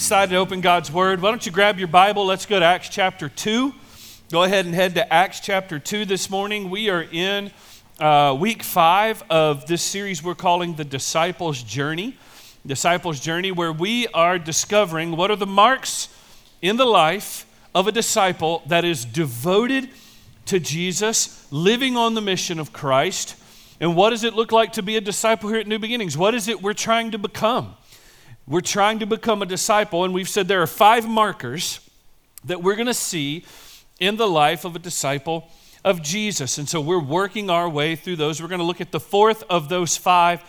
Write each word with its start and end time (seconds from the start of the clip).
excited 0.00 0.30
to 0.30 0.36
open 0.36 0.62
God's 0.62 0.90
Word. 0.90 1.20
Why 1.20 1.28
don't 1.28 1.44
you 1.44 1.52
grab 1.52 1.78
your 1.78 1.86
Bible? 1.86 2.24
Let's 2.24 2.46
go 2.46 2.58
to 2.58 2.64
Acts 2.64 2.88
chapter 2.88 3.28
2. 3.28 3.70
Go 4.32 4.44
ahead 4.44 4.64
and 4.64 4.74
head 4.74 4.94
to 4.94 5.12
Acts 5.12 5.40
chapter 5.40 5.78
2 5.78 6.06
this 6.06 6.30
morning. 6.30 6.70
We 6.70 6.88
are 6.88 7.02
in 7.02 7.50
uh, 7.98 8.34
week 8.40 8.62
five 8.62 9.22
of 9.28 9.66
this 9.66 9.82
series 9.82 10.22
we're 10.22 10.34
calling 10.34 10.74
The 10.74 10.86
Disciples' 10.86 11.62
Journey. 11.62 12.16
Disciples' 12.64 13.20
Journey, 13.20 13.52
where 13.52 13.74
we 13.74 14.06
are 14.08 14.38
discovering 14.38 15.18
what 15.18 15.30
are 15.30 15.36
the 15.36 15.46
marks 15.46 16.08
in 16.62 16.78
the 16.78 16.86
life 16.86 17.44
of 17.74 17.86
a 17.86 17.92
disciple 17.92 18.62
that 18.68 18.86
is 18.86 19.04
devoted 19.04 19.90
to 20.46 20.58
Jesus, 20.58 21.46
living 21.52 21.98
on 21.98 22.14
the 22.14 22.22
mission 22.22 22.58
of 22.58 22.72
Christ. 22.72 23.36
And 23.80 23.94
what 23.94 24.10
does 24.10 24.24
it 24.24 24.32
look 24.32 24.50
like 24.50 24.72
to 24.72 24.82
be 24.82 24.96
a 24.96 25.02
disciple 25.02 25.50
here 25.50 25.58
at 25.58 25.66
New 25.66 25.78
Beginnings? 25.78 26.16
What 26.16 26.34
is 26.34 26.48
it 26.48 26.62
we're 26.62 26.72
trying 26.72 27.10
to 27.10 27.18
become? 27.18 27.74
We're 28.46 28.60
trying 28.60 28.98
to 28.98 29.06
become 29.06 29.42
a 29.42 29.46
disciple, 29.46 30.04
and 30.04 30.12
we've 30.12 30.28
said 30.28 30.48
there 30.48 30.62
are 30.62 30.66
five 30.66 31.08
markers 31.08 31.80
that 32.44 32.62
we're 32.62 32.74
going 32.74 32.86
to 32.86 32.94
see 32.94 33.44
in 34.00 34.16
the 34.16 34.26
life 34.26 34.64
of 34.64 34.74
a 34.74 34.78
disciple 34.78 35.48
of 35.84 36.02
Jesus. 36.02 36.58
And 36.58 36.68
so 36.68 36.80
we're 36.80 37.02
working 37.02 37.50
our 37.50 37.68
way 37.68 37.96
through 37.96 38.16
those. 38.16 38.40
We're 38.40 38.48
going 38.48 38.60
to 38.60 38.64
look 38.64 38.80
at 38.80 38.92
the 38.92 39.00
fourth 39.00 39.44
of 39.48 39.68
those 39.68 39.96
five 39.96 40.42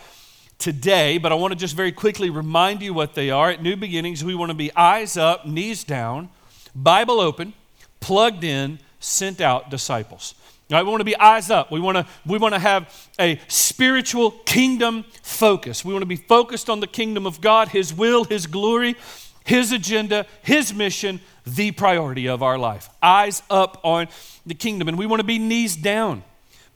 today, 0.58 1.18
but 1.18 1.32
I 1.32 1.36
want 1.36 1.54
to 1.54 1.60
just 1.60 1.76
very 1.76 1.92
quickly 1.92 2.30
remind 2.30 2.82
you 2.82 2.94
what 2.94 3.16
they 3.16 3.30
are. 3.30 3.50
At 3.50 3.62
New 3.62 3.76
Beginnings, 3.76 4.24
we 4.24 4.36
want 4.36 4.52
to 4.52 4.56
be 4.56 4.74
eyes 4.76 5.18
up, 5.18 5.46
knees 5.46 5.84
down, 5.84 6.30
Bible 6.76 7.20
open, 7.20 7.54
plugged 8.00 8.44
in, 8.44 8.80
sent 9.00 9.42
out 9.42 9.70
disciples. 9.70 10.36
Right? 10.72 10.84
We 10.84 10.90
want 10.90 11.02
to 11.02 11.06
be 11.06 11.18
eyes 11.18 11.50
up. 11.50 11.70
We 11.70 11.82
want 11.82 11.98
to, 11.98 12.06
we 12.26 12.38
want 12.38 12.54
to 12.54 12.60
have 12.60 13.10
a 13.20 13.40
spiritual 13.50 14.32
kingdom 14.32 15.04
focus. 15.22 15.84
We 15.84 15.94
want 15.94 16.04
to 16.04 16.08
be 16.08 16.16
focused 16.16 16.70
on 16.70 16.80
the 16.80 16.88
kingdom 16.88 17.28
of 17.28 17.42
God, 17.42 17.68
His 17.68 17.94
will, 17.94 18.24
His 18.24 18.48
glory, 18.48 18.96
His 19.44 19.74
agenda, 19.74 20.26
His 20.42 20.74
mission, 20.74 21.20
the 21.46 21.72
priority 21.72 22.30
of 22.30 22.42
our 22.42 22.58
life. 22.58 22.90
Eyes 23.04 23.44
up 23.50 23.82
on 23.84 24.08
the 24.46 24.54
kingdom. 24.54 24.88
And 24.88 24.98
we 24.98 25.06
want 25.06 25.20
to 25.20 25.26
be 25.26 25.40
knees 25.40 25.76
down. 25.76 26.24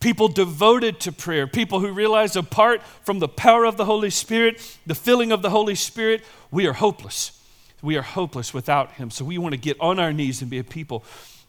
People 0.02 0.28
devoted 0.28 1.00
to 1.00 1.14
prayer, 1.14 1.48
people 1.48 1.80
who 1.80 1.92
realize 1.92 2.36
apart 2.36 2.84
from 2.84 3.20
the 3.20 3.30
power 3.30 3.64
of 3.64 3.78
the 3.78 3.86
Holy 3.86 4.10
Spirit, 4.10 4.78
the 4.86 4.94
filling 4.94 5.32
of 5.32 5.42
the 5.42 5.50
Holy 5.50 5.74
Spirit, 5.74 6.22
we 6.52 6.68
are 6.68 6.74
hopeless. 6.74 7.42
We 7.82 7.96
are 7.96 8.02
hopeless 8.02 8.54
without 8.54 8.92
Him. 8.94 9.10
So 9.10 9.24
we 9.24 9.38
want 9.38 9.54
to 9.54 9.58
get 9.58 9.80
on 9.80 10.00
our 10.00 10.12
knees 10.12 10.42
and 10.42 10.52
be 10.52 10.60
a 10.60 10.66
people 10.66 11.06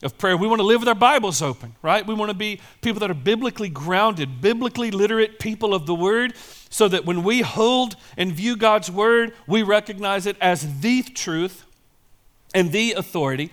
of 0.06 0.16
prayer. 0.16 0.36
We 0.36 0.46
want 0.46 0.60
to 0.60 0.66
live 0.66 0.80
with 0.80 0.88
our 0.88 0.94
Bibles 0.94 1.42
open, 1.42 1.74
right? 1.82 2.06
We 2.06 2.14
want 2.14 2.30
to 2.30 2.36
be 2.36 2.60
people 2.80 3.00
that 3.00 3.10
are 3.10 3.14
biblically 3.14 3.68
grounded, 3.68 4.40
biblically 4.40 4.90
literate 4.90 5.38
people 5.38 5.74
of 5.74 5.84
the 5.84 5.94
Word, 5.94 6.34
so 6.70 6.88
that 6.88 7.04
when 7.04 7.24
we 7.24 7.42
hold 7.42 7.96
and 8.16 8.32
view 8.32 8.56
God's 8.56 8.90
Word, 8.90 9.34
we 9.46 9.62
recognize 9.62 10.24
it 10.24 10.36
as 10.40 10.80
the 10.80 11.02
truth 11.02 11.64
and 12.54 12.72
the 12.72 12.92
authority 12.92 13.50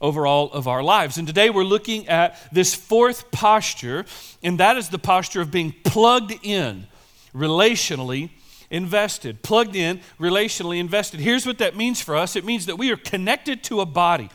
over 0.00 0.26
all 0.26 0.50
of 0.52 0.68
our 0.68 0.82
lives. 0.82 1.18
And 1.18 1.26
today 1.26 1.50
we're 1.50 1.64
looking 1.64 2.06
at 2.08 2.38
this 2.52 2.74
fourth 2.74 3.30
posture, 3.32 4.06
and 4.42 4.58
that 4.60 4.76
is 4.76 4.88
the 4.88 4.98
posture 4.98 5.40
of 5.40 5.50
being 5.50 5.74
plugged 5.84 6.34
in, 6.42 6.86
relationally 7.34 8.30
invested. 8.70 9.42
Plugged 9.42 9.74
in, 9.74 10.00
relationally 10.20 10.78
invested. 10.78 11.18
Here's 11.18 11.46
what 11.46 11.58
that 11.58 11.76
means 11.76 12.00
for 12.00 12.16
us 12.16 12.36
it 12.36 12.44
means 12.44 12.66
that 12.66 12.78
we 12.78 12.92
are 12.92 12.96
connected 12.96 13.64
to 13.64 13.80
a 13.80 13.86
body. 13.86 14.30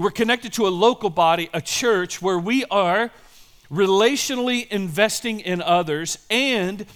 We're 0.00 0.10
connected 0.10 0.54
to 0.54 0.66
a 0.66 0.70
local 0.70 1.10
body, 1.10 1.50
a 1.52 1.60
church, 1.60 2.22
where 2.22 2.38
we 2.38 2.64
are 2.70 3.10
relationally 3.70 4.66
investing 4.68 5.40
in 5.40 5.60
others 5.60 6.16
and 6.30 6.86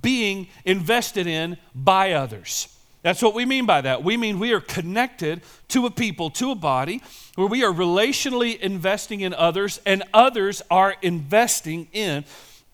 being 0.00 0.46
invested 0.64 1.26
in 1.26 1.56
by 1.74 2.12
others. 2.12 2.68
That's 3.02 3.20
what 3.20 3.34
we 3.34 3.46
mean 3.46 3.66
by 3.66 3.80
that. 3.80 4.04
We 4.04 4.16
mean 4.16 4.38
we 4.38 4.52
are 4.52 4.60
connected 4.60 5.40
to 5.70 5.86
a 5.86 5.90
people, 5.90 6.30
to 6.30 6.52
a 6.52 6.54
body, 6.54 7.02
where 7.34 7.48
we 7.48 7.64
are 7.64 7.72
relationally 7.72 8.56
investing 8.60 9.22
in 9.22 9.34
others, 9.34 9.80
and 9.84 10.04
others 10.14 10.62
are 10.70 10.94
investing 11.02 11.88
in 11.92 12.24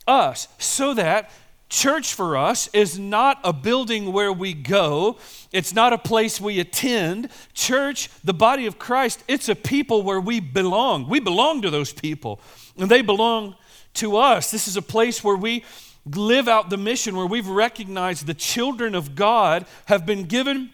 us, 0.07 0.49
so 0.59 0.93
that 0.93 1.31
Church 1.69 2.15
for 2.15 2.37
us 2.37 2.69
is 2.73 2.99
not 2.99 3.41
a 3.45 3.53
building 3.53 4.11
where 4.13 4.33
we 4.33 4.55
go, 4.55 5.19
it's 5.53 5.75
not 5.75 5.93
a 5.93 5.99
place 5.99 6.41
we 6.41 6.61
attend. 6.61 7.29
Church, 7.53 8.09
the 8.25 8.33
body 8.33 8.65
of 8.65 8.79
Christ, 8.79 9.23
it's 9.29 9.51
a 9.51 9.55
people 9.55 10.03
where 10.03 10.21
we 10.21 10.41
belong. 10.41 11.09
We 11.09 11.21
belong 11.21 11.61
to 11.63 11.71
those 11.71 11.93
people, 11.93 12.41
and 12.79 12.91
they 12.91 13.03
belong 13.03 13.55
to 13.95 14.17
us. 14.17 14.51
This 14.51 14.67
is 14.67 14.79
a 14.79 14.83
place 14.83 15.23
where 15.23 15.37
we 15.37 15.63
live 16.07 16.49
out 16.49 16.71
the 16.71 16.79
mission, 16.79 17.17
where 17.17 17.27
we've 17.27 17.49
recognized 17.49 18.27
the 18.27 18.35
children 18.35 18.95
of 18.95 19.15
God 19.15 19.67
have 19.87 20.07
been 20.07 20.25
given 20.25 20.71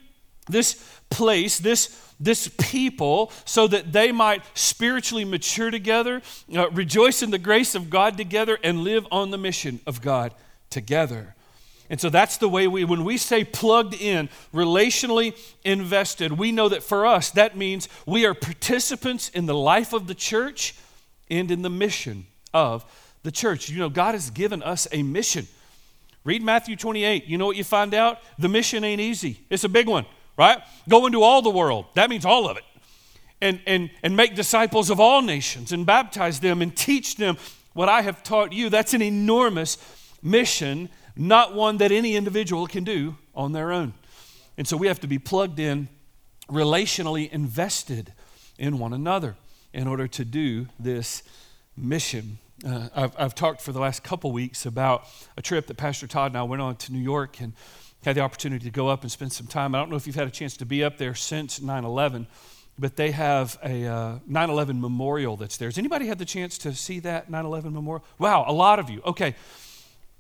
this 0.49 1.01
place, 1.11 1.59
this 1.59 2.01
this 2.21 2.49
people 2.59 3.33
so 3.45 3.67
that 3.67 3.93
they 3.93 4.13
might 4.13 4.43
spiritually 4.57 5.25
mature 5.25 5.73
together, 5.73 6.23
uh, 6.55 6.71
rejoice 6.71 7.25
in 7.25 7.33
the 7.33 7.39
grace 7.39 7.75
of 7.75 7.91
God 7.91 8.17
together, 8.17 8.57
and 8.63 8.85
live 8.85 9.05
on 9.11 9.33
the 9.33 9.39
mission 9.39 9.81
of 9.85 10.01
God 10.01 10.33
together. 10.75 11.35
And 11.89 12.01
so 12.01 12.11
that's 12.11 12.39
the 12.39 12.49
way 12.49 12.67
we, 12.67 12.85
when 12.85 13.05
we 13.05 13.17
say 13.17 13.45
plugged 13.45 13.95
in, 13.95 14.29
relationally 14.53 15.35
invested, 15.65 16.33
we 16.33 16.51
know 16.51 16.69
that 16.69 16.83
for 16.83 17.07
us, 17.07 17.31
that 17.31 17.57
means 17.57 17.89
we 18.05 18.27
are 18.27 18.35
participants 18.35 19.29
in 19.29 19.47
the 19.47 19.55
life 19.55 19.93
of 19.93 20.07
the 20.07 20.15
church 20.15 20.75
and 21.31 21.51
in 21.51 21.63
the 21.63 21.71
mission 21.71 22.27
of 22.53 22.85
the 23.23 23.31
church. 23.31 23.69
You 23.69 23.79
know, 23.79 23.89
God 23.89 24.13
has 24.13 24.31
given 24.31 24.63
us 24.63 24.89
a 24.93 25.03
mission. 25.03 25.47
Read 26.25 26.43
Matthew 26.43 26.75
28. 26.75 27.27
You 27.27 27.39
know 27.39 27.47
what 27.47 27.57
you 27.57 27.65
find 27.65 27.95
out? 27.95 28.19
The 28.39 28.49
mission 28.49 28.83
ain't 28.83 29.01
easy, 29.01 29.41
it's 29.49 29.65
a 29.65 29.69
big 29.69 29.87
one, 29.87 30.07
right? 30.37 30.59
Go 30.89 31.07
into 31.07 31.23
all 31.23 31.43
the 31.43 31.51
world. 31.51 31.87
That 31.95 32.11
means 32.11 32.25
all 32.25 32.49
of 32.49 32.57
it. 32.57 32.65
And, 33.41 33.61
and, 33.67 33.91
and 34.03 34.17
make 34.17 34.35
disciples 34.35 34.89
of 34.89 34.99
all 34.99 35.21
nations 35.21 35.71
and 35.71 35.85
baptize 35.85 36.41
them 36.41 36.63
and 36.63 36.75
teach 36.75 37.17
them 37.17 37.37
what 37.75 37.91
I 37.91 38.01
have 38.01 38.23
taught 38.23 38.55
you. 38.55 38.71
That's 38.71 38.95
an 38.95 39.03
enormous 39.03 39.77
mission, 40.25 40.89
not 41.15 41.55
one 41.55 41.77
that 41.77 41.93
any 41.93 42.17
individual 42.17 42.67
can 42.67 42.83
do 42.83 43.17
on 43.35 43.53
their 43.53 43.71
own. 43.71 43.93
And 44.57 44.67
so 44.67 44.77
we 44.77 44.87
have 44.89 45.01
to 45.01 45.07
be 45.07 45.19
plugged 45.19 45.61
in, 45.61 45.89
relationally 46.49 47.31
invested 47.31 48.13
in 48.59 48.79
one 48.79 48.93
another 48.93 49.37
in 49.73 49.87
order 49.87 50.09
to 50.09 50.25
do 50.25 50.67
this 50.79 51.23
mission. 51.77 52.39
Uh, 52.67 52.89
I've, 52.95 53.13
I've 53.19 53.35
talked 53.35 53.61
for 53.61 53.73
the 53.73 53.81
last 53.81 54.03
couple 54.03 54.33
weeks 54.33 54.65
about 54.65 55.07
a 55.37 55.43
trip 55.43 55.67
that 55.67 55.77
Pastor 55.77 56.07
Todd 56.07 56.31
and 56.31 56.39
I 56.39 56.45
went 56.45 56.63
on 56.63 56.77
to 56.77 56.93
New 56.93 57.01
York 57.01 57.41
and 57.41 57.53
had 58.05 58.17
the 58.17 58.21
opportunity 58.21 58.65
to 58.65 58.71
go 58.71 58.89
up 58.89 59.03
and 59.03 59.11
spend 59.11 59.33
some 59.33 59.47
time. 59.47 59.75
I 59.75 59.79
don't 59.79 59.91
know 59.91 59.97
if 59.97 60.07
you've 60.07 60.17
had 60.17 60.29
a 60.29 60.31
chance 60.31 60.57
to 60.59 60.67
be 60.67 60.85
up 60.85 60.99
there 60.99 61.15
since 61.15 61.61
9 61.61 61.85
11, 61.85 62.27
but 62.79 62.97
they 62.97 63.11
have 63.11 63.59
a 63.65 63.87
uh, 63.87 64.19
9 64.27 64.51
11 64.51 64.81
memorial 64.81 65.37
that's 65.37 65.57
there. 65.57 65.69
Has 65.69 65.79
anybody 65.79 66.07
had 66.07 66.19
the 66.19 66.25
chance 66.25 66.59
to 66.59 66.75
see 66.75 67.01
that 67.01 67.31
9 67.31 67.45
11 67.45 67.73
memorial? 67.73 68.05
Wow, 68.19 68.45
a 68.47 68.53
lot 68.53 68.79
of 68.79 68.89
you. 68.91 69.03
Okay. 69.05 69.35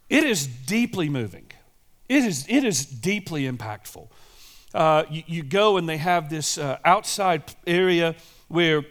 It 0.09 0.25
is 0.25 0.47
deeply 0.47 1.09
moving. 1.09 1.51
It 2.09 2.25
is, 2.25 2.47
it 2.49 2.65
is 2.65 2.85
deeply 2.85 3.51
impactful. 3.51 4.09
Uh, 4.75 5.05
you, 5.09 5.23
you, 5.27 5.43
go 5.43 5.77
and 5.77 5.89
they 5.89 5.97
have 5.97 6.29
this 6.29 6.59
uh, 6.59 6.79
outside 6.85 7.55
area 7.67 8.17
where 8.49 8.85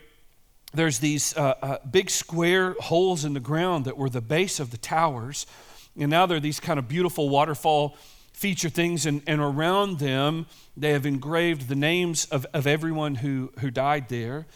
there's 0.73 0.99
these 0.99 1.35
uh, 1.37 1.53
uh, 1.61 1.77
big 1.89 2.09
square 2.09 2.75
holes 2.79 3.25
in 3.25 3.33
the 3.33 3.39
ground 3.39 3.85
that 3.85 3.97
were 3.97 4.09
the 4.09 4.21
base 4.21 4.59
of 4.59 4.71
the 4.71 4.77
towers. 4.77 5.45
And 5.99 6.09
now 6.09 6.25
there 6.25 6.37
are 6.37 6.41
these 6.41 6.59
kind 6.59 6.79
of 6.79 6.87
beautiful 6.87 7.29
waterfall 7.29 7.97
feature 8.31 8.69
things, 8.69 9.05
and, 9.05 9.21
and 9.27 9.39
around 9.39 9.99
them, 9.99 10.47
they 10.75 10.91
have 10.91 11.05
engraved 11.05 11.67
the 11.67 11.75
names 11.75 12.25
of, 12.25 12.47
of 12.53 12.65
everyone 12.65 13.15
who, 13.15 13.51
who 13.59 13.69
died 13.69 14.09
there. 14.09 14.47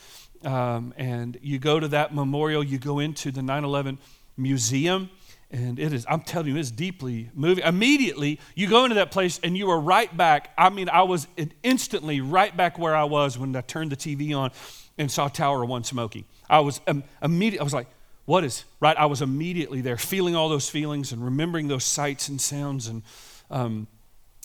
Um, 0.44 0.94
and 0.98 1.38
you 1.42 1.60
go 1.60 1.80
to 1.80 1.88
that 1.90 2.16
memorial, 2.16 2.64
you 2.64 2.80
go 2.80 3.00
into 3.00 3.32
the 3.32 3.44
9 3.44 3.64
11 3.64 4.00
museum 4.36 5.10
and 5.50 5.80
it 5.80 5.94
is, 5.94 6.06
I'm 6.10 6.22
telling 6.22 6.50
you, 6.50 6.58
it's 6.58 6.72
deeply 6.72 7.30
moving. 7.34 7.64
Immediately, 7.64 8.40
you 8.56 8.68
go 8.68 8.84
into 8.84 8.96
that 8.96 9.12
place 9.12 9.40
and 9.42 9.58
you 9.58 9.70
are 9.70 9.80
right 9.80 10.16
back. 10.16 10.52
I 10.58 10.70
mean, 10.70 10.90
I 10.90 11.04
was 11.04 11.28
instantly 11.64 12.20
right 12.20 12.56
back 12.56 12.78
where 12.78 12.96
I 12.96 13.06
was 13.06 13.38
when 13.38 13.56
I 13.56 13.62
turned 13.62 13.92
the 13.92 13.96
TV 13.96 14.38
on 14.38 14.52
and 14.98 15.10
saw 15.10 15.30
Tower 15.30 15.64
One 15.64 15.86
smoking. 15.86 16.26
I 16.50 16.60
was 16.60 16.82
um, 16.88 17.04
immediately, 17.22 17.62
I 17.62 17.64
was 17.64 17.74
like, 17.74 17.88
what 18.26 18.44
is, 18.44 18.66
right? 18.82 18.98
I 18.98 19.06
was 19.06 19.22
immediately 19.22 19.80
there, 19.80 19.96
feeling 19.96 20.36
all 20.36 20.50
those 20.50 20.70
feelings 20.70 21.14
and 21.14 21.24
remembering 21.24 21.70
those 21.70 21.86
sights 21.86 22.28
and 22.28 22.42
sounds 22.42 22.88
and 22.88 23.04
um, 23.50 23.88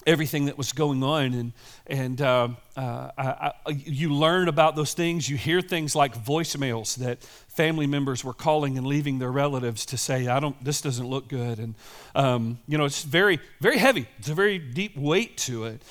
everything 0.06 0.46
that 0.46 0.58
was 0.58 0.72
going 0.72 1.02
on. 1.02 1.34
And, 1.34 1.52
and 1.86 2.20
uh, 2.20 2.48
uh, 2.76 3.10
I, 3.16 3.52
I, 3.66 3.70
you 3.70 4.12
learn 4.12 4.48
about 4.48 4.76
those 4.76 4.94
things. 4.94 5.28
You 5.28 5.36
hear 5.36 5.60
things 5.60 5.94
like 5.94 6.16
voicemails 6.16 6.96
that 6.96 7.22
family 7.22 7.86
members 7.86 8.24
were 8.24 8.34
calling 8.34 8.78
and 8.78 8.86
leaving 8.86 9.18
their 9.18 9.30
relatives 9.30 9.86
to 9.86 9.96
say, 9.96 10.26
I 10.26 10.40
don't, 10.40 10.62
this 10.64 10.80
doesn't 10.80 11.06
look 11.06 11.28
good. 11.28 11.58
And, 11.58 11.74
um, 12.14 12.58
you 12.66 12.78
know, 12.78 12.84
it's 12.84 13.02
very, 13.02 13.40
very 13.60 13.78
heavy. 13.78 14.06
It's 14.18 14.28
a 14.28 14.34
very 14.34 14.58
deep 14.58 14.96
weight 14.96 15.36
to 15.38 15.64
it. 15.64 15.82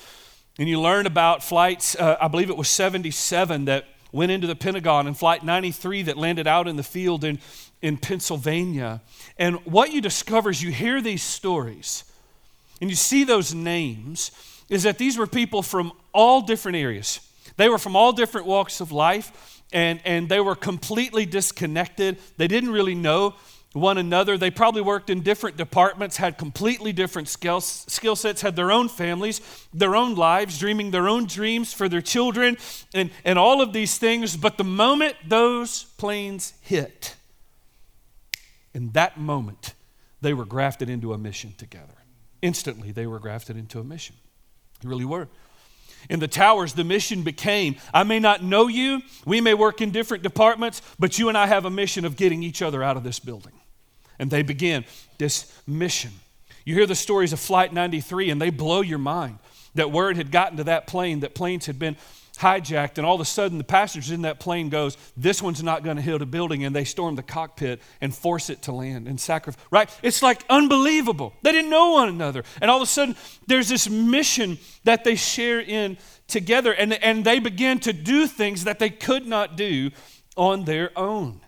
And 0.58 0.68
you 0.68 0.80
learn 0.80 1.06
about 1.06 1.42
flights, 1.42 1.96
uh, 1.96 2.16
I 2.20 2.28
believe 2.28 2.50
it 2.50 2.56
was 2.56 2.68
77 2.68 3.66
that 3.66 3.86
went 4.12 4.30
into 4.30 4.46
the 4.46 4.54
Pentagon 4.54 5.06
and 5.06 5.18
flight 5.18 5.42
93 5.42 6.02
that 6.02 6.18
landed 6.18 6.46
out 6.46 6.68
in 6.68 6.76
the 6.76 6.82
field 6.82 7.24
in, 7.24 7.38
in 7.80 7.96
Pennsylvania. 7.96 9.00
And 9.38 9.56
what 9.64 9.92
you 9.92 10.00
discover 10.00 10.50
is 10.50 10.62
you 10.62 10.70
hear 10.70 11.00
these 11.00 11.22
stories 11.22 12.04
and 12.82 12.90
you 12.90 12.96
see 12.96 13.22
those 13.22 13.54
names, 13.54 14.32
is 14.68 14.82
that 14.82 14.98
these 14.98 15.16
were 15.16 15.28
people 15.28 15.62
from 15.62 15.92
all 16.12 16.40
different 16.40 16.76
areas. 16.76 17.20
They 17.56 17.68
were 17.68 17.78
from 17.78 17.94
all 17.94 18.12
different 18.12 18.44
walks 18.44 18.80
of 18.80 18.90
life, 18.90 19.62
and, 19.72 20.00
and 20.04 20.28
they 20.28 20.40
were 20.40 20.56
completely 20.56 21.24
disconnected. 21.24 22.18
They 22.38 22.48
didn't 22.48 22.70
really 22.70 22.96
know 22.96 23.36
one 23.72 23.98
another. 23.98 24.36
They 24.36 24.50
probably 24.50 24.82
worked 24.82 25.10
in 25.10 25.20
different 25.22 25.56
departments, 25.56 26.16
had 26.16 26.36
completely 26.36 26.92
different 26.92 27.28
skill, 27.28 27.60
skill 27.60 28.16
sets, 28.16 28.42
had 28.42 28.56
their 28.56 28.72
own 28.72 28.88
families, 28.88 29.40
their 29.72 29.94
own 29.94 30.16
lives, 30.16 30.58
dreaming 30.58 30.90
their 30.90 31.08
own 31.08 31.26
dreams 31.26 31.72
for 31.72 31.88
their 31.88 32.02
children, 32.02 32.56
and, 32.92 33.10
and 33.24 33.38
all 33.38 33.62
of 33.62 33.72
these 33.72 33.96
things. 33.96 34.36
But 34.36 34.58
the 34.58 34.64
moment 34.64 35.14
those 35.24 35.84
planes 35.98 36.54
hit, 36.62 37.14
in 38.74 38.90
that 38.90 39.20
moment, 39.20 39.74
they 40.20 40.34
were 40.34 40.44
grafted 40.44 40.90
into 40.90 41.12
a 41.12 41.18
mission 41.18 41.54
together. 41.56 42.01
Instantly, 42.42 42.90
they 42.92 43.06
were 43.06 43.18
grafted 43.18 43.56
into 43.56 43.78
a 43.80 43.84
mission. 43.84 44.16
They 44.82 44.88
really 44.88 45.04
were. 45.04 45.28
In 46.10 46.18
the 46.18 46.28
towers, 46.28 46.74
the 46.74 46.84
mission 46.84 47.22
became 47.22 47.76
I 47.94 48.02
may 48.02 48.18
not 48.18 48.42
know 48.42 48.66
you, 48.66 49.02
we 49.24 49.40
may 49.40 49.54
work 49.54 49.80
in 49.80 49.90
different 49.90 50.22
departments, 50.22 50.82
but 50.98 51.18
you 51.18 51.28
and 51.28 51.38
I 51.38 51.46
have 51.46 51.64
a 51.64 51.70
mission 51.70 52.04
of 52.04 52.16
getting 52.16 52.42
each 52.42 52.60
other 52.60 52.82
out 52.82 52.96
of 52.96 53.04
this 53.04 53.20
building. 53.20 53.52
And 54.18 54.30
they 54.30 54.42
begin 54.42 54.84
this 55.18 55.52
mission. 55.66 56.10
You 56.64 56.74
hear 56.74 56.86
the 56.86 56.94
stories 56.94 57.32
of 57.32 57.40
Flight 57.40 57.72
93, 57.72 58.30
and 58.30 58.40
they 58.40 58.50
blow 58.50 58.80
your 58.80 58.98
mind 58.98 59.38
that 59.74 59.90
word 59.90 60.16
had 60.16 60.30
gotten 60.30 60.58
to 60.58 60.64
that 60.64 60.86
plane, 60.86 61.20
that 61.20 61.34
planes 61.34 61.66
had 61.66 61.78
been 61.78 61.96
hijacked, 62.38 62.96
and 62.96 63.06
all 63.06 63.14
of 63.14 63.20
a 63.20 63.26
sudden 63.26 63.58
the 63.58 63.64
passengers 63.64 64.10
in 64.10 64.22
that 64.22 64.40
plane 64.40 64.68
goes, 64.68 64.96
"This 65.16 65.42
one's 65.42 65.62
not 65.62 65.84
going 65.84 65.96
to 65.96 66.02
hit 66.02 66.22
a 66.22 66.26
building," 66.26 66.64
and 66.64 66.74
they 66.74 66.84
storm 66.84 67.14
the 67.14 67.22
cockpit 67.22 67.80
and 68.00 68.14
force 68.14 68.50
it 68.50 68.62
to 68.62 68.72
land 68.72 69.06
and 69.06 69.20
sacrifice. 69.20 69.64
Right? 69.70 69.90
It's 70.02 70.22
like 70.22 70.44
unbelievable. 70.48 71.34
They 71.42 71.52
didn't 71.52 71.70
know 71.70 71.92
one 71.92 72.08
another, 72.08 72.44
and 72.60 72.70
all 72.70 72.78
of 72.78 72.82
a 72.82 72.86
sudden 72.86 73.16
there's 73.46 73.68
this 73.68 73.88
mission 73.88 74.58
that 74.84 75.04
they 75.04 75.14
share 75.14 75.60
in 75.60 75.98
together, 76.26 76.72
and 76.72 76.92
and 76.94 77.24
they 77.24 77.38
begin 77.38 77.78
to 77.80 77.92
do 77.92 78.26
things 78.26 78.64
that 78.64 78.78
they 78.78 78.90
could 78.90 79.26
not 79.26 79.56
do 79.56 79.90
on 80.36 80.64
their 80.64 80.90
own. 80.98 81.40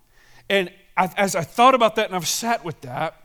And 0.50 0.70
I, 0.96 1.10
as 1.16 1.34
I 1.34 1.42
thought 1.42 1.74
about 1.74 1.96
that 1.96 2.06
and 2.06 2.14
I've 2.14 2.28
sat 2.28 2.64
with 2.64 2.82
that, 2.82 3.20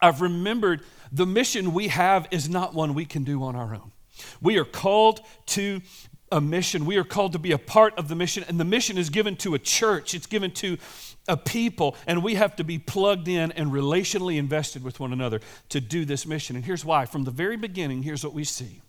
I've 0.00 0.20
remembered 0.20 0.82
the 1.10 1.26
mission 1.26 1.74
we 1.74 1.88
have 1.88 2.28
is 2.30 2.48
not 2.48 2.74
one 2.74 2.94
we 2.94 3.04
can 3.04 3.24
do 3.24 3.42
on 3.42 3.56
our 3.56 3.74
own. 3.74 3.92
We 4.40 4.56
are 4.58 4.64
called 4.64 5.20
to 5.46 5.82
a 6.30 6.40
mission. 6.40 6.86
We 6.86 6.96
are 6.96 7.04
called 7.04 7.32
to 7.32 7.38
be 7.38 7.52
a 7.52 7.58
part 7.58 7.96
of 7.98 8.08
the 8.08 8.14
mission, 8.14 8.44
and 8.48 8.58
the 8.58 8.64
mission 8.64 8.98
is 8.98 9.10
given 9.10 9.36
to 9.36 9.54
a 9.54 9.58
church, 9.58 10.14
it's 10.14 10.26
given 10.26 10.50
to 10.52 10.76
a 11.28 11.36
people, 11.36 11.96
and 12.06 12.22
we 12.22 12.34
have 12.34 12.56
to 12.56 12.64
be 12.64 12.78
plugged 12.78 13.28
in 13.28 13.52
and 13.52 13.72
relationally 13.72 14.36
invested 14.36 14.84
with 14.84 15.00
one 15.00 15.12
another 15.12 15.40
to 15.68 15.80
do 15.80 16.04
this 16.04 16.26
mission. 16.26 16.56
And 16.56 16.64
here's 16.64 16.84
why. 16.84 17.04
From 17.06 17.24
the 17.24 17.30
very 17.30 17.56
beginning, 17.56 18.02
here's 18.02 18.24
what 18.24 18.32
we 18.32 18.44
see. 18.44 18.80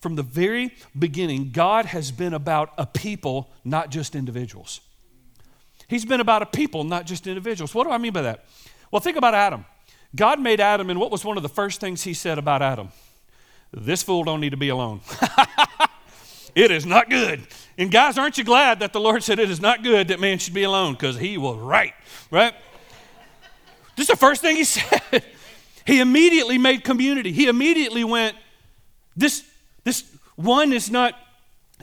From 0.00 0.16
the 0.16 0.22
very 0.22 0.74
beginning, 0.98 1.50
God 1.52 1.86
has 1.86 2.10
been 2.10 2.34
about 2.34 2.72
a 2.78 2.86
people, 2.86 3.50
not 3.64 3.90
just 3.90 4.14
individuals. 4.14 4.80
He's 5.88 6.04
been 6.04 6.20
about 6.20 6.42
a 6.42 6.46
people, 6.46 6.84
not 6.84 7.04
just 7.04 7.26
individuals. 7.26 7.74
What 7.74 7.84
do 7.84 7.90
I 7.90 7.98
mean 7.98 8.12
by 8.12 8.22
that? 8.22 8.44
Well, 8.90 9.00
think 9.00 9.16
about 9.16 9.34
Adam. 9.34 9.66
God 10.16 10.40
made 10.40 10.60
Adam, 10.60 10.90
and 10.90 10.98
what 10.98 11.10
was 11.10 11.24
one 11.24 11.36
of 11.36 11.42
the 11.42 11.48
first 11.48 11.80
things 11.80 12.02
he 12.02 12.14
said 12.14 12.38
about 12.38 12.62
Adam? 12.62 12.88
This 13.72 14.02
fool 14.02 14.24
don't 14.24 14.40
need 14.40 14.50
to 14.50 14.56
be 14.56 14.68
alone. 14.70 15.00
It 16.54 16.70
is 16.70 16.86
not 16.86 17.08
good. 17.10 17.46
And 17.78 17.90
guys, 17.90 18.18
aren't 18.18 18.38
you 18.38 18.44
glad 18.44 18.80
that 18.80 18.92
the 18.92 19.00
Lord 19.00 19.22
said 19.22 19.38
it 19.38 19.50
is 19.50 19.60
not 19.60 19.82
good 19.82 20.08
that 20.08 20.20
man 20.20 20.38
should 20.38 20.54
be 20.54 20.62
alone? 20.62 20.92
Because 20.94 21.18
he 21.18 21.38
was 21.38 21.58
right, 21.58 21.94
right? 22.30 22.54
This 23.96 24.04
is 24.04 24.08
the 24.08 24.16
first 24.16 24.42
thing 24.42 24.56
he 24.56 24.64
said. 24.64 25.24
He 25.86 26.00
immediately 26.00 26.58
made 26.58 26.84
community. 26.84 27.32
He 27.32 27.46
immediately 27.46 28.04
went, 28.04 28.36
this, 29.16 29.44
this 29.84 30.04
one 30.36 30.72
is 30.72 30.90
not 30.90 31.14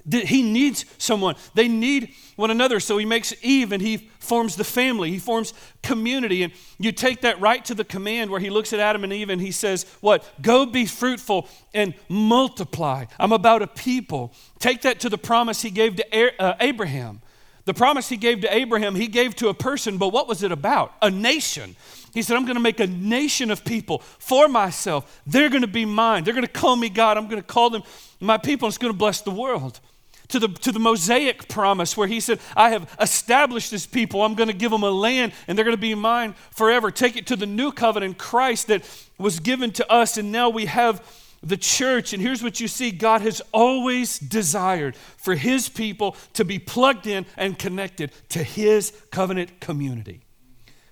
he 0.10 0.42
needs 0.42 0.86
someone. 0.98 1.36
They 1.54 1.68
need 1.68 2.14
one 2.36 2.52
another. 2.52 2.80
So 2.80 2.98
he 2.98 3.06
makes 3.06 3.34
Eve 3.42 3.72
and 3.72 3.82
he 3.82 4.10
forms 4.20 4.56
the 4.56 4.64
family. 4.64 5.12
He 5.12 5.20
forms 5.20 5.54
community. 5.84 6.44
And 6.44 6.54
you 6.80 6.92
take 6.92 7.22
that 7.22 7.40
right 7.42 7.64
to 7.66 7.76
the 7.76 7.84
command 7.84 8.32
where 8.32 8.40
he 8.40 8.50
looks 8.50 8.72
at 8.72 8.80
Adam 8.80 9.04
and 9.04 9.12
Eve 9.12 9.30
and 9.30 9.42
he 9.42 9.52
says, 9.52 9.86
What? 10.00 10.24
Go 10.42 10.66
be 10.66 10.86
fruitful 10.86 11.48
and 11.74 11.94
multiply. 12.08 13.06
I'm 13.20 13.34
about 13.34 13.62
a 13.62 13.68
people. 13.68 14.34
Take 14.60 14.84
that 14.84 15.00
to 15.02 15.10
the 15.10 15.18
promise 15.18 15.62
he 15.62 15.72
gave 15.72 15.98
to 15.98 16.42
uh, 16.42 16.56
Abraham. 16.60 17.22
The 17.66 17.74
promise 17.74 18.08
he 18.08 18.16
gave 18.16 18.42
to 18.42 18.56
Abraham, 18.56 18.96
he 18.96 19.10
gave 19.10 19.36
to 19.36 19.50
a 19.50 19.54
person, 19.54 19.98
but 19.98 20.14
what 20.14 20.26
was 20.26 20.42
it 20.42 20.54
about? 20.54 20.94
A 21.02 21.12
nation. 21.12 21.76
He 22.14 22.22
said, 22.22 22.38
I'm 22.38 22.46
going 22.46 22.56
to 22.56 22.62
make 22.62 22.80
a 22.80 22.88
nation 22.88 23.52
of 23.52 23.66
people 23.66 24.00
for 24.20 24.48
myself. 24.48 25.22
They're 25.28 25.50
going 25.50 25.64
to 25.64 25.68
be 25.68 25.84
mine. 25.84 26.24
They're 26.24 26.34
going 26.34 26.48
to 26.48 26.52
call 26.52 26.78
me 26.78 26.88
God. 26.88 27.18
I'm 27.18 27.28
going 27.28 27.42
to 27.42 27.48
call 27.48 27.70
them 27.70 27.84
my 28.22 28.38
people. 28.38 28.70
It's 28.70 28.78
going 28.78 28.94
to 28.94 28.98
bless 28.98 29.20
the 29.20 29.32
world 29.32 29.82
to 30.30 30.40
the, 30.40 30.48
to 30.48 30.72
the 30.72 30.80
Mosaic 30.80 31.48
promise 31.48 31.96
where 31.96 32.08
he 32.08 32.20
said, 32.20 32.40
I 32.56 32.72
have 32.72 32.94
established 33.00 33.72
this 33.72 33.86
people. 33.86 34.24
I'm 34.24 34.36
going 34.36 34.50
to 34.50 34.56
give 34.56 34.72
them 34.72 34.84
a 34.84 34.92
land 34.92 35.34
and 35.48 35.58
they're 35.58 35.66
going 35.66 35.78
to 35.78 35.82
be 35.82 35.96
mine 35.96 36.36
forever. 36.52 36.92
Take 36.92 37.16
it 37.16 37.28
to 37.28 37.36
the 37.36 37.46
new 37.46 37.72
covenant, 37.72 38.18
Christ, 38.18 38.68
that 38.68 38.84
was 39.18 39.40
given 39.40 39.72
to 39.72 39.92
us, 39.92 40.18
and 40.18 40.32
now 40.32 40.50
we 40.50 40.66
have 40.66 41.02
the 41.42 41.58
church. 41.58 42.14
And 42.14 42.22
here's 42.22 42.44
what 42.44 42.60
you 42.60 42.68
see 42.68 42.92
God 42.92 43.22
has 43.22 43.42
always 43.52 44.20
desired 44.20 44.96
for 44.96 45.36
his 45.36 45.70
people 45.70 46.16
to 46.34 46.44
be 46.44 46.60
plugged 46.60 47.08
in 47.08 47.26
and 47.36 47.58
connected 47.58 48.12
to 48.30 48.44
his 48.44 48.92
covenant 49.12 49.60
community. 49.60 50.22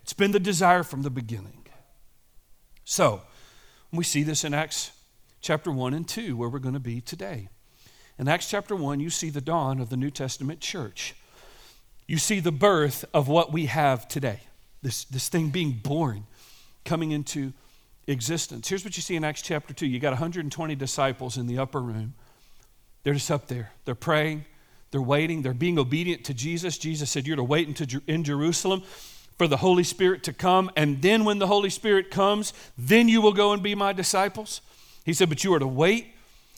It's 0.01 0.13
been 0.13 0.31
the 0.31 0.39
desire 0.39 0.83
from 0.83 1.01
the 1.01 1.09
beginning. 1.09 1.65
So, 2.83 3.23
we 3.91 4.03
see 4.03 4.21
this 4.21 4.43
in 4.43 4.53
Acts 4.53 4.91
chapter 5.41 5.71
1 5.71 5.95
and 5.95 6.07
2, 6.07 6.37
where 6.37 6.49
we're 6.49 6.59
going 6.59 6.75
to 6.75 6.79
be 6.79 7.01
today. 7.01 7.49
In 8.17 8.27
Acts 8.27 8.49
chapter 8.49 8.75
1, 8.75 8.99
you 8.99 9.09
see 9.09 9.29
the 9.29 9.41
dawn 9.41 9.79
of 9.79 9.89
the 9.89 9.97
New 9.97 10.09
Testament 10.09 10.61
church. 10.61 11.15
You 12.07 12.17
see 12.17 12.39
the 12.39 12.51
birth 12.51 13.03
of 13.13 13.27
what 13.27 13.51
we 13.51 13.65
have 13.65 14.07
today, 14.07 14.41
this, 14.81 15.03
this 15.05 15.27
thing 15.27 15.49
being 15.49 15.73
born, 15.73 16.25
coming 16.85 17.11
into 17.11 17.51
existence. 18.07 18.69
Here's 18.69 18.85
what 18.85 18.95
you 18.95 19.01
see 19.01 19.15
in 19.15 19.23
Acts 19.23 19.41
chapter 19.41 19.73
2. 19.73 19.85
You 19.85 19.99
got 19.99 20.11
120 20.11 20.75
disciples 20.75 21.37
in 21.37 21.47
the 21.47 21.57
upper 21.57 21.81
room. 21.81 22.13
They're 23.03 23.13
just 23.13 23.31
up 23.31 23.47
there. 23.47 23.71
They're 23.83 23.95
praying, 23.95 24.45
they're 24.91 25.01
waiting, 25.01 25.41
they're 25.41 25.53
being 25.53 25.77
obedient 25.77 26.23
to 26.25 26.33
Jesus. 26.33 26.77
Jesus 26.77 27.09
said, 27.09 27.27
You're 27.27 27.35
to 27.35 27.43
wait 27.43 27.81
in 28.07 28.23
Jerusalem 28.23 28.83
for 29.37 29.47
the 29.47 29.57
Holy 29.57 29.83
Spirit 29.83 30.23
to 30.23 30.33
come, 30.33 30.71
and 30.77 31.01
then 31.01 31.25
when 31.25 31.39
the 31.39 31.47
Holy 31.47 31.69
Spirit 31.69 32.09
comes, 32.09 32.53
then 32.77 33.09
you 33.09 33.19
will 33.19 33.33
go 33.33 33.51
and 33.51 33.61
be 33.61 33.75
my 33.75 33.91
disciples. 33.91 34.61
He 35.03 35.13
said, 35.13 35.27
But 35.27 35.43
you 35.43 35.53
are 35.53 35.59
to 35.59 35.67
wait 35.67 36.14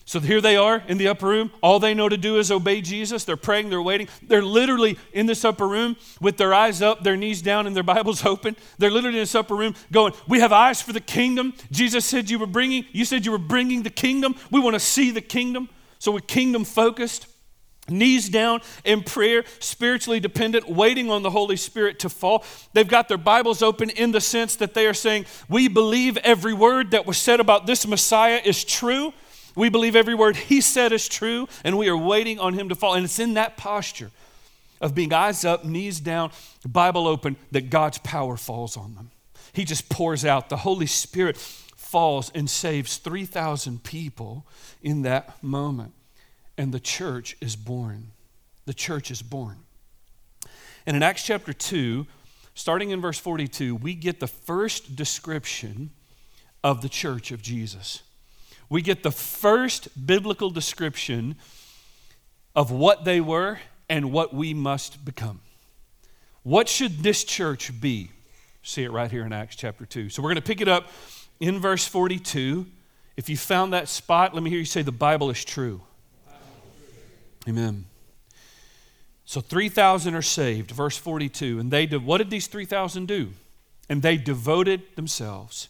so 0.07 0.21
here 0.21 0.39
they 0.39 0.55
are 0.55 0.81
in 0.87 0.97
the 0.97 1.09
upper 1.09 1.27
room. 1.27 1.51
All 1.61 1.79
they 1.79 1.93
know 1.93 2.07
to 2.07 2.15
do 2.15 2.37
is 2.37 2.49
obey 2.49 2.79
Jesus. 2.79 3.25
They're 3.25 3.35
praying, 3.35 3.69
they're 3.69 3.81
waiting. 3.81 4.07
They're 4.21 4.41
literally 4.41 4.97
in 5.11 5.25
this 5.25 5.43
upper 5.43 5.67
room 5.67 5.97
with 6.21 6.37
their 6.37 6.53
eyes 6.53 6.81
up, 6.81 7.03
their 7.03 7.17
knees 7.17 7.41
down, 7.41 7.67
and 7.67 7.75
their 7.75 7.83
Bibles 7.97 8.25
open. 8.25 8.55
They're 8.77 8.89
literally 8.89 9.17
in 9.17 9.23
this 9.23 9.35
upper 9.35 9.53
room 9.53 9.75
going, 9.91 10.13
"We 10.25 10.39
have 10.39 10.53
eyes 10.53 10.81
for 10.81 10.93
the 10.93 11.01
kingdom." 11.01 11.53
Jesus 11.71 12.05
said 12.05 12.29
you 12.29 12.39
were 12.39 12.47
bringing 12.47 12.85
you 12.93 13.03
said 13.03 13.25
you 13.25 13.33
were 13.33 13.37
bringing 13.37 13.83
the 13.83 13.89
kingdom. 13.89 14.35
We 14.49 14.61
want 14.61 14.75
to 14.75 14.79
see 14.79 15.11
the 15.11 15.19
kingdom. 15.19 15.67
So 15.99 16.13
we're 16.13 16.21
kingdom 16.21 16.63
focused. 16.63 17.27
Knees 17.89 18.29
down 18.29 18.61
in 18.85 19.03
prayer, 19.03 19.43
spiritually 19.59 20.21
dependent, 20.21 20.69
waiting 20.69 21.09
on 21.09 21.21
the 21.21 21.29
Holy 21.29 21.55
Spirit 21.57 21.99
to 21.99 22.09
fall. 22.09 22.45
They've 22.71 22.87
got 22.87 23.09
their 23.09 23.17
Bibles 23.17 23.61
open 23.61 23.89
in 23.89 24.11
the 24.11 24.21
sense 24.21 24.55
that 24.57 24.73
they 24.73 24.87
are 24.87 24.93
saying, 24.93 25.25
We 25.49 25.67
believe 25.67 26.15
every 26.17 26.53
word 26.53 26.91
that 26.91 27.05
was 27.05 27.17
said 27.17 27.41
about 27.41 27.65
this 27.65 27.85
Messiah 27.85 28.41
is 28.43 28.63
true. 28.63 29.13
We 29.57 29.69
believe 29.69 29.95
every 29.95 30.13
word 30.13 30.35
he 30.35 30.61
said 30.61 30.93
is 30.93 31.07
true, 31.07 31.47
and 31.63 31.79
we 31.79 31.89
are 31.89 31.97
waiting 31.97 32.39
on 32.39 32.53
him 32.53 32.69
to 32.69 32.75
fall. 32.75 32.93
And 32.93 33.03
it's 33.03 33.17
in 33.17 33.33
that 33.33 33.57
posture 33.57 34.11
of 34.79 34.93
being 34.93 35.11
eyes 35.11 35.43
up, 35.43 35.65
knees 35.65 35.99
down, 35.99 36.29
Bible 36.63 37.07
open, 37.07 37.37
that 37.51 37.71
God's 37.71 37.97
power 37.97 38.37
falls 38.37 38.77
on 38.77 38.93
them. 38.93 39.09
He 39.53 39.65
just 39.65 39.89
pours 39.89 40.23
out. 40.23 40.49
The 40.49 40.57
Holy 40.57 40.85
Spirit 40.85 41.37
falls 41.37 42.31
and 42.35 42.47
saves 42.47 42.97
3,000 42.97 43.83
people 43.83 44.45
in 44.83 45.01
that 45.01 45.41
moment. 45.43 45.93
And 46.55 46.71
the 46.71 46.79
church 46.79 47.35
is 47.41 47.55
born. 47.55 48.11
The 48.65 48.75
church 48.75 49.09
is 49.09 49.23
born. 49.23 49.57
And 50.85 50.95
in 50.95 51.01
Acts 51.01 51.23
chapter 51.23 51.51
2, 51.51 52.05
starting 52.53 52.91
in 52.91 53.01
verse 53.01 53.17
42, 53.17 53.75
we 53.75 53.95
get 53.95 54.19
the 54.19 54.27
first 54.27 54.95
description 54.95 55.89
of 56.63 56.83
the 56.83 56.89
church 56.89 57.31
of 57.31 57.41
Jesus 57.41 58.03
we 58.69 58.81
get 58.81 59.03
the 59.03 59.11
first 59.11 60.05
biblical 60.05 60.49
description 60.49 61.35
of 62.55 62.71
what 62.71 63.05
they 63.05 63.21
were 63.21 63.59
and 63.89 64.11
what 64.11 64.33
we 64.33 64.53
must 64.53 65.05
become. 65.05 65.41
What 66.43 66.67
should 66.67 66.99
this 66.99 67.23
church 67.23 67.79
be? 67.79 68.11
See 68.63 68.83
it 68.83 68.91
right 68.91 69.09
here 69.09 69.25
in 69.25 69.31
Acts 69.31 69.55
chapter 69.55 69.85
2. 69.85 70.09
So 70.09 70.21
we're 70.21 70.29
going 70.29 70.35
to 70.35 70.41
pick 70.41 70.61
it 70.61 70.67
up 70.67 70.87
in 71.39 71.59
verse 71.59 71.87
42. 71.87 72.65
If 73.15 73.29
you 73.29 73.37
found 73.37 73.73
that 73.73 73.87
spot, 73.87 74.33
let 74.33 74.43
me 74.43 74.49
hear 74.49 74.59
you 74.59 74.65
say, 74.65 74.81
The 74.81 74.91
Bible 74.91 75.29
is 75.29 75.43
true. 75.43 75.81
Amen. 77.47 77.85
So 79.23 79.41
3,000 79.41 80.15
are 80.15 80.21
saved, 80.21 80.71
verse 80.71 80.97
42. 80.97 81.59
And 81.59 81.71
they 81.71 81.85
did, 81.85 82.05
what 82.05 82.17
did 82.19 82.29
these 82.29 82.47
3,000 82.47 83.07
do? 83.07 83.33
And 83.89 84.01
they 84.01 84.17
devoted 84.17 84.83
themselves 84.95 85.69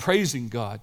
praising 0.00 0.48
God 0.48 0.80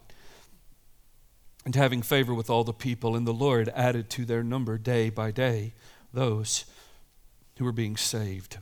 and 1.66 1.76
having 1.76 2.02
favor 2.04 2.34
with 2.34 2.50
all 2.50 2.64
the 2.64 2.72
people. 2.72 3.16
And 3.16 3.28
the 3.28 3.34
Lord 3.34 3.68
added 3.76 4.10
to 4.12 4.26
their 4.26 4.44
number 4.44 4.78
day 4.78 5.10
by 5.10 5.32
day 5.32 5.74
those 6.14 6.66
who 7.58 7.66
were 7.66 7.72
being 7.72 7.98
saved. 7.98 8.60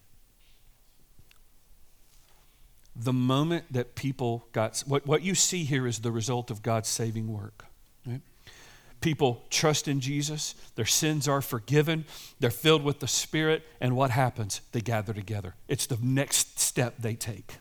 The 2.95 3.13
moment 3.13 3.65
that 3.71 3.95
people 3.95 4.47
got, 4.53 4.81
what, 4.87 5.05
what 5.05 5.21
you 5.21 5.35
see 5.35 5.65
here 5.65 5.85
is 5.85 5.99
the 5.99 6.11
result 6.11 6.49
of 6.49 6.63
God's 6.63 6.87
saving 6.87 7.31
work. 7.31 7.65
People 9.01 9.43
trust 9.49 9.87
in 9.87 9.99
Jesus, 9.99 10.55
their 10.75 10.85
sins 10.85 11.27
are 11.27 11.41
forgiven, 11.41 12.05
they're 12.39 12.49
filled 12.49 12.83
with 12.83 13.01
the 13.01 13.07
Spirit, 13.07 13.63
and 13.79 13.95
what 13.95 14.09
happens? 14.09 14.61
They 14.71 14.81
gather 14.81 15.13
together. 15.13 15.53
It's 15.67 15.85
the 15.85 15.99
next 16.01 16.59
step 16.59 16.95
they 16.97 17.13
take. 17.13 17.57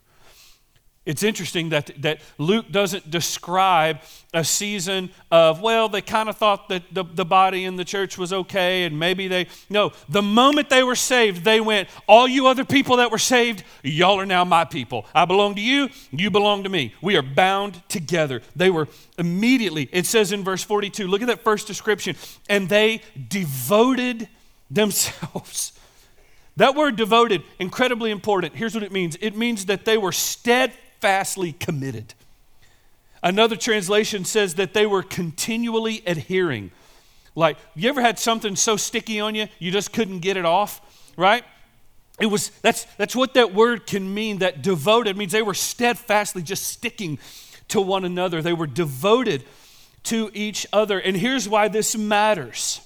It's 1.06 1.22
interesting 1.22 1.68
that, 1.68 1.90
that 2.00 2.20
Luke 2.38 2.70
doesn't 2.70 3.10
describe 3.10 4.00
a 4.32 4.42
season 4.42 5.10
of, 5.30 5.60
well, 5.60 5.86
they 5.90 6.00
kind 6.00 6.30
of 6.30 6.38
thought 6.38 6.70
that 6.70 6.82
the, 6.92 7.04
the 7.04 7.26
body 7.26 7.66
in 7.66 7.76
the 7.76 7.84
church 7.84 8.16
was 8.16 8.32
okay 8.32 8.84
and 8.84 8.98
maybe 8.98 9.28
they. 9.28 9.48
No, 9.68 9.92
the 10.08 10.22
moment 10.22 10.70
they 10.70 10.82
were 10.82 10.94
saved, 10.94 11.44
they 11.44 11.60
went, 11.60 11.90
All 12.06 12.26
you 12.26 12.46
other 12.46 12.64
people 12.64 12.96
that 12.96 13.10
were 13.10 13.18
saved, 13.18 13.64
y'all 13.82 14.18
are 14.18 14.24
now 14.24 14.44
my 14.44 14.64
people. 14.64 15.04
I 15.14 15.26
belong 15.26 15.56
to 15.56 15.60
you, 15.60 15.90
you 16.10 16.30
belong 16.30 16.62
to 16.62 16.70
me. 16.70 16.94
We 17.02 17.16
are 17.16 17.22
bound 17.22 17.86
together. 17.90 18.40
They 18.56 18.70
were 18.70 18.88
immediately, 19.18 19.90
it 19.92 20.06
says 20.06 20.32
in 20.32 20.42
verse 20.42 20.62
42, 20.62 21.06
look 21.06 21.20
at 21.20 21.28
that 21.28 21.44
first 21.44 21.66
description, 21.66 22.16
and 22.48 22.70
they 22.70 23.02
devoted 23.28 24.26
themselves 24.70 25.72
that 26.56 26.74
word 26.74 26.96
devoted, 26.96 27.42
incredibly 27.58 28.10
important. 28.10 28.54
Here's 28.54 28.74
what 28.74 28.84
it 28.84 28.92
means 28.92 29.16
it 29.20 29.36
means 29.36 29.66
that 29.66 29.84
they 29.84 29.98
were 29.98 30.12
steadfast 30.12 30.78
steadfastly 31.04 31.52
committed. 31.52 32.14
Another 33.22 33.56
translation 33.56 34.24
says 34.24 34.54
that 34.54 34.72
they 34.72 34.86
were 34.86 35.02
continually 35.02 36.02
adhering. 36.06 36.70
Like, 37.34 37.58
you 37.74 37.90
ever 37.90 38.00
had 38.00 38.18
something 38.18 38.56
so 38.56 38.78
sticky 38.78 39.20
on 39.20 39.34
you, 39.34 39.48
you 39.58 39.70
just 39.70 39.92
couldn't 39.92 40.20
get 40.20 40.38
it 40.38 40.46
off, 40.46 40.80
right? 41.18 41.44
It 42.18 42.26
was 42.26 42.50
that's 42.62 42.84
that's 42.96 43.14
what 43.14 43.34
that 43.34 43.52
word 43.52 43.86
can 43.86 44.14
mean. 44.14 44.38
That 44.38 44.62
devoted 44.62 45.16
means 45.16 45.32
they 45.32 45.42
were 45.42 45.52
steadfastly 45.52 46.42
just 46.42 46.68
sticking 46.68 47.18
to 47.68 47.82
one 47.82 48.04
another. 48.04 48.40
They 48.40 48.52
were 48.52 48.68
devoted 48.68 49.42
to 50.04 50.30
each 50.32 50.66
other. 50.72 50.98
And 50.98 51.16
here's 51.16 51.48
why 51.48 51.68
this 51.68 51.96
matters. 51.96 52.80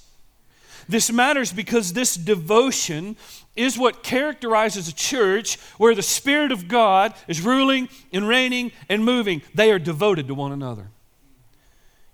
This 0.89 1.13
matters 1.13 1.53
because 1.53 1.93
this 1.93 2.15
devotion 2.15 3.17
is 3.55 3.77
what 3.77 4.03
characterizes 4.03 4.89
a 4.89 4.95
church 4.95 5.59
where 5.77 5.95
the 5.95 6.03
Spirit 6.03 6.51
of 6.51 6.69
God 6.69 7.13
is 7.27 7.43
ruling 7.43 7.89
and 8.13 8.27
reigning 8.27 8.73
and 8.89 9.05
moving. 9.05 9.43
They 9.55 9.71
are 9.71 9.79
devoted 9.79 10.29
to 10.29 10.35
one 10.35 10.53
another. 10.53 10.89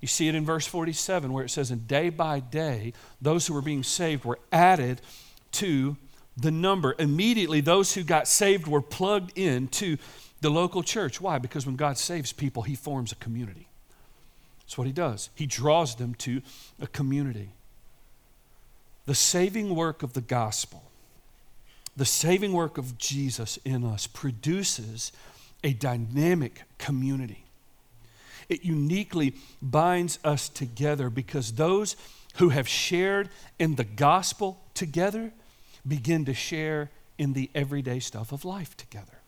You 0.01 0.09
see 0.09 0.29
it 0.29 0.35
in 0.35 0.45
verse 0.45 0.67
47 0.67 1.33
where 1.33 1.45
it 1.45 1.51
says, 1.51 1.71
And 1.71 1.87
day 1.87 2.11
by 2.11 2.41
day, 2.41 2.93
those 3.23 3.47
who 3.47 3.55
were 3.55 3.63
being 3.63 3.83
saved 3.83 4.25
were 4.25 4.39
added 4.53 5.01
to 5.53 5.97
the 6.37 6.51
number. 6.51 6.95
Immediately, 6.99 7.61
those 7.61 7.95
who 7.95 8.03
got 8.03 8.27
saved 8.27 8.67
were 8.67 8.83
plugged 8.83 9.39
into 9.39 9.97
the 10.41 10.51
local 10.51 10.83
church. 10.83 11.21
Why? 11.21 11.39
Because 11.39 11.65
when 11.65 11.77
God 11.77 11.97
saves 11.97 12.33
people, 12.33 12.63
He 12.63 12.75
forms 12.75 13.13
a 13.13 13.17
community. 13.17 13.69
That's 14.61 14.77
what 14.77 14.87
He 14.87 14.93
does, 14.93 15.31
He 15.35 15.47
draws 15.47 15.95
them 15.95 16.15
to 16.17 16.43
a 16.81 16.87
community. 16.87 17.51
The 19.07 19.15
saving 19.15 19.75
work 19.75 20.03
of 20.03 20.15
the 20.15 20.21
gospel 20.21 20.85
the 21.97 22.05
saving 22.05 22.53
work 22.53 22.77
of 22.77 22.99
Jesus 22.99 23.59
in 23.65 23.85
us 23.85 24.07
produces 24.07 25.13
a 25.63 25.73
dynamic 25.73 26.63
community. 26.79 27.45
It 28.49 28.65
uniquely 28.65 29.35
binds 29.63 30.19
us 30.25 30.49
together 30.49 31.09
because 31.09 31.53
those 31.53 31.97
who 32.37 32.49
have 32.51 32.69
shared 32.69 33.31
in 33.59 33.77
the 33.77 33.85
gospel 33.85 34.61
together 34.75 35.33
begin 35.87 36.25
to 36.25 36.35
share 36.35 36.91
in 37.17 37.33
the 37.33 37.49
everyday 37.55 38.01
stuff 38.01 38.33
of 38.33 38.45
life 38.45 38.77
together. 38.77 39.21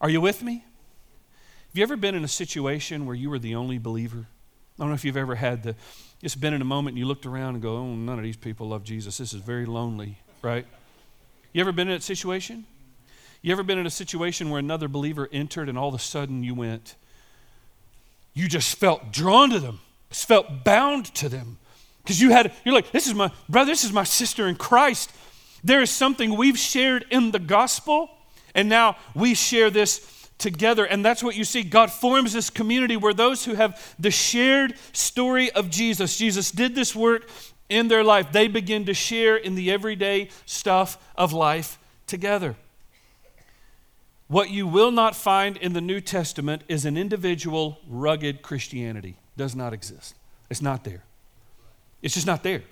Are 0.00 0.08
you 0.08 0.20
with 0.20 0.42
me? 0.42 0.64
Have 1.68 1.78
you 1.78 1.82
ever 1.82 1.96
been 1.96 2.14
in 2.14 2.24
a 2.24 2.28
situation 2.28 3.04
where 3.04 3.14
you 3.14 3.28
were 3.28 3.38
the 3.38 3.54
only 3.54 3.78
believer? 3.78 4.26
I 4.78 4.82
don't 4.82 4.88
know 4.88 4.94
if 4.94 5.04
you've 5.04 5.16
ever 5.16 5.34
had 5.36 5.62
the, 5.62 5.76
just 6.20 6.40
been 6.40 6.54
in 6.54 6.60
a 6.60 6.64
moment 6.64 6.94
and 6.94 6.98
you 6.98 7.06
looked 7.06 7.26
around 7.26 7.54
and 7.54 7.62
go, 7.62 7.76
oh, 7.76 7.94
none 7.94 8.18
of 8.18 8.24
these 8.24 8.36
people 8.36 8.68
love 8.68 8.84
Jesus. 8.84 9.18
This 9.18 9.32
is 9.32 9.40
very 9.40 9.66
lonely 9.66 10.18
right? 10.44 10.66
You 11.52 11.62
ever 11.62 11.72
been 11.72 11.88
in 11.88 11.94
that 11.94 12.02
situation? 12.02 12.66
You 13.42 13.52
ever 13.52 13.62
been 13.62 13.78
in 13.78 13.86
a 13.86 13.90
situation 13.90 14.50
where 14.50 14.58
another 14.58 14.88
believer 14.88 15.28
entered 15.32 15.68
and 15.68 15.78
all 15.78 15.88
of 15.88 15.94
a 15.94 15.98
sudden 15.98 16.44
you 16.44 16.54
went, 16.54 16.94
you 18.34 18.48
just 18.48 18.76
felt 18.76 19.10
drawn 19.10 19.50
to 19.50 19.58
them, 19.58 19.80
just 20.10 20.28
felt 20.28 20.64
bound 20.64 21.06
to 21.14 21.28
them. 21.28 21.58
Because 22.02 22.20
you 22.20 22.30
had, 22.30 22.52
you're 22.64 22.74
like, 22.74 22.90
this 22.92 23.06
is 23.06 23.14
my 23.14 23.30
brother, 23.48 23.72
this 23.72 23.84
is 23.84 23.92
my 23.92 24.04
sister 24.04 24.46
in 24.46 24.56
Christ. 24.56 25.10
There 25.62 25.80
is 25.80 25.90
something 25.90 26.36
we've 26.36 26.58
shared 26.58 27.06
in 27.10 27.30
the 27.30 27.38
gospel, 27.38 28.10
and 28.54 28.68
now 28.68 28.96
we 29.14 29.32
share 29.32 29.70
this 29.70 29.98
together. 30.38 30.84
And 30.84 31.04
that's 31.04 31.22
what 31.22 31.36
you 31.36 31.44
see. 31.44 31.62
God 31.62 31.90
forms 31.90 32.32
this 32.32 32.50
community 32.50 32.96
where 32.96 33.14
those 33.14 33.44
who 33.44 33.54
have 33.54 33.94
the 33.98 34.10
shared 34.10 34.74
story 34.92 35.50
of 35.52 35.70
Jesus, 35.70 36.16
Jesus 36.16 36.50
did 36.50 36.74
this 36.74 36.94
work 36.94 37.28
in 37.68 37.88
their 37.88 38.04
life, 38.04 38.30
they 38.30 38.46
begin 38.46 38.84
to 38.84 38.94
share 38.94 39.36
in 39.36 39.54
the 39.54 39.70
everyday 39.70 40.28
stuff 40.44 40.98
of 41.16 41.32
life 41.32 41.78
together. 42.06 42.56
What 44.28 44.50
you 44.50 44.66
will 44.66 44.90
not 44.90 45.14
find 45.14 45.56
in 45.56 45.72
the 45.72 45.80
New 45.80 46.00
Testament 46.00 46.62
is 46.68 46.84
an 46.84 46.96
individual, 46.96 47.78
rugged 47.88 48.42
Christianity. 48.42 49.16
Does 49.36 49.54
not 49.54 49.72
exist. 49.72 50.14
It's 50.50 50.62
not 50.62 50.84
there. 50.84 51.04
It's 52.02 52.14
just 52.14 52.26
not 52.26 52.42
there. 52.42 52.62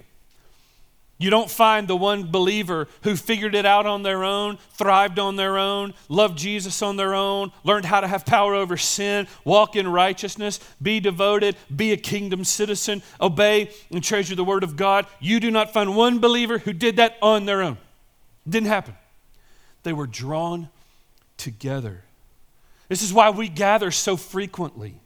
You 1.23 1.31
don't 1.31 1.49
find 1.49 1.87
the 1.87 1.95
one 1.95 2.25
believer 2.25 2.89
who 3.05 3.15
figured 3.15 3.55
it 3.55 3.65
out 3.65 3.87
on 3.87 4.03
their 4.03 4.25
own, 4.25 4.59
thrived 4.73 5.21
on 5.21 5.37
their 5.37 5.57
own, 5.57 5.95
loved 6.09 6.37
Jesus 6.37 6.83
on 6.83 6.97
their 6.97 7.15
own, 7.15 7.53
learned 7.63 7.85
how 7.85 8.01
to 8.01 8.09
have 8.09 8.27
power 8.27 8.57
over 8.57 8.77
sin, 8.77 9.29
walk 9.45 9.77
in 9.77 9.87
righteousness, 9.87 10.59
be 10.83 10.99
devoted, 10.99 11.55
be 11.75 11.93
a 11.93 11.97
kingdom 11.97 12.43
citizen, 12.43 13.05
obey 13.21 13.71
and 13.93 14.03
treasure 14.03 14.35
the 14.35 14.43
word 14.43 14.65
of 14.65 14.75
God. 14.75 15.07
You 15.21 15.39
do 15.39 15.53
not 15.53 15.73
find 15.73 15.95
one 15.95 16.19
believer 16.19 16.59
who 16.59 16.73
did 16.73 16.97
that 16.97 17.19
on 17.23 17.47
their 17.47 17.63
own. 17.63 17.79
Didn't 18.49 18.67
happen. 18.67 18.97
They 19.85 19.93
were 19.93 20.09
drawn 20.09 20.71
together. 21.37 22.03
This 22.89 23.01
is 23.01 23.13
why 23.13 23.31
we 23.31 23.49
gather 23.49 23.93
so 23.93 24.17
frequently. 24.17 24.97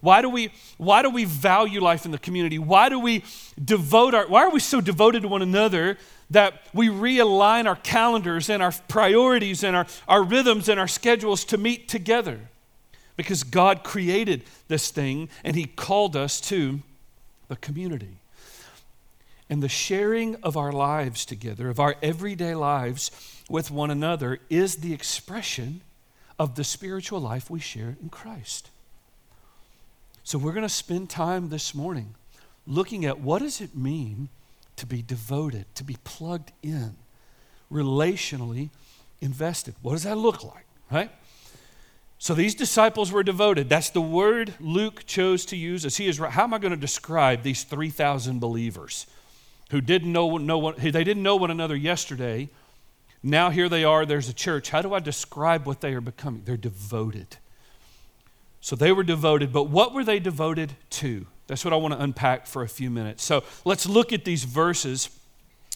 Why 0.00 0.22
do 0.22 0.30
we, 0.30 0.52
why 0.78 1.02
do 1.02 1.10
we 1.10 1.24
value 1.24 1.80
life 1.80 2.04
in 2.04 2.10
the 2.10 2.18
community? 2.18 2.58
Why 2.58 2.88
do 2.88 2.98
we 2.98 3.24
devote 3.62 4.14
our, 4.14 4.26
why 4.26 4.44
are 4.44 4.50
we 4.50 4.60
so 4.60 4.80
devoted 4.80 5.22
to 5.22 5.28
one 5.28 5.42
another 5.42 5.98
that 6.30 6.62
we 6.72 6.88
realign 6.88 7.66
our 7.66 7.76
calendars 7.76 8.48
and 8.48 8.62
our 8.62 8.72
priorities 8.88 9.62
and 9.62 9.76
our, 9.76 9.86
our 10.08 10.22
rhythms 10.22 10.68
and 10.68 10.80
our 10.80 10.88
schedules 10.88 11.44
to 11.46 11.58
meet 11.58 11.88
together? 11.88 12.40
Because 13.16 13.42
God 13.42 13.84
created 13.84 14.44
this 14.68 14.90
thing 14.90 15.28
and 15.44 15.54
He 15.54 15.66
called 15.66 16.16
us 16.16 16.40
to 16.42 16.80
the 17.48 17.56
community. 17.56 18.16
And 19.50 19.62
the 19.62 19.68
sharing 19.68 20.36
of 20.36 20.56
our 20.56 20.72
lives 20.72 21.26
together, 21.26 21.68
of 21.68 21.80
our 21.80 21.96
everyday 22.02 22.54
lives 22.54 23.10
with 23.50 23.70
one 23.70 23.90
another, 23.90 24.38
is 24.48 24.76
the 24.76 24.94
expression 24.94 25.82
of 26.38 26.54
the 26.54 26.64
spiritual 26.64 27.20
life 27.20 27.50
we 27.50 27.60
share 27.60 27.96
in 28.00 28.08
Christ. 28.08 28.70
So 30.24 30.38
we're 30.38 30.52
going 30.52 30.62
to 30.62 30.68
spend 30.68 31.10
time 31.10 31.48
this 31.48 31.74
morning 31.74 32.14
looking 32.66 33.04
at 33.04 33.20
what 33.20 33.40
does 33.40 33.60
it 33.60 33.76
mean 33.76 34.28
to 34.76 34.86
be 34.86 35.02
devoted, 35.02 35.66
to 35.74 35.84
be 35.84 35.96
plugged 36.04 36.52
in, 36.62 36.96
relationally 37.70 38.70
invested. 39.20 39.74
What 39.82 39.92
does 39.92 40.04
that 40.04 40.16
look 40.16 40.44
like, 40.44 40.66
right? 40.90 41.10
So 42.18 42.34
these 42.34 42.54
disciples 42.54 43.10
were 43.10 43.22
devoted. 43.22 43.68
That's 43.68 43.90
the 43.90 44.00
word 44.00 44.54
Luke 44.60 45.06
chose 45.06 45.46
to 45.46 45.56
use 45.56 45.86
as 45.86 45.96
he 45.96 46.06
is 46.06 46.18
how 46.18 46.44
am 46.44 46.52
I 46.52 46.58
going 46.58 46.72
to 46.72 46.76
describe 46.76 47.42
these 47.42 47.64
3000 47.64 48.40
believers 48.40 49.06
who 49.70 49.80
didn't 49.80 50.12
know, 50.12 50.36
know 50.36 50.58
what, 50.58 50.76
they 50.76 51.04
didn't 51.04 51.22
know 51.22 51.36
one 51.36 51.50
another 51.50 51.76
yesterday. 51.76 52.50
Now 53.22 53.50
here 53.50 53.68
they 53.68 53.84
are, 53.84 54.04
there's 54.04 54.28
a 54.28 54.34
church. 54.34 54.70
How 54.70 54.82
do 54.82 54.92
I 54.92 55.00
describe 55.00 55.66
what 55.66 55.80
they 55.80 55.94
are 55.94 56.00
becoming? 56.00 56.42
They're 56.44 56.56
devoted. 56.58 57.38
So 58.60 58.76
they 58.76 58.92
were 58.92 59.02
devoted, 59.02 59.52
but 59.52 59.64
what 59.64 59.94
were 59.94 60.04
they 60.04 60.18
devoted 60.18 60.74
to? 60.90 61.26
That's 61.46 61.64
what 61.64 61.72
I 61.72 61.76
want 61.76 61.94
to 61.94 62.02
unpack 62.02 62.46
for 62.46 62.62
a 62.62 62.68
few 62.68 62.90
minutes. 62.90 63.24
So 63.24 63.42
let's 63.64 63.86
look 63.86 64.12
at 64.12 64.24
these 64.24 64.44
verses 64.44 65.08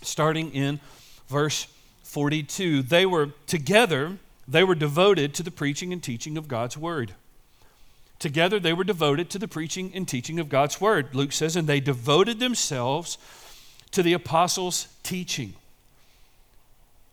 starting 0.02 0.52
in 0.52 0.80
verse 1.26 1.66
42. 2.02 2.82
They 2.82 3.06
were 3.06 3.30
together, 3.46 4.18
they 4.46 4.62
were 4.62 4.74
devoted 4.74 5.34
to 5.34 5.42
the 5.42 5.50
preaching 5.50 5.92
and 5.92 6.02
teaching 6.02 6.36
of 6.36 6.46
God's 6.46 6.76
word. 6.76 7.14
Together, 8.18 8.60
they 8.60 8.72
were 8.72 8.84
devoted 8.84 9.30
to 9.30 9.38
the 9.38 9.48
preaching 9.48 9.90
and 9.94 10.06
teaching 10.06 10.38
of 10.38 10.48
God's 10.48 10.80
word. 10.80 11.14
Luke 11.14 11.32
says, 11.32 11.56
and 11.56 11.66
they 11.66 11.80
devoted 11.80 12.38
themselves 12.38 13.18
to 13.90 14.02
the 14.02 14.12
apostles' 14.12 14.88
teaching. 15.02 15.54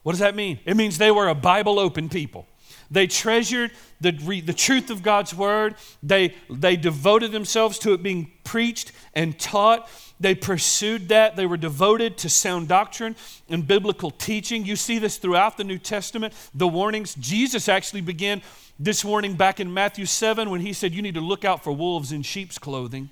What 0.04 0.14
does 0.14 0.20
that 0.20 0.36
mean? 0.36 0.60
It 0.66 0.78
means 0.78 0.98
they 0.98 1.12
were 1.12 1.28
a 1.28 1.36
Bible 1.36 1.80
open 1.80 2.10
people. 2.10 2.48
They 2.92 3.08
treasured 3.08 3.72
the, 4.02 4.12
the 4.12 4.54
truth 4.54 4.90
of 4.90 5.02
God's 5.02 5.34
word. 5.34 5.76
They, 6.04 6.36
they 6.50 6.76
devoted 6.76 7.32
themselves 7.32 7.80
to 7.80 7.94
it 7.94 8.04
being 8.04 8.32
preached 8.44 8.92
and 9.14 9.40
taught. 9.40 9.90
They 10.20 10.36
pursued 10.36 11.10
that. 11.10 11.38
They 11.38 11.46
were 11.46 11.58
devoted 11.58 12.18
to 12.20 12.30
sound 12.30 12.68
doctrine 12.68 13.16
and 13.50 13.66
biblical 13.66 14.12
teaching. 14.12 14.66
You 14.66 14.76
see 14.76 15.00
this 15.00 15.18
throughout 15.18 15.58
the 15.58 15.64
New 15.64 15.80
Testament. 15.80 16.34
The 16.54 16.68
warnings, 16.68 17.16
Jesus 17.16 17.70
actually 17.70 18.02
began 18.02 18.42
this 18.78 19.06
warning 19.06 19.36
back 19.36 19.60
in 19.60 19.74
Matthew 19.74 20.06
7 20.06 20.50
when 20.50 20.62
he 20.62 20.74
said, 20.74 20.94
You 20.94 21.02
need 21.02 21.16
to 21.16 21.22
look 21.22 21.46
out 21.46 21.64
for 21.64 21.72
wolves 21.72 22.12
in 22.12 22.24
sheep's 22.24 22.58
clothing. 22.58 23.10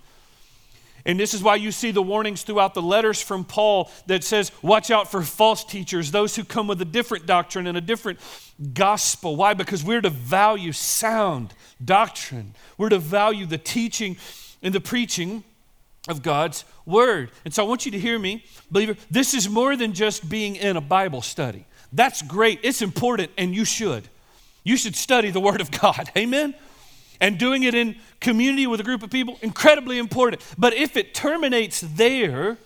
And 1.05 1.19
this 1.19 1.33
is 1.33 1.41
why 1.41 1.55
you 1.55 1.71
see 1.71 1.91
the 1.91 2.01
warnings 2.01 2.43
throughout 2.43 2.73
the 2.73 2.81
letters 2.81 3.21
from 3.21 3.45
Paul 3.45 3.89
that 4.07 4.23
says, 4.23 4.51
Watch 4.61 4.91
out 4.91 5.09
for 5.09 5.21
false 5.21 5.63
teachers, 5.63 6.11
those 6.11 6.35
who 6.35 6.43
come 6.43 6.67
with 6.67 6.81
a 6.81 6.85
different 6.85 7.25
doctrine 7.25 7.67
and 7.67 7.77
a 7.77 7.81
different 7.81 8.19
gospel. 8.73 9.35
Why? 9.35 9.53
Because 9.53 9.83
we're 9.83 10.01
to 10.01 10.09
value 10.09 10.71
sound 10.71 11.53
doctrine, 11.83 12.53
we're 12.77 12.89
to 12.89 12.99
value 12.99 13.45
the 13.45 13.57
teaching 13.57 14.17
and 14.61 14.73
the 14.73 14.81
preaching 14.81 15.43
of 16.07 16.21
God's 16.21 16.65
word. 16.85 17.31
And 17.45 17.53
so 17.53 17.63
I 17.63 17.67
want 17.67 17.85
you 17.85 17.91
to 17.91 17.99
hear 17.99 18.17
me, 18.17 18.43
believer. 18.71 18.95
This 19.09 19.33
is 19.33 19.49
more 19.49 19.75
than 19.75 19.93
just 19.93 20.29
being 20.29 20.55
in 20.55 20.77
a 20.77 20.81
Bible 20.81 21.21
study. 21.21 21.65
That's 21.91 22.21
great, 22.21 22.59
it's 22.63 22.81
important, 22.81 23.31
and 23.37 23.55
you 23.55 23.65
should. 23.65 24.07
You 24.63 24.77
should 24.77 24.95
study 24.95 25.31
the 25.31 25.39
Word 25.39 25.61
of 25.61 25.71
God. 25.71 26.11
Amen? 26.17 26.53
And 27.19 27.37
doing 27.37 27.63
it 27.63 27.75
in 27.75 27.97
community 28.21 28.65
with 28.65 28.79
a 28.79 28.83
group 28.83 29.03
of 29.03 29.09
people, 29.09 29.37
incredibly 29.41 29.97
important. 29.97 30.41
But 30.57 30.73
if 30.73 30.95
it 30.95 31.13
terminates 31.13 31.81
there, 31.81 32.57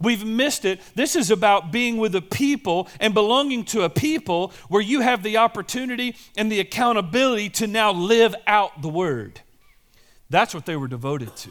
we've 0.00 0.24
missed 0.24 0.64
it. 0.64 0.80
This 0.94 1.14
is 1.14 1.30
about 1.30 1.70
being 1.70 1.98
with 1.98 2.14
a 2.14 2.20
people 2.20 2.88
and 2.98 3.14
belonging 3.14 3.64
to 3.66 3.82
a 3.82 3.90
people 3.90 4.52
where 4.68 4.82
you 4.82 5.00
have 5.00 5.22
the 5.22 5.36
opportunity 5.36 6.16
and 6.36 6.50
the 6.50 6.60
accountability 6.60 7.48
to 7.50 7.66
now 7.66 7.92
live 7.92 8.34
out 8.46 8.82
the 8.82 8.88
Word. 8.88 9.40
That's 10.30 10.54
what 10.54 10.66
they 10.66 10.76
were 10.76 10.88
devoted 10.88 11.36
to. 11.36 11.50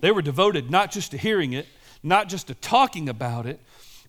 They 0.00 0.10
were 0.10 0.22
devoted 0.22 0.70
not 0.70 0.90
just 0.90 1.12
to 1.12 1.16
hearing 1.16 1.52
it, 1.52 1.66
not 2.02 2.28
just 2.28 2.48
to 2.48 2.54
talking 2.54 3.08
about 3.08 3.46
it, 3.46 3.60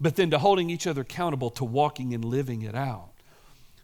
but 0.02 0.15
then 0.15 0.32
to 0.32 0.39
holding 0.39 0.69
each 0.69 0.88
other 0.88 1.02
accountable 1.02 1.52
to 1.52 1.63
walking 1.63 2.13
and 2.13 2.26
living 2.26 2.63
it 2.63 2.76
out. 2.76 3.10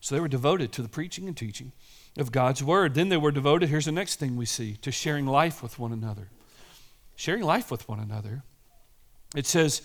So 0.01 0.15
they 0.15 0.21
were 0.21 0.27
devoted 0.27 0.71
to 0.73 0.81
the 0.81 0.89
preaching 0.89 1.27
and 1.27 1.37
teaching 1.37 1.71
of 2.17 2.31
God's 2.31 2.63
word. 2.63 2.95
Then 2.95 3.09
they 3.09 3.17
were 3.17 3.31
devoted, 3.31 3.69
here's 3.69 3.85
the 3.85 3.91
next 3.91 4.17
thing 4.19 4.35
we 4.35 4.45
see, 4.45 4.75
to 4.77 4.91
sharing 4.91 5.25
life 5.25 5.61
with 5.61 5.79
one 5.79 5.91
another. 5.91 6.29
Sharing 7.15 7.43
life 7.43 7.69
with 7.69 7.87
one 7.87 7.99
another. 7.99 8.43
It 9.35 9.45
says 9.45 9.81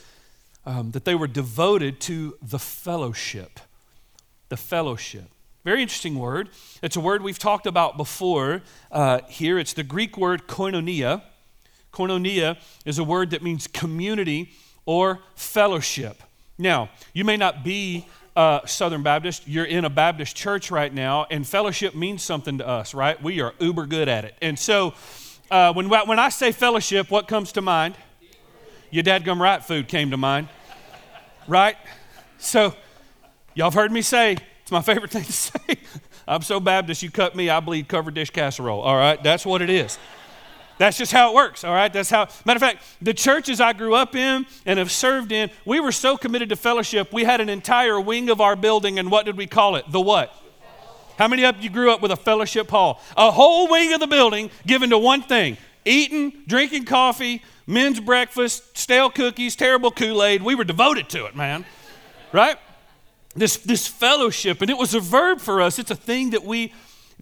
um, 0.65 0.93
that 0.93 1.05
they 1.05 1.15
were 1.15 1.27
devoted 1.27 2.01
to 2.03 2.37
the 2.43 2.59
fellowship. 2.59 3.61
The 4.49 4.57
fellowship. 4.57 5.25
Very 5.65 5.83
interesting 5.83 6.19
word. 6.19 6.51
It's 6.83 6.97
a 6.97 7.01
word 7.01 7.23
we've 7.23 7.39
talked 7.39 7.67
about 7.67 7.97
before 7.97 8.63
uh, 8.93 9.21
here. 9.29 9.59
It's 9.59 9.73
the 9.73 9.83
Greek 9.83 10.19
word 10.19 10.47
koinonia. 10.47 11.23
Koinonia 11.93 12.59
is 12.85 12.99
a 12.99 13.05
word 13.05 13.31
that 13.31 13.43
means 13.43 13.67
community 13.67 14.53
or 14.85 15.21
fellowship. 15.35 16.23
Now, 16.59 16.91
you 17.13 17.25
may 17.25 17.37
not 17.37 17.65
be 17.65 18.07
uh, 18.37 18.67
Southern 18.67 19.03
Baptist, 19.03 19.47
you're 19.47 19.65
in 19.65 19.85
a 19.85 19.91
Baptist 19.91 20.37
church 20.37 20.71
right 20.71 20.93
now, 20.93 21.27
and 21.31 21.47
fellowship 21.47 21.95
means 21.95 22.23
something 22.23 22.59
to 22.59 22.67
us, 22.67 22.95
right? 22.95 23.21
We 23.23 23.41
are 23.41 23.55
uber 23.61 23.87
good 23.87 24.09
at 24.09 24.25
it. 24.25 24.35
And 24.43 24.59
so 24.59 24.95
uh, 25.51 25.73
when, 25.73 25.89
when 25.89 26.19
I 26.19 26.29
say 26.31 26.53
fellowship, 26.53 27.11
what 27.11 27.29
comes 27.29 27.53
to 27.53 27.63
mind? 27.63 27.95
Your 28.91 29.05
dadgum 29.05 29.41
right 29.41 29.63
food 29.63 29.89
came 29.89 30.11
to 30.11 30.17
mind, 30.17 30.49
right? 31.49 31.77
So 32.39 32.75
y'all 33.55 33.67
have 33.67 33.75
heard 33.75 33.93
me 33.93 34.03
say, 34.03 34.37
it's 34.63 34.73
my 34.73 34.83
favorite 34.83 35.11
thing 35.13 35.25
to 35.25 35.33
say. 35.33 35.79
I'm 36.27 36.43
so 36.43 36.59
Baptist, 36.59 37.03
you 37.03 37.11
cut 37.11 37.37
me, 37.37 37.51
I 37.51 37.61
bleed 37.61 37.87
covered 37.87 38.15
dish 38.15 38.31
casserole. 38.31 38.81
All 38.81 38.97
right, 38.97 39.23
that's 39.23 39.45
what 39.45 39.63
it 39.63 39.71
is. 39.71 39.99
That's 40.79 40.99
just 40.99 41.13
how 41.13 41.31
it 41.31 41.35
works, 41.35 41.63
all 41.63 41.73
right? 41.73 41.93
That's 41.93 42.11
how, 42.11 42.29
matter 42.45 42.57
of 42.57 42.61
fact, 42.61 42.85
the 43.01 43.15
churches 43.15 43.61
I 43.61 43.73
grew 43.73 43.95
up 43.95 44.17
in 44.17 44.45
and 44.67 44.79
have 44.79 44.91
served 44.91 45.31
in, 45.31 45.51
we 45.65 45.79
were 45.79 45.93
so 45.93 46.17
committed 46.17 46.49
to 46.49 46.57
fellowship, 46.57 47.13
we 47.13 47.25
had 47.25 47.41
an 47.41 47.49
entire 47.49 48.01
wing 48.01 48.29
of 48.29 48.41
our 48.41 48.57
building, 48.57 48.99
and 48.99 49.11
what 49.11 49.25
did 49.25 49.37
we 49.37 49.47
call 49.47 49.77
it? 49.77 49.85
The 49.89 50.01
what? 50.01 50.35
How 51.17 51.29
many 51.29 51.45
of 51.45 51.61
you 51.63 51.71
grew 51.71 51.93
up 51.93 52.03
with 52.03 52.11
a 52.11 52.17
fellowship 52.17 52.71
hall? 52.71 53.01
A 53.17 53.31
whole 53.31 53.69
wing 53.69 53.93
of 53.93 54.01
the 54.01 54.09
building 54.09 54.51
given 54.67 54.91
to 54.91 54.99
one 54.99 55.23
thing 55.23 55.57
eating, 55.85 56.33
drinking 56.47 56.87
coffee, 56.87 57.43
men's 57.67 58.01
breakfast, 58.01 58.77
stale 58.77 59.11
cookies, 59.11 59.55
terrible 59.55 59.91
Kool 59.91 60.25
Aid. 60.25 60.43
We 60.43 60.55
were 60.55 60.65
devoted 60.65 61.11
to 61.11 61.27
it, 61.27 61.37
man. 61.37 61.67
Right? 62.33 62.57
This, 63.37 63.59
this 63.59 63.87
fellowship, 63.87 64.63
and 64.63 64.71
it 64.71 64.79
was 64.79 64.95
a 64.95 65.01
verb 65.01 65.41
for 65.41 65.61
us, 65.61 65.79
it's 65.79 65.91
a 65.91 65.97
thing 65.97 66.31
that 66.31 66.43
we 66.43 66.73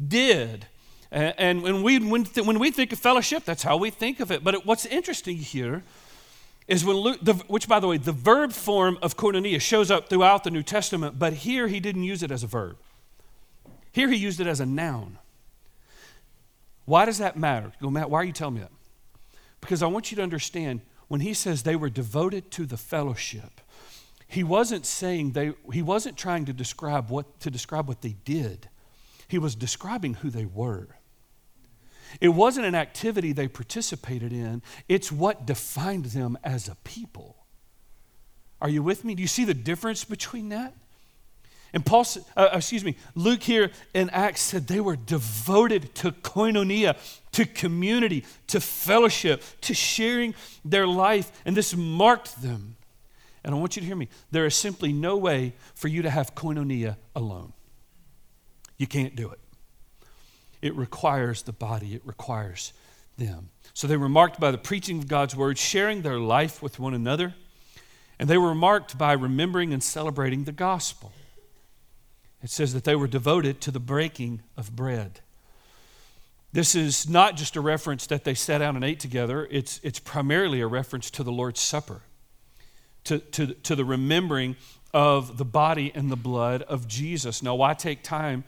did. 0.08 0.66
And 1.12 1.62
when 1.62 1.82
we, 1.82 1.98
when, 1.98 2.24
when 2.24 2.58
we 2.58 2.70
think 2.70 2.90
of 2.92 2.98
fellowship, 2.98 3.44
that's 3.44 3.62
how 3.62 3.76
we 3.76 3.90
think 3.90 4.18
of 4.18 4.32
it. 4.32 4.42
But 4.42 4.64
what's 4.64 4.86
interesting 4.86 5.36
here 5.36 5.84
is 6.66 6.86
when 6.86 6.96
Luke, 6.96 7.18
the, 7.20 7.34
which 7.48 7.68
by 7.68 7.80
the 7.80 7.86
way, 7.86 7.98
the 7.98 8.12
verb 8.12 8.52
form 8.52 8.98
of 9.02 9.14
koinonia 9.14 9.60
shows 9.60 9.90
up 9.90 10.08
throughout 10.08 10.42
the 10.42 10.50
New 10.50 10.62
Testament, 10.62 11.18
but 11.18 11.34
here 11.34 11.68
he 11.68 11.80
didn't 11.80 12.04
use 12.04 12.22
it 12.22 12.30
as 12.30 12.42
a 12.42 12.46
verb. 12.46 12.78
Here 13.92 14.08
he 14.08 14.16
used 14.16 14.40
it 14.40 14.46
as 14.46 14.58
a 14.58 14.64
noun. 14.64 15.18
Why 16.86 17.04
does 17.04 17.18
that 17.18 17.36
matter? 17.36 17.72
Go, 17.82 17.90
Matt, 17.90 18.08
why 18.08 18.20
are 18.20 18.24
you 18.24 18.32
telling 18.32 18.54
me 18.54 18.60
that? 18.60 18.72
Because 19.60 19.82
I 19.82 19.86
want 19.88 20.10
you 20.10 20.16
to 20.16 20.22
understand 20.22 20.80
when 21.08 21.20
he 21.20 21.34
says 21.34 21.62
they 21.62 21.76
were 21.76 21.90
devoted 21.90 22.50
to 22.52 22.64
the 22.64 22.78
fellowship, 22.78 23.60
he 24.26 24.42
wasn't 24.42 24.86
saying 24.86 25.32
they, 25.32 25.52
he 25.74 25.82
wasn't 25.82 26.16
trying 26.16 26.46
to 26.46 26.54
describe 26.54 27.10
what, 27.10 27.38
to 27.40 27.50
describe 27.50 27.86
what 27.86 28.00
they 28.00 28.16
did. 28.24 28.70
He 29.28 29.38
was 29.38 29.54
describing 29.54 30.14
who 30.14 30.30
they 30.30 30.46
were. 30.46 30.96
It 32.20 32.28
wasn't 32.28 32.66
an 32.66 32.74
activity 32.74 33.32
they 33.32 33.48
participated 33.48 34.32
in, 34.32 34.62
it's 34.88 35.10
what 35.10 35.46
defined 35.46 36.06
them 36.06 36.38
as 36.44 36.68
a 36.68 36.76
people. 36.84 37.36
Are 38.60 38.68
you 38.68 38.82
with 38.82 39.04
me? 39.04 39.14
Do 39.14 39.22
you 39.22 39.28
see 39.28 39.44
the 39.44 39.54
difference 39.54 40.04
between 40.04 40.50
that? 40.50 40.74
And 41.74 41.84
Paul, 41.84 42.06
uh, 42.36 42.50
excuse 42.52 42.84
me, 42.84 42.96
Luke 43.14 43.42
here 43.42 43.70
in 43.94 44.10
Acts 44.10 44.42
said 44.42 44.66
they 44.66 44.80
were 44.80 44.96
devoted 44.96 45.94
to 45.96 46.12
koinonia, 46.12 46.96
to 47.32 47.46
community, 47.46 48.24
to 48.48 48.60
fellowship, 48.60 49.42
to 49.62 49.72
sharing 49.72 50.34
their 50.64 50.86
life, 50.86 51.32
and 51.46 51.56
this 51.56 51.74
marked 51.74 52.42
them. 52.42 52.76
And 53.42 53.54
I 53.54 53.58
want 53.58 53.74
you 53.74 53.80
to 53.80 53.86
hear 53.86 53.96
me. 53.96 54.08
There 54.30 54.44
is 54.44 54.54
simply 54.54 54.92
no 54.92 55.16
way 55.16 55.54
for 55.74 55.88
you 55.88 56.02
to 56.02 56.10
have 56.10 56.34
koinonia 56.34 56.96
alone. 57.16 57.52
You 58.76 58.86
can't 58.86 59.16
do 59.16 59.30
it. 59.30 59.40
It 60.62 60.74
requires 60.76 61.42
the 61.42 61.52
body, 61.52 61.94
it 61.94 62.02
requires 62.04 62.72
them. 63.18 63.50
So 63.74 63.86
they 63.86 63.96
were 63.96 64.08
marked 64.08 64.40
by 64.40 64.50
the 64.50 64.58
preaching 64.58 64.98
of 64.98 65.08
God's 65.08 65.36
word, 65.36 65.58
sharing 65.58 66.02
their 66.02 66.18
life 66.18 66.62
with 66.62 66.78
one 66.78 66.94
another, 66.94 67.34
and 68.18 68.28
they 68.28 68.38
were 68.38 68.54
marked 68.54 68.96
by 68.96 69.12
remembering 69.12 69.72
and 69.72 69.82
celebrating 69.82 70.44
the 70.44 70.52
gospel. 70.52 71.12
It 72.42 72.50
says 72.50 72.74
that 72.74 72.84
they 72.84 72.96
were 72.96 73.06
devoted 73.06 73.60
to 73.62 73.70
the 73.70 73.80
breaking 73.80 74.42
of 74.56 74.74
bread. 74.74 75.20
This 76.52 76.74
is 76.74 77.08
not 77.08 77.36
just 77.36 77.56
a 77.56 77.60
reference 77.60 78.06
that 78.08 78.24
they 78.24 78.34
sat 78.34 78.58
down 78.58 78.76
and 78.76 78.84
ate 78.84 79.00
together, 79.00 79.48
it's, 79.50 79.80
it's 79.82 79.98
primarily 79.98 80.60
a 80.60 80.66
reference 80.66 81.10
to 81.12 81.22
the 81.22 81.32
Lord's 81.32 81.60
Supper, 81.60 82.02
to, 83.04 83.18
to, 83.18 83.54
to 83.54 83.74
the 83.74 83.84
remembering 83.84 84.56
of 84.92 85.38
the 85.38 85.44
body 85.44 85.90
and 85.94 86.10
the 86.10 86.16
blood 86.16 86.62
of 86.62 86.86
Jesus. 86.86 87.42
Now, 87.42 87.54
why 87.54 87.72
take 87.72 88.02
time 88.02 88.44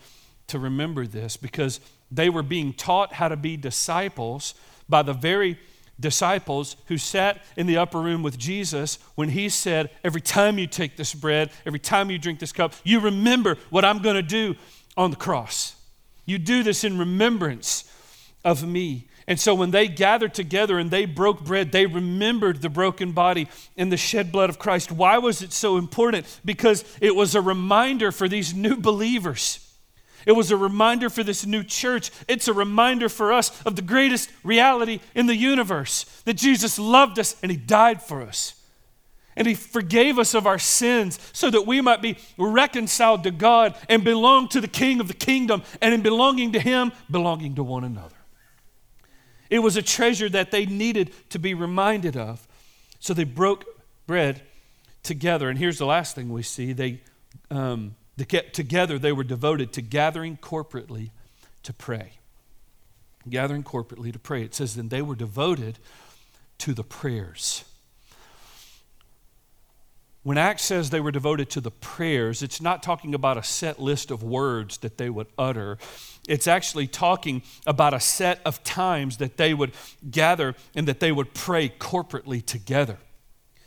to 0.48 0.58
remember 0.58 1.06
this? 1.06 1.38
Because 1.38 1.80
they 2.10 2.28
were 2.28 2.42
being 2.42 2.72
taught 2.72 3.14
how 3.14 3.28
to 3.28 3.36
be 3.36 3.56
disciples 3.56 4.54
by 4.88 5.02
the 5.02 5.12
very 5.12 5.58
disciples 5.98 6.76
who 6.86 6.98
sat 6.98 7.42
in 7.56 7.66
the 7.66 7.76
upper 7.76 8.00
room 8.00 8.22
with 8.22 8.38
Jesus 8.38 8.98
when 9.14 9.30
he 9.30 9.48
said, 9.48 9.90
Every 10.02 10.20
time 10.20 10.58
you 10.58 10.66
take 10.66 10.96
this 10.96 11.14
bread, 11.14 11.50
every 11.64 11.78
time 11.78 12.10
you 12.10 12.18
drink 12.18 12.40
this 12.40 12.52
cup, 12.52 12.74
you 12.84 13.00
remember 13.00 13.56
what 13.70 13.84
I'm 13.84 14.00
going 14.00 14.16
to 14.16 14.22
do 14.22 14.56
on 14.96 15.10
the 15.10 15.16
cross. 15.16 15.76
You 16.26 16.38
do 16.38 16.62
this 16.62 16.84
in 16.84 16.98
remembrance 16.98 17.90
of 18.44 18.66
me. 18.66 19.08
And 19.26 19.40
so 19.40 19.54
when 19.54 19.70
they 19.70 19.88
gathered 19.88 20.34
together 20.34 20.78
and 20.78 20.90
they 20.90 21.06
broke 21.06 21.42
bread, 21.44 21.72
they 21.72 21.86
remembered 21.86 22.60
the 22.60 22.68
broken 22.68 23.12
body 23.12 23.48
and 23.76 23.90
the 23.90 23.96
shed 23.96 24.30
blood 24.30 24.50
of 24.50 24.58
Christ. 24.58 24.92
Why 24.92 25.16
was 25.18 25.40
it 25.40 25.52
so 25.52 25.78
important? 25.78 26.26
Because 26.44 26.84
it 27.00 27.16
was 27.16 27.34
a 27.34 27.40
reminder 27.40 28.12
for 28.12 28.28
these 28.28 28.52
new 28.52 28.76
believers 28.76 29.60
it 30.26 30.32
was 30.32 30.50
a 30.50 30.56
reminder 30.56 31.10
for 31.10 31.22
this 31.22 31.44
new 31.44 31.62
church. 31.62 32.10
It's 32.28 32.48
a 32.48 32.52
reminder 32.52 33.08
for 33.08 33.32
us 33.32 33.62
of 33.62 33.76
the 33.76 33.82
greatest 33.82 34.30
reality 34.42 35.00
in 35.14 35.26
the 35.26 35.36
universe 35.36 36.04
that 36.24 36.34
Jesus 36.34 36.78
loved 36.78 37.18
us 37.18 37.36
and 37.42 37.50
He 37.50 37.56
died 37.56 38.02
for 38.02 38.22
us. 38.22 38.60
And 39.36 39.48
he 39.48 39.54
forgave 39.54 40.18
us 40.18 40.34
of 40.34 40.46
our 40.46 40.58
sins 40.58 41.18
so 41.32 41.50
that 41.50 41.66
we 41.66 41.80
might 41.80 42.00
be 42.00 42.18
reconciled 42.38 43.24
to 43.24 43.30
God 43.32 43.74
and 43.88 44.04
belong 44.04 44.48
to 44.50 44.60
the 44.60 44.68
King 44.68 45.00
of 45.00 45.08
the 45.08 45.14
kingdom, 45.14 45.64
and 45.80 45.92
in 45.92 46.02
belonging 46.02 46.52
to 46.52 46.60
him, 46.60 46.92
belonging 47.10 47.56
to 47.56 47.64
one 47.64 47.82
another. 47.82 48.14
It 49.50 49.58
was 49.58 49.76
a 49.76 49.82
treasure 49.82 50.28
that 50.28 50.50
they 50.50 50.66
needed 50.66 51.12
to 51.30 51.38
be 51.38 51.54
reminded 51.54 52.16
of. 52.16 52.46
So 53.00 53.12
they 53.12 53.24
broke 53.24 53.64
bread 54.06 54.42
together. 55.02 55.48
And 55.48 55.58
here's 55.58 55.78
the 55.78 55.86
last 55.86 56.14
thing 56.14 56.32
we 56.32 56.42
see 56.42 56.72
they, 56.72 57.00
um, 57.50 57.96
together, 58.16 58.98
they 58.98 59.12
were 59.12 59.24
devoted 59.24 59.72
to 59.74 59.82
gathering 59.82 60.36
corporately 60.36 61.10
to 61.62 61.72
pray. 61.72 62.12
Gathering 63.28 63.62
corporately 63.62 64.12
to 64.12 64.18
pray. 64.18 64.42
It 64.42 64.54
says, 64.54 64.76
then 64.76 64.88
they 64.88 65.02
were 65.02 65.14
devoted 65.14 65.78
to 66.58 66.74
the 66.74 66.84
prayers. 66.84 67.64
When 70.22 70.38
Acts 70.38 70.62
says 70.62 70.88
they 70.88 71.00
were 71.00 71.10
devoted 71.10 71.50
to 71.50 71.60
the 71.60 71.70
prayers, 71.70 72.42
it's 72.42 72.60
not 72.60 72.82
talking 72.82 73.14
about 73.14 73.36
a 73.36 73.42
set 73.42 73.78
list 73.78 74.10
of 74.10 74.22
words 74.22 74.78
that 74.78 74.96
they 74.96 75.10
would 75.10 75.26
utter. 75.36 75.76
It's 76.26 76.46
actually 76.46 76.86
talking 76.86 77.42
about 77.66 77.92
a 77.92 78.00
set 78.00 78.40
of 78.46 78.64
times 78.64 79.18
that 79.18 79.36
they 79.36 79.52
would 79.52 79.72
gather 80.10 80.54
and 80.74 80.88
that 80.88 81.00
they 81.00 81.12
would 81.12 81.34
pray 81.34 81.68
corporately 81.68 82.44
together. 82.44 82.96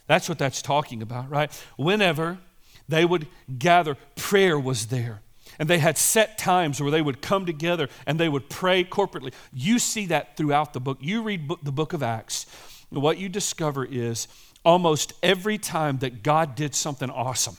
That's 0.08 0.28
what 0.28 0.40
that's 0.40 0.64
talking 0.64 1.04
about, 1.04 1.30
right? 1.30 1.52
Whenever 1.78 2.40
they 2.88 3.06
would 3.06 3.28
gather, 3.58 3.96
prayer 4.16 4.60
was 4.60 4.88
there. 4.88 5.22
And 5.60 5.70
they 5.70 5.80
had 5.80 5.98
set 5.98 6.38
times 6.38 6.80
where 6.82 6.92
they 6.92 7.02
would 7.02 7.22
come 7.22 7.46
together 7.46 7.90
and 8.06 8.20
they 8.20 8.30
would 8.30 8.50
pray 8.50 8.84
corporately. 8.84 9.34
You 9.52 9.80
see 9.80 10.06
that 10.08 10.38
throughout 10.38 10.74
the 10.74 10.80
book. 10.80 11.00
You 11.02 11.24
read 11.24 11.50
the 11.64 11.72
book 11.72 11.94
of 11.94 12.04
Acts, 12.04 12.46
what 12.90 13.18
you 13.18 13.28
discover 13.28 13.84
is 13.84 14.28
almost 14.64 15.14
every 15.24 15.58
time 15.58 15.98
that 16.00 16.24
God 16.24 16.56
did 16.56 16.76
something 16.76 17.10
awesome, 17.10 17.58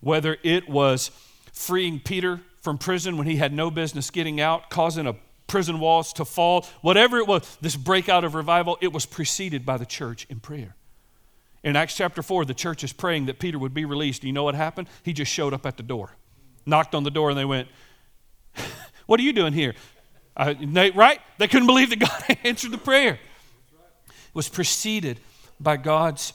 whether 0.00 0.38
it 0.42 0.68
was 0.68 1.10
freeing 1.52 2.00
Peter 2.00 2.40
from 2.60 2.78
prison 2.78 3.16
when 3.16 3.26
he 3.26 3.36
had 3.36 3.52
no 3.52 3.70
business 3.70 4.10
getting 4.10 4.40
out, 4.40 4.70
causing 4.70 5.06
a 5.06 5.14
prison 5.46 5.80
walls 5.80 6.12
to 6.14 6.24
fall, 6.24 6.66
whatever 6.80 7.18
it 7.18 7.26
was, 7.26 7.56
this 7.60 7.76
breakout 7.76 8.24
of 8.24 8.34
revival, 8.34 8.78
it 8.80 8.92
was 8.92 9.06
preceded 9.06 9.66
by 9.66 9.76
the 9.76 9.86
church 9.86 10.26
in 10.30 10.40
prayer. 10.40 10.76
In 11.62 11.76
Acts 11.76 11.94
chapter 11.94 12.22
4, 12.22 12.46
the 12.46 12.54
church 12.54 12.82
is 12.82 12.92
praying 12.92 13.26
that 13.26 13.38
Peter 13.38 13.58
would 13.58 13.74
be 13.74 13.84
released. 13.84 14.24
You 14.24 14.32
know 14.32 14.44
what 14.44 14.54
happened? 14.54 14.88
He 15.02 15.12
just 15.12 15.30
showed 15.30 15.52
up 15.52 15.66
at 15.66 15.76
the 15.76 15.82
door, 15.82 16.16
knocked 16.64 16.94
on 16.94 17.04
the 17.04 17.10
door, 17.10 17.30
and 17.30 17.38
they 17.38 17.44
went, 17.44 17.68
What 19.06 19.20
are 19.20 19.22
you 19.22 19.32
doing 19.32 19.52
here? 19.52 19.74
Uh, 20.36 20.54
right? 20.94 21.20
They 21.38 21.48
couldn't 21.48 21.66
believe 21.66 21.90
that 21.90 21.98
God 21.98 22.38
answered 22.44 22.70
the 22.70 22.78
prayer. 22.78 23.14
It 24.08 24.34
was 24.34 24.48
preceded 24.48 25.20
by 25.58 25.76
God's 25.76 26.32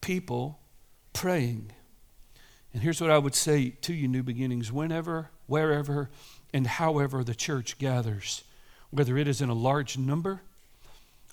people 0.00 0.58
praying. 1.12 1.72
And 2.72 2.82
here's 2.82 3.00
what 3.00 3.10
I 3.10 3.18
would 3.18 3.34
say 3.34 3.70
to 3.82 3.92
you, 3.92 4.08
New 4.08 4.22
Beginnings 4.22 4.72
whenever, 4.72 5.28
wherever, 5.46 6.08
and 6.54 6.66
however 6.66 7.22
the 7.22 7.34
church 7.34 7.78
gathers, 7.78 8.44
whether 8.90 9.18
it 9.18 9.28
is 9.28 9.42
in 9.42 9.50
a 9.50 9.54
large 9.54 9.98
number 9.98 10.40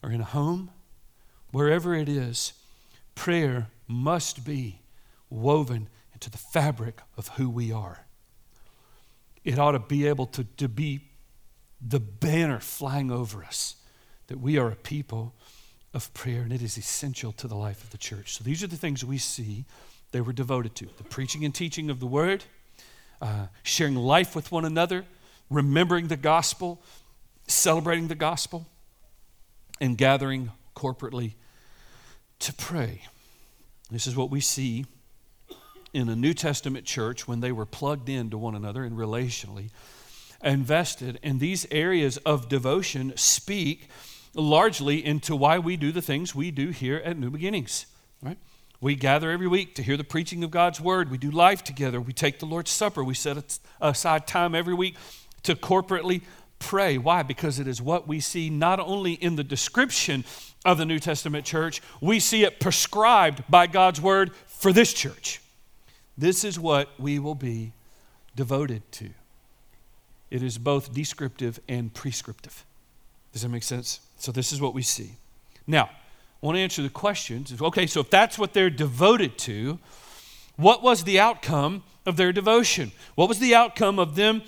or 0.03 0.11
in 0.11 0.19
a 0.19 0.25
home, 0.25 0.71
wherever 1.51 1.93
it 1.95 2.09
is, 2.09 2.53
prayer 3.19 3.67
must 3.85 4.45
be 4.45 4.79
woven 5.29 5.89
into 6.13 6.29
the 6.29 6.37
fabric 6.37 7.01
of 7.17 7.27
who 7.29 7.49
we 7.49 7.69
are. 7.69 8.05
It 9.43 9.59
ought 9.59 9.73
to 9.73 9.79
be 9.79 10.07
able 10.07 10.25
to, 10.27 10.45
to 10.55 10.69
be 10.69 11.01
the 11.85 11.99
banner 11.99 12.61
flying 12.61 13.11
over 13.11 13.43
us 13.43 13.75
that 14.27 14.39
we 14.39 14.57
are 14.57 14.69
a 14.69 14.75
people 14.75 15.33
of 15.93 16.13
prayer, 16.13 16.43
and 16.43 16.53
it 16.53 16.61
is 16.61 16.77
essential 16.77 17.33
to 17.33 17.47
the 17.49 17.57
life 17.57 17.83
of 17.83 17.89
the 17.89 17.97
church. 17.97 18.37
So 18.37 18.45
these 18.45 18.63
are 18.63 18.67
the 18.67 18.77
things 18.77 19.03
we 19.03 19.17
see 19.17 19.65
they 20.13 20.21
were 20.21 20.31
devoted 20.31 20.73
to 20.75 20.87
the 20.97 21.03
preaching 21.03 21.43
and 21.43 21.53
teaching 21.53 21.89
of 21.89 21.99
the 21.99 22.07
word, 22.07 22.45
uh, 23.21 23.47
sharing 23.63 23.95
life 23.95 24.33
with 24.33 24.49
one 24.49 24.63
another, 24.63 25.03
remembering 25.49 26.07
the 26.07 26.15
gospel, 26.15 26.81
celebrating 27.47 28.07
the 28.07 28.15
gospel, 28.15 28.65
and 29.81 29.97
gathering 29.97 30.51
corporately 30.73 31.33
to 32.39 32.53
pray. 32.53 33.03
This 33.91 34.07
is 34.07 34.15
what 34.15 34.29
we 34.29 34.39
see 34.39 34.85
in 35.93 36.09
a 36.09 36.15
New 36.15 36.33
Testament 36.33 36.85
church 36.85 37.27
when 37.27 37.39
they 37.39 37.51
were 37.51 37.65
plugged 37.65 38.09
into 38.09 38.37
one 38.37 38.55
another 38.55 38.83
and 38.83 38.95
relationally 38.97 39.71
invested. 40.43 41.19
And 41.23 41.39
these 41.39 41.65
areas 41.71 42.17
of 42.17 42.47
devotion 42.47 43.13
speak 43.15 43.89
largely 44.35 45.03
into 45.03 45.35
why 45.35 45.59
we 45.59 45.75
do 45.75 45.91
the 45.91 46.01
things 46.01 46.35
we 46.35 46.51
do 46.51 46.69
here 46.69 47.01
at 47.03 47.17
New 47.17 47.31
Beginnings, 47.31 47.87
right? 48.21 48.37
We 48.79 48.95
gather 48.95 49.31
every 49.31 49.47
week 49.47 49.75
to 49.75 49.83
hear 49.83 49.97
the 49.97 50.03
preaching 50.03 50.43
of 50.43 50.51
God's 50.51 50.79
word. 50.79 51.11
We 51.11 51.17
do 51.17 51.31
life 51.31 51.63
together. 51.63 51.99
We 51.99 52.13
take 52.13 52.39
the 52.39 52.45
Lord's 52.45 52.71
Supper. 52.71 53.03
We 53.03 53.15
set 53.15 53.59
aside 53.81 54.27
time 54.27 54.55
every 54.55 54.73
week 54.73 54.95
to 55.43 55.55
corporately 55.55 56.21
pray. 56.59 56.97
Why? 56.97 57.23
Because 57.23 57.59
it 57.59 57.67
is 57.67 57.81
what 57.81 58.07
we 58.07 58.19
see 58.19 58.49
not 58.49 58.79
only 58.79 59.13
in 59.13 59.35
the 59.35 59.43
description 59.43 60.23
of 60.65 60.77
the 60.77 60.85
New 60.85 60.99
Testament 60.99 61.45
church, 61.45 61.81
we 62.01 62.19
see 62.19 62.43
it 62.43 62.59
prescribed 62.59 63.43
by 63.49 63.67
God's 63.67 64.01
word 64.01 64.31
for 64.45 64.73
this 64.73 64.93
church. 64.93 65.41
This 66.17 66.43
is 66.43 66.59
what 66.59 66.89
we 66.99 67.17
will 67.17 67.35
be 67.35 67.71
devoted 68.35 68.89
to. 68.93 69.09
It 70.29 70.43
is 70.43 70.57
both 70.57 70.93
descriptive 70.93 71.59
and 71.67 71.93
prescriptive. 71.93 72.65
Does 73.31 73.41
that 73.43 73.49
make 73.49 73.63
sense? 73.63 74.01
So, 74.17 74.31
this 74.31 74.51
is 74.51 74.61
what 74.61 74.73
we 74.73 74.81
see. 74.81 75.11
Now, 75.65 75.89
I 76.41 76.45
want 76.45 76.55
to 76.57 76.61
answer 76.61 76.81
the 76.81 76.89
questions. 76.89 77.53
Okay, 77.59 77.87
so 77.87 78.01
if 78.01 78.09
that's 78.09 78.37
what 78.37 78.53
they're 78.53 78.69
devoted 78.69 79.37
to, 79.39 79.79
what 80.55 80.83
was 80.83 81.03
the 81.03 81.19
outcome 81.19 81.83
of 82.05 82.17
their 82.17 82.33
devotion? 82.33 82.91
What 83.15 83.29
was 83.29 83.39
the 83.39 83.55
outcome 83.55 83.97
of 83.97 84.15
them 84.15 84.43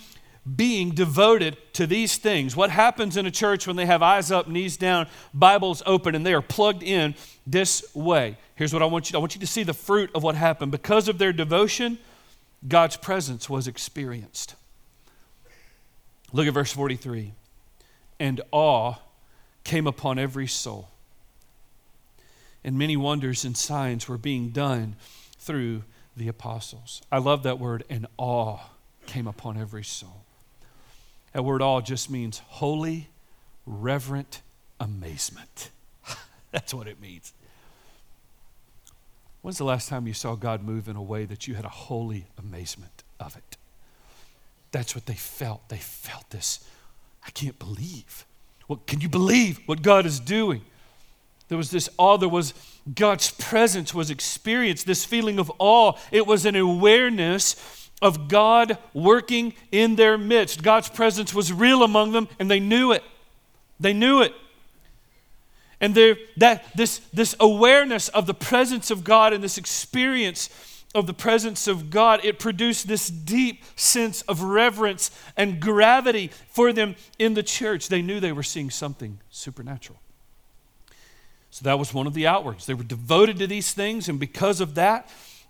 being 0.55 0.91
devoted 0.91 1.57
to 1.73 1.85
these 1.85 2.17
things? 2.17 2.55
What 2.55 2.71
happens 2.71 3.17
in 3.17 3.25
a 3.25 3.31
church 3.31 3.67
when 3.67 3.75
they 3.75 3.85
have 3.85 4.01
eyes 4.01 4.31
up, 4.31 4.47
knees 4.47 4.77
down, 4.77 5.07
Bibles 5.33 5.83
open, 5.85 6.15
and 6.15 6.25
they 6.25 6.33
are 6.33 6.41
plugged 6.41 6.83
in 6.83 7.15
this 7.45 7.93
way? 7.93 8.37
Here's 8.55 8.73
what 8.73 8.81
I 8.81 8.85
want 8.85 9.07
you 9.07 9.11
to, 9.11 9.17
I 9.17 9.19
want 9.19 9.35
you 9.35 9.41
to 9.41 9.47
see 9.47 9.63
the 9.63 9.73
fruit 9.73 10.09
of 10.15 10.23
what 10.23 10.35
happened. 10.35 10.71
Because 10.71 11.07
of 11.07 11.17
their 11.17 11.33
devotion, 11.33 11.99
God's 12.67 12.97
presence 12.97 13.49
was 13.49 13.67
experienced. 13.67 14.55
Look 16.33 16.47
at 16.47 16.53
verse 16.53 16.71
43. 16.71 17.33
And 18.19 18.41
awe 18.51 18.95
came 19.63 19.87
upon 19.87 20.17
every 20.17 20.47
soul. 20.47 20.89
And 22.63 22.77
many 22.77 22.95
wonders 22.95 23.43
and 23.43 23.57
signs 23.57 24.07
were 24.07 24.17
being 24.17 24.49
done 24.49 24.95
through 25.37 25.83
the 26.15 26.27
apostles. 26.27 27.01
I 27.11 27.17
love 27.17 27.43
that 27.43 27.59
word, 27.59 27.83
and 27.89 28.05
awe 28.17 28.59
came 29.07 29.27
upon 29.27 29.57
every 29.57 29.83
soul. 29.83 30.23
That 31.33 31.43
word 31.43 31.61
awe 31.61 31.81
just 31.81 32.09
means 32.09 32.41
holy, 32.47 33.09
reverent 33.65 34.41
amazement. 34.79 35.69
That's 36.51 36.73
what 36.73 36.87
it 36.87 36.99
means. 37.01 37.33
When's 39.41 39.57
the 39.57 39.63
last 39.63 39.89
time 39.89 40.07
you 40.07 40.13
saw 40.13 40.35
God 40.35 40.63
move 40.63 40.87
in 40.87 40.95
a 40.95 41.01
way 41.01 41.25
that 41.25 41.47
you 41.47 41.55
had 41.55 41.65
a 41.65 41.69
holy 41.69 42.25
amazement 42.37 43.03
of 43.19 43.35
it? 43.35 43.57
That's 44.71 44.93
what 44.93 45.05
they 45.05 45.15
felt. 45.15 45.67
They 45.69 45.77
felt 45.77 46.29
this. 46.29 46.65
I 47.25 47.31
can't 47.31 47.57
believe 47.57 48.25
well, 48.71 48.81
can 48.87 49.01
you 49.01 49.09
believe 49.09 49.59
what 49.65 49.81
God 49.81 50.05
is 50.05 50.17
doing? 50.17 50.61
There 51.49 51.57
was 51.57 51.71
this 51.71 51.89
awe, 51.97 52.15
there 52.15 52.29
was 52.29 52.53
God's 52.95 53.29
presence 53.31 53.93
was 53.93 54.09
experienced, 54.09 54.85
this 54.85 55.03
feeling 55.03 55.39
of 55.39 55.51
awe. 55.59 55.97
It 56.09 56.25
was 56.25 56.45
an 56.45 56.55
awareness 56.55 57.80
of 58.01 58.27
God 58.27 58.77
working 58.93 59.53
in 59.71 59.95
their 59.95 60.17
midst. 60.17 60.63
God's 60.63 60.89
presence 60.89 61.33
was 61.33 61.53
real 61.53 61.83
among 61.83 62.11
them, 62.11 62.27
and 62.39 62.49
they 62.49 62.59
knew 62.59 62.91
it. 62.91 63.03
They 63.79 63.93
knew 63.93 64.21
it. 64.21 64.33
And 65.79 65.95
that 66.37 66.63
this, 66.75 66.99
this 67.13 67.35
awareness 67.39 68.07
of 68.09 68.27
the 68.27 68.33
presence 68.33 68.91
of 68.91 69.03
God 69.03 69.33
and 69.33 69.43
this 69.43 69.57
experience 69.57 70.49
of 70.93 71.07
the 71.07 71.13
presence 71.13 71.67
of 71.67 71.89
God, 71.89 72.19
it 72.23 72.37
produced 72.37 72.87
this 72.87 73.07
deep 73.07 73.63
sense 73.75 74.21
of 74.23 74.41
reverence 74.41 75.09
and 75.37 75.59
gravity 75.59 76.31
for 76.49 76.73
them 76.73 76.95
in 77.17 77.33
the 77.33 77.43
church. 77.43 77.87
They 77.87 78.01
knew 78.01 78.19
they 78.19 78.31
were 78.31 78.43
seeing 78.43 78.69
something 78.69 79.19
supernatural. 79.29 79.99
So 81.49 81.63
that 81.63 81.79
was 81.79 81.93
one 81.93 82.07
of 82.07 82.13
the 82.13 82.27
outworks. 82.27 82.65
They 82.65 82.73
were 82.73 82.83
devoted 82.83 83.39
to 83.39 83.47
these 83.47 83.73
things, 83.73 84.07
and 84.07 84.19
because 84.19 84.61
of 84.61 84.75
that, 84.75 85.09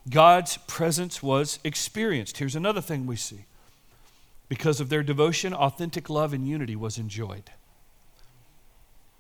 God's 0.10 0.58
presence 0.68 1.22
was 1.22 1.60
experienced. 1.64 2.38
Here's 2.38 2.56
another 2.56 2.82
thing 2.82 3.06
we 3.06 3.16
see 3.16 3.46
because 4.50 4.82
of 4.82 4.90
their 4.90 5.04
devotion, 5.04 5.54
authentic 5.54 6.10
love 6.10 6.34
and 6.34 6.48
unity 6.48 6.76
was 6.76 6.98
enjoyed. 6.98 7.52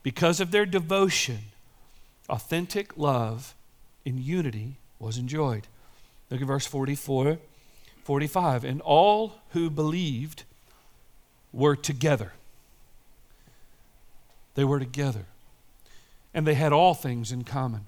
Because 0.03 0.39
of 0.39 0.51
their 0.51 0.65
devotion, 0.65 1.37
authentic 2.27 2.97
love 2.97 3.53
and 4.05 4.19
unity 4.19 4.77
was 4.99 5.17
enjoyed. 5.17 5.67
Look 6.29 6.41
at 6.41 6.47
verse 6.47 6.65
44, 6.65 7.37
45. 8.03 8.63
And 8.63 8.81
all 8.81 9.35
who 9.51 9.69
believed 9.69 10.43
were 11.53 11.75
together. 11.75 12.33
They 14.55 14.63
were 14.63 14.79
together. 14.79 15.25
And 16.33 16.47
they 16.47 16.55
had 16.55 16.73
all 16.73 16.93
things 16.93 17.31
in 17.31 17.43
common. 17.43 17.85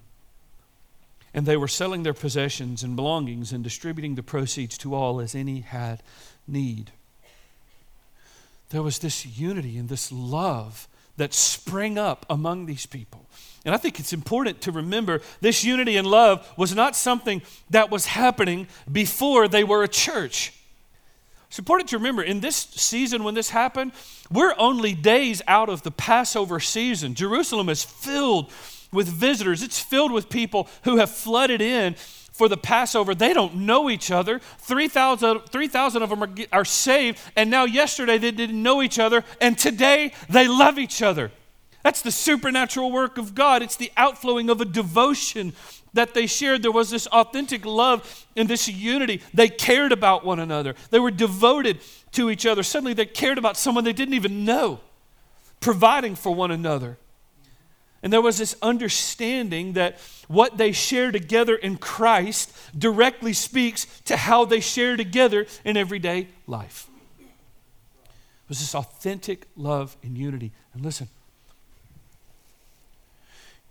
And 1.34 1.44
they 1.44 1.56
were 1.56 1.68
selling 1.68 2.04
their 2.04 2.14
possessions 2.14 2.84
and 2.84 2.94
belongings 2.94 3.52
and 3.52 3.64
distributing 3.64 4.14
the 4.14 4.22
proceeds 4.22 4.78
to 4.78 4.94
all 4.94 5.20
as 5.20 5.34
any 5.34 5.60
had 5.60 6.02
need. 6.46 6.92
There 8.70 8.82
was 8.82 9.00
this 9.00 9.26
unity 9.26 9.76
and 9.76 9.88
this 9.88 10.10
love 10.12 10.88
that 11.16 11.34
sprang 11.34 11.98
up 11.98 12.24
among 12.30 12.66
these 12.66 12.86
people. 12.86 13.26
And 13.64 13.74
I 13.74 13.78
think 13.78 13.98
it's 13.98 14.12
important 14.12 14.60
to 14.62 14.72
remember 14.72 15.20
this 15.40 15.64
unity 15.64 15.96
and 15.96 16.06
love 16.06 16.48
was 16.56 16.74
not 16.74 16.96
something 16.96 17.42
that 17.70 17.90
was 17.90 18.06
happening 18.06 18.68
before 18.90 19.48
they 19.48 19.64
were 19.64 19.82
a 19.82 19.88
church. 19.88 20.52
It's 21.48 21.58
important 21.58 21.88
to 21.90 21.98
remember 21.98 22.22
in 22.22 22.40
this 22.40 22.56
season 22.56 23.22
when 23.22 23.34
this 23.34 23.50
happened, 23.50 23.92
we're 24.30 24.54
only 24.58 24.92
days 24.92 25.40
out 25.46 25.68
of 25.68 25.82
the 25.82 25.92
Passover 25.92 26.58
season. 26.58 27.14
Jerusalem 27.14 27.68
is 27.68 27.84
filled 27.84 28.50
with 28.94 29.08
visitors, 29.08 29.62
it's 29.62 29.78
filled 29.78 30.12
with 30.12 30.28
people 30.28 30.68
who 30.84 30.96
have 30.96 31.10
flooded 31.10 31.60
in 31.60 31.94
for 32.34 32.48
the 32.48 32.56
Passover. 32.56 33.14
They 33.14 33.32
don't 33.32 33.54
know 33.54 33.88
each 33.88 34.10
other. 34.10 34.40
3,000 34.58 35.40
3, 35.48 35.70
of 35.74 35.92
them 35.92 36.22
are, 36.22 36.30
are 36.52 36.64
saved, 36.64 37.18
and 37.36 37.50
now 37.50 37.64
yesterday 37.64 38.18
they 38.18 38.32
didn't 38.32 38.60
know 38.60 38.82
each 38.82 38.98
other, 38.98 39.24
and 39.40 39.56
today 39.56 40.12
they 40.28 40.48
love 40.48 40.78
each 40.78 41.00
other. 41.00 41.30
That's 41.84 42.02
the 42.02 42.10
supernatural 42.10 42.90
work 42.90 43.18
of 43.18 43.34
God. 43.34 43.62
It's 43.62 43.76
the 43.76 43.92
outflowing 43.96 44.48
of 44.48 44.60
a 44.60 44.64
devotion 44.64 45.52
that 45.92 46.14
they 46.14 46.26
shared. 46.26 46.62
There 46.62 46.72
was 46.72 46.90
this 46.90 47.06
authentic 47.08 47.64
love 47.64 48.26
and 48.34 48.48
this 48.48 48.68
unity. 48.68 49.22
They 49.32 49.48
cared 49.48 49.92
about 49.92 50.24
one 50.24 50.40
another, 50.40 50.74
they 50.90 50.98
were 50.98 51.12
devoted 51.12 51.78
to 52.12 52.30
each 52.30 52.46
other. 52.46 52.62
Suddenly, 52.62 52.94
they 52.94 53.06
cared 53.06 53.38
about 53.38 53.56
someone 53.56 53.84
they 53.84 53.92
didn't 53.92 54.14
even 54.14 54.44
know, 54.44 54.80
providing 55.60 56.16
for 56.16 56.34
one 56.34 56.50
another. 56.50 56.98
And 58.04 58.12
there 58.12 58.22
was 58.22 58.38
this 58.38 58.54
understanding 58.62 59.72
that 59.72 59.98
what 60.28 60.58
they 60.58 60.70
share 60.70 61.10
together 61.10 61.56
in 61.56 61.78
Christ 61.78 62.56
directly 62.78 63.32
speaks 63.32 63.86
to 64.02 64.16
how 64.16 64.44
they 64.44 64.60
share 64.60 64.96
together 64.96 65.46
in 65.64 65.76
everyday 65.76 66.28
life. 66.46 66.86
It 67.18 68.48
was 68.48 68.60
this 68.60 68.76
authentic 68.76 69.48
love 69.56 69.96
and 70.04 70.16
unity. 70.16 70.52
And 70.74 70.84
listen, 70.84 71.08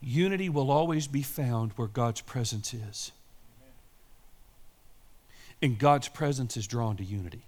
Unity 0.06 0.50
will 0.50 0.70
always 0.70 1.08
be 1.08 1.22
found 1.22 1.72
where 1.74 1.88
God's 1.88 2.20
presence 2.20 2.74
is. 2.74 3.14
And 5.62 5.80
God's 5.80 6.10
presence 6.10 6.58
is 6.58 6.68
drawn 6.68 6.98
to 6.98 7.06
unity. 7.06 7.46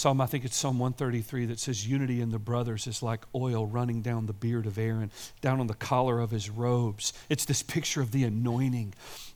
Psalm, 0.00 0.18
I 0.22 0.24
think 0.24 0.46
it's 0.46 0.56
Psalm 0.56 0.78
133 0.78 1.44
that 1.44 1.60
says, 1.60 1.86
Unity 1.86 2.22
in 2.22 2.30
the 2.30 2.38
brothers 2.38 2.86
is 2.86 3.02
like 3.02 3.20
oil 3.34 3.66
running 3.66 4.00
down 4.00 4.24
the 4.24 4.32
beard 4.32 4.64
of 4.64 4.78
Aaron, 4.78 5.10
down 5.42 5.60
on 5.60 5.66
the 5.66 5.74
collar 5.74 6.20
of 6.20 6.30
his 6.30 6.48
robes. 6.48 7.12
It's 7.28 7.44
this 7.44 7.62
picture 7.62 8.00
of 8.00 8.10
the 8.10 8.24
anointing 8.24 8.94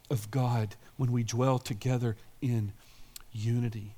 of 0.09 0.31
God 0.31 0.75
when 0.97 1.13
we 1.13 1.23
dwell 1.23 1.59
together 1.59 2.17
in 2.41 2.73
unity. 3.31 3.95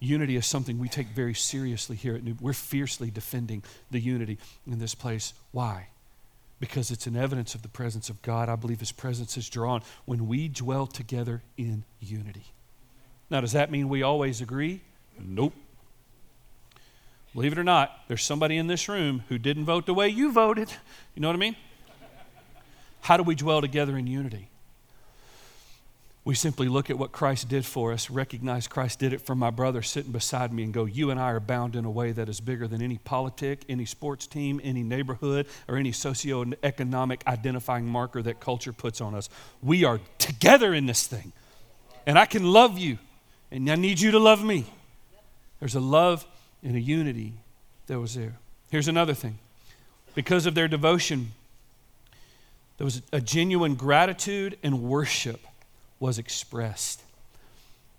Unity 0.00 0.34
is 0.34 0.44
something 0.44 0.80
we 0.80 0.88
take 0.88 1.06
very 1.06 1.34
seriously 1.34 1.94
here 1.94 2.16
at 2.16 2.24
New. 2.24 2.36
We're 2.40 2.52
fiercely 2.52 3.12
defending 3.12 3.62
the 3.92 4.00
unity 4.00 4.38
in 4.66 4.80
this 4.80 4.96
place. 4.96 5.34
Why? 5.52 5.86
because 6.60 6.90
it's 6.90 7.06
an 7.06 7.14
evidence 7.14 7.54
of 7.54 7.62
the 7.62 7.68
presence 7.68 8.10
of 8.10 8.20
God. 8.20 8.48
I 8.48 8.56
believe 8.56 8.80
His 8.80 8.90
presence 8.90 9.36
is 9.36 9.48
drawn 9.48 9.80
when 10.06 10.26
we 10.26 10.48
dwell 10.48 10.88
together 10.88 11.42
in 11.56 11.84
unity. 12.00 12.46
Now, 13.30 13.40
does 13.40 13.52
that 13.52 13.70
mean 13.70 13.88
we 13.88 14.02
always 14.02 14.40
agree? 14.40 14.80
Nope. 15.20 15.54
Believe 17.34 17.52
it 17.52 17.58
or 17.58 17.64
not, 17.64 17.92
there's 18.08 18.24
somebody 18.24 18.56
in 18.56 18.66
this 18.66 18.88
room 18.88 19.22
who 19.28 19.38
didn't 19.38 19.64
vote 19.64 19.86
the 19.86 19.94
way 19.94 20.08
you 20.08 20.32
voted. 20.32 20.70
You 21.14 21.22
know 21.22 21.28
what 21.28 21.36
I 21.36 21.38
mean? 21.38 21.56
How 23.02 23.16
do 23.16 23.22
we 23.22 23.34
dwell 23.34 23.60
together 23.60 23.96
in 23.96 24.06
unity? 24.06 24.48
We 26.24 26.34
simply 26.34 26.68
look 26.68 26.90
at 26.90 26.98
what 26.98 27.10
Christ 27.10 27.48
did 27.48 27.64
for 27.64 27.90
us, 27.90 28.10
recognize 28.10 28.68
Christ 28.68 28.98
did 28.98 29.14
it 29.14 29.22
for 29.22 29.34
my 29.34 29.48
brother 29.48 29.80
sitting 29.80 30.12
beside 30.12 30.52
me, 30.52 30.62
and 30.62 30.74
go, 30.74 30.84
You 30.84 31.10
and 31.10 31.18
I 31.18 31.30
are 31.30 31.40
bound 31.40 31.74
in 31.74 31.86
a 31.86 31.90
way 31.90 32.12
that 32.12 32.28
is 32.28 32.38
bigger 32.38 32.68
than 32.68 32.82
any 32.82 32.98
politic, 32.98 33.64
any 33.66 33.86
sports 33.86 34.26
team, 34.26 34.60
any 34.62 34.82
neighborhood, 34.82 35.46
or 35.68 35.78
any 35.78 35.90
socioeconomic 35.90 37.26
identifying 37.26 37.86
marker 37.86 38.20
that 38.20 38.40
culture 38.40 38.74
puts 38.74 39.00
on 39.00 39.14
us. 39.14 39.30
We 39.62 39.84
are 39.84 40.00
together 40.18 40.74
in 40.74 40.84
this 40.84 41.06
thing. 41.06 41.32
And 42.06 42.18
I 42.18 42.26
can 42.26 42.44
love 42.44 42.76
you, 42.76 42.98
and 43.50 43.70
I 43.70 43.76
need 43.76 43.98
you 43.98 44.10
to 44.10 44.18
love 44.18 44.44
me. 44.44 44.66
There's 45.60 45.76
a 45.76 45.80
love 45.80 46.26
and 46.62 46.76
a 46.76 46.80
unity 46.80 47.34
that 47.86 48.00
was 48.00 48.14
there. 48.14 48.36
Here's 48.70 48.88
another 48.88 49.14
thing 49.14 49.38
because 50.14 50.46
of 50.46 50.54
their 50.54 50.68
devotion, 50.68 51.32
there 52.76 52.84
was 52.84 53.02
a 53.12 53.20
genuine 53.20 53.74
gratitude 53.74 54.58
and 54.62 54.82
worship 54.82 55.40
was 56.00 56.18
expressed. 56.18 57.02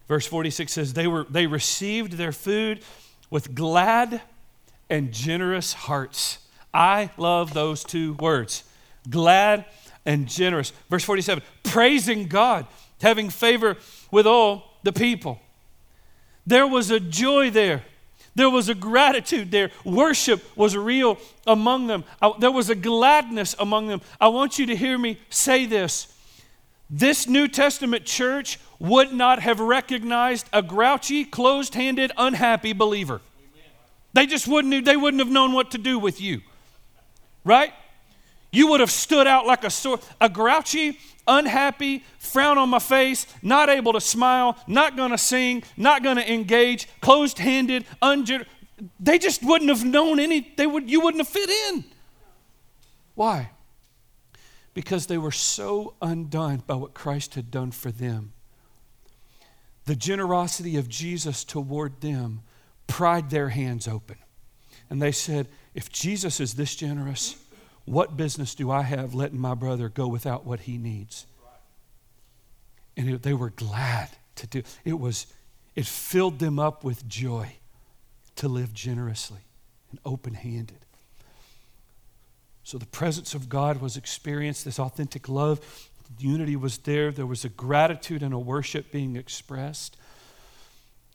Verse 0.07 0.25
46 0.25 0.71
says, 0.71 0.93
They, 0.93 1.07
were, 1.07 1.25
they 1.29 1.47
received 1.47 2.13
their 2.13 2.31
food 2.31 2.81
with 3.29 3.53
glad 3.53 4.21
and 4.89 5.11
generous 5.11 5.73
hearts. 5.73 6.39
I 6.73 7.11
love 7.17 7.53
those 7.53 7.83
two 7.83 8.13
words 8.13 8.63
glad 9.09 9.65
and 10.05 10.27
generous. 10.27 10.71
Verse 10.89 11.03
47 11.03 11.43
praising 11.63 12.27
God, 12.27 12.65
having 13.01 13.29
favor 13.29 13.77
with 14.11 14.25
all 14.25 14.77
the 14.83 14.93
people. 14.93 15.39
There 16.45 16.67
was 16.67 16.89
a 16.89 16.99
joy 16.99 17.51
there. 17.51 17.83
There 18.39 18.49
was 18.49 18.69
a 18.69 18.73
gratitude 18.73 19.51
there. 19.51 19.69
Worship 19.83 20.41
was 20.55 20.77
real 20.77 21.17
among 21.45 21.87
them. 21.87 22.05
I, 22.21 22.31
there 22.39 22.53
was 22.53 22.69
a 22.69 22.75
gladness 22.75 23.53
among 23.59 23.87
them. 23.87 23.99
I 24.21 24.29
want 24.29 24.57
you 24.57 24.65
to 24.67 24.77
hear 24.77 24.97
me 24.97 25.19
say 25.29 25.65
this 25.65 26.07
this 26.89 27.27
New 27.27 27.49
Testament 27.49 28.05
church 28.05 28.57
would 28.79 29.11
not 29.11 29.41
have 29.41 29.59
recognized 29.59 30.47
a 30.53 30.61
grouchy, 30.61 31.25
closed 31.25 31.75
handed, 31.75 32.13
unhappy 32.17 32.71
believer. 32.71 33.19
They 34.13 34.25
just 34.25 34.47
wouldn't, 34.47 34.85
they 34.85 34.95
wouldn't 34.95 35.19
have 35.19 35.29
known 35.33 35.51
what 35.51 35.71
to 35.71 35.77
do 35.77 35.99
with 35.99 36.21
you. 36.21 36.39
Right? 37.43 37.73
You 38.53 38.67
would 38.67 38.79
have 38.79 38.89
stood 38.89 39.27
out 39.27 39.47
like 39.47 39.65
a 39.65 39.69
sword. 39.69 39.99
A 40.21 40.29
grouchy, 40.29 40.97
unhappy, 41.29 42.03
frown 42.17 42.57
on 42.57 42.69
my 42.69 42.79
face, 42.79 43.27
not 43.41 43.69
able 43.69 43.93
to 43.93 44.01
smile, 44.01 44.57
not 44.67 44.97
going 44.97 45.11
to 45.11 45.17
sing, 45.17 45.63
not 45.77 46.03
going 46.03 46.17
to 46.17 46.33
engage, 46.33 46.87
closed 46.99 47.39
handed, 47.39 47.85
They 48.99 49.19
just 49.19 49.43
wouldn't 49.43 49.69
have 49.69 49.85
known 49.85 50.19
any, 50.19 50.53
they 50.57 50.67
would, 50.67 50.89
you 50.89 50.99
wouldn't 51.01 51.21
have 51.21 51.31
fit 51.31 51.49
in. 51.49 51.85
Why? 53.15 53.51
because 54.79 55.07
they 55.07 55.17
were 55.17 55.29
so 55.29 55.93
undone 56.01 56.63
by 56.65 56.75
what 56.75 56.93
Christ 56.93 57.35
had 57.35 57.51
done 57.51 57.71
for 57.71 57.91
them. 57.91 58.31
The 59.83 59.95
generosity 59.95 60.77
of 60.77 60.87
Jesus 60.87 61.43
toward 61.43 61.99
them 62.01 62.43
pried 62.87 63.29
their 63.29 63.49
hands 63.49 63.89
open. 63.89 64.15
And 64.89 65.01
they 65.01 65.11
said, 65.11 65.49
If 65.73 65.91
Jesus 65.91 66.39
is 66.39 66.53
this 66.53 66.75
generous, 66.75 67.35
what 67.89 68.15
business 68.17 68.55
do 68.55 68.71
I 68.71 68.83
have 68.83 69.13
letting 69.13 69.39
my 69.39 69.53
brother 69.53 69.89
go 69.89 70.07
without 70.07 70.45
what 70.45 70.61
he 70.61 70.77
needs? 70.77 71.25
And 72.95 73.09
it, 73.09 73.23
they 73.23 73.33
were 73.33 73.49
glad 73.49 74.09
to 74.35 74.47
do 74.47 74.63
it 74.85 74.99
was 74.99 75.27
it 75.75 75.85
filled 75.85 76.39
them 76.39 76.59
up 76.59 76.83
with 76.83 77.07
joy 77.07 77.53
to 78.37 78.47
live 78.47 78.73
generously 78.73 79.39
and 79.91 79.99
open-handed 80.05 80.79
so 82.69 82.77
the 82.77 82.85
presence 82.85 83.33
of 83.33 83.49
God 83.49 83.81
was 83.81 83.97
experienced, 83.97 84.63
this 84.63 84.77
authentic 84.77 85.27
love, 85.27 85.89
unity 86.19 86.55
was 86.55 86.77
there, 86.77 87.11
there 87.11 87.25
was 87.25 87.43
a 87.43 87.49
gratitude 87.49 88.21
and 88.21 88.31
a 88.31 88.37
worship 88.37 88.91
being 88.91 89.15
expressed. 89.15 89.97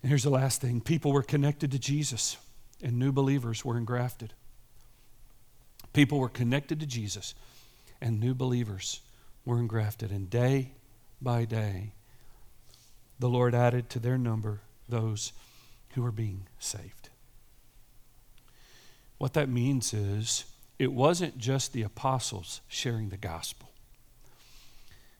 And 0.03 0.09
here's 0.09 0.25
the 0.25 0.31
last 0.31 0.61
thing 0.61 0.81
people 0.81 1.13
were 1.13 1.23
connected 1.23 1.71
to 1.71 1.79
Jesus, 1.79 2.39
and 2.83 2.99
new 2.99 3.13
believers 3.13 3.65
were 3.65 3.79
engrafted. 3.79 4.35
People 5.94 6.18
were 6.18 6.28
connected 6.28 6.80
to 6.80 6.87
Jesus, 6.87 7.35
and 8.02 8.20
new 8.20 8.35
believers 8.35 9.00
were 9.46 9.59
engrafted. 9.59 10.11
And 10.11 10.28
day 10.28 10.72
by 11.22 11.46
day, 11.46 11.92
the 13.18 13.28
Lord 13.28 13.54
added 13.54 13.88
to 13.90 13.98
their 13.98 14.18
number 14.18 14.61
those 14.88 15.33
who 15.94 16.02
were 16.02 16.12
being 16.12 16.48
saved. 16.59 17.09
What 19.18 19.33
that 19.35 19.48
means 19.48 19.94
is 19.94 20.44
it 20.78 20.92
wasn't 20.92 21.38
just 21.38 21.72
the 21.72 21.83
apostles 21.83 22.61
sharing 22.68 23.09
the 23.09 23.16
gospel. 23.16 23.70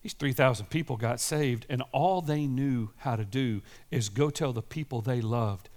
These 0.03 0.15
3,000 0.15 0.67
people 0.67 0.97
got 0.97 1.21
saved, 1.21 1.65
and 1.71 1.83
all 1.93 2.21
they 2.21 2.47
knew 2.47 2.91
how 2.99 3.17
to 3.17 3.25
do 3.25 3.63
is 3.91 4.09
go 4.09 4.29
tell 4.29 4.53
the 4.53 4.61
people 4.61 5.01
they 5.01 5.21
loved 5.21 5.71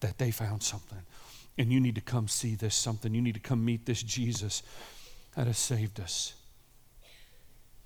that 0.00 0.18
they 0.18 0.30
found 0.30 0.62
something. 0.62 1.02
And 1.58 1.72
you 1.72 1.80
need 1.80 1.96
to 1.96 2.00
come 2.00 2.28
see 2.28 2.54
this 2.54 2.74
something. 2.74 3.12
You 3.12 3.20
need 3.20 3.34
to 3.34 3.40
come 3.40 3.64
meet 3.64 3.84
this 3.84 4.02
Jesus 4.02 4.62
that 5.36 5.46
has 5.46 5.58
saved 5.58 6.00
us. 6.00 6.34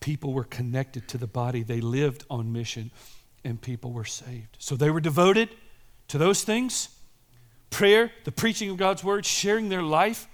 People 0.01 0.33
were 0.33 0.45
connected 0.45 1.09
to 1.09 1.19
the 1.19 1.27
body, 1.27 1.63
they 1.63 1.81
lived 1.81 2.25
on 2.29 2.53
mission, 2.53 2.91
and 3.45 3.61
people 3.61 3.93
were 3.93 4.05
saved. 4.05 4.57
So 4.59 4.77
they 4.77 4.91
were 4.91 5.01
devoted 5.01 5.49
to 6.09 6.19
those 6.19 6.45
things 6.45 6.89
prayer, 7.71 8.13
the 8.25 8.33
preaching 8.33 8.69
of 8.69 8.77
God's 8.77 9.03
word, 9.03 9.25
sharing 9.25 9.71
their 9.71 9.83
life 9.83 10.29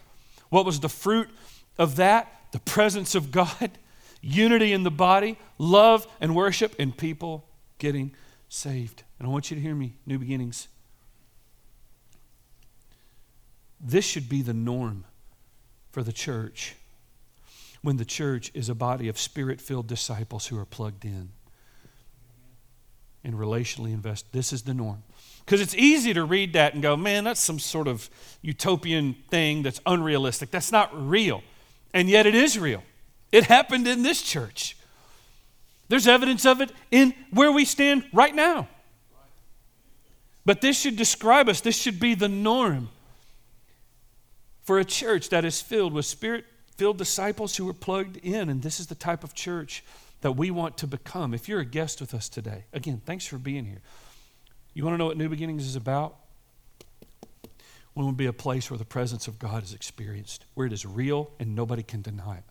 what 0.51 0.65
was 0.65 0.81
the 0.81 0.89
fruit 0.89 1.29
of 1.77 1.97
that? 1.97 2.33
The 2.53 2.61
presence 2.61 3.15
of 3.15 3.31
God. 3.31 3.71
unity 4.21 4.73
in 4.73 4.83
the 4.83 4.91
body, 4.91 5.39
love 5.59 6.07
and 6.21 6.35
worship, 6.35 6.75
and 6.79 6.97
people 6.97 7.47
getting 7.79 8.13
saved. 8.49 9.05
And 9.19 9.29
I 9.29 9.31
want 9.31 9.51
you 9.51 9.55
to 9.55 9.61
hear 9.61 9.75
me, 9.75 9.95
new 10.07 10.19
beginnings. 10.19 10.67
This 13.81 14.05
should 14.05 14.29
be 14.29 14.43
the 14.43 14.55
norm 14.55 15.05
for 15.91 16.03
the 16.03 16.13
church 16.13 16.75
when 17.83 17.97
the 17.97 18.05
church 18.05 18.51
is 18.55 18.69
a 18.69 18.75
body 18.75 19.09
of 19.09 19.19
spirit 19.19 19.61
filled 19.61 19.87
disciples 19.87 20.47
who 20.47 20.59
are 20.59 20.65
plugged 20.65 21.05
in 21.05 21.31
and 23.25 23.35
relationally 23.35 23.93
invested. 23.93 24.31
This 24.33 24.53
is 24.53 24.63
the 24.63 24.75
norm. 24.75 25.03
Because 25.45 25.61
it's 25.61 25.75
easy 25.75 26.13
to 26.15 26.25
read 26.25 26.53
that 26.53 26.75
and 26.75 26.83
go, 26.83 26.97
man, 26.97 27.25
that's 27.25 27.43
some 27.43 27.59
sort 27.59 27.89
of 27.89 28.11
utopian 28.43 29.15
thing 29.31 29.63
that's 29.63 29.81
unrealistic. 29.87 30.51
That's 30.51 30.73
not 30.73 30.91
real. 31.09 31.43
And 31.95 32.09
yet 32.09 32.27
it 32.27 32.35
is 32.35 32.59
real. 32.59 32.83
It 33.33 33.45
happened 33.45 33.87
in 33.87 34.03
this 34.03 34.23
church. 34.23 34.77
There's 35.89 36.07
evidence 36.07 36.45
of 36.45 36.61
it 36.61 36.71
in 36.91 37.15
where 37.31 37.51
we 37.51 37.65
stand 37.65 38.05
right 38.13 38.35
now. 38.35 38.69
But 40.45 40.61
this 40.61 40.79
should 40.79 40.97
describe 40.97 41.49
us, 41.49 41.61
this 41.61 41.77
should 41.77 42.01
be 42.01 42.15
the 42.15 42.29
norm 42.29 42.89
for 44.69 44.79
a 44.79 44.85
church 44.85 45.31
that 45.31 45.47
is 45.47 45.63
filled 45.63 45.95
with 45.95 46.05
spirit 46.05 46.45
filled 46.77 46.99
disciples 46.99 47.57
who 47.57 47.67
are 47.71 47.73
plugged 47.73 48.19
in. 48.19 48.51
And 48.51 48.61
this 48.61 48.79
is 48.79 48.89
the 48.89 48.95
type 48.95 49.25
of 49.25 49.33
church 49.33 49.83
that 50.21 50.33
we 50.33 50.51
want 50.51 50.77
to 50.77 50.87
become. 50.87 51.33
If 51.33 51.49
you're 51.49 51.61
a 51.61 51.65
guest 51.65 52.03
with 52.03 52.13
us 52.13 52.29
today, 52.29 52.65
again, 52.75 53.01
thanks 53.07 53.25
for 53.25 53.39
being 53.39 53.65
here. 53.65 53.81
You 54.75 54.85
want 54.85 54.93
to 54.93 54.99
know 54.99 55.07
what 55.07 55.17
New 55.17 55.31
Beginnings 55.31 55.67
is 55.67 55.75
about? 55.75 56.17
We 57.95 58.05
want 58.05 58.19
to 58.19 58.23
be 58.23 58.27
a 58.27 58.33
place 58.35 58.71
where 58.71 58.77
the 58.77 58.85
presence 58.85 59.27
of 59.27 59.39
God 59.39 59.63
is 59.63 59.73
experienced, 59.73 60.45
where 60.53 60.67
it 60.67 60.73
is 60.75 60.85
real 60.85 61.31
and 61.41 61.55
nobody 61.55 61.83
can 61.83 62.03
deny 62.03 62.37
it. 62.37 62.45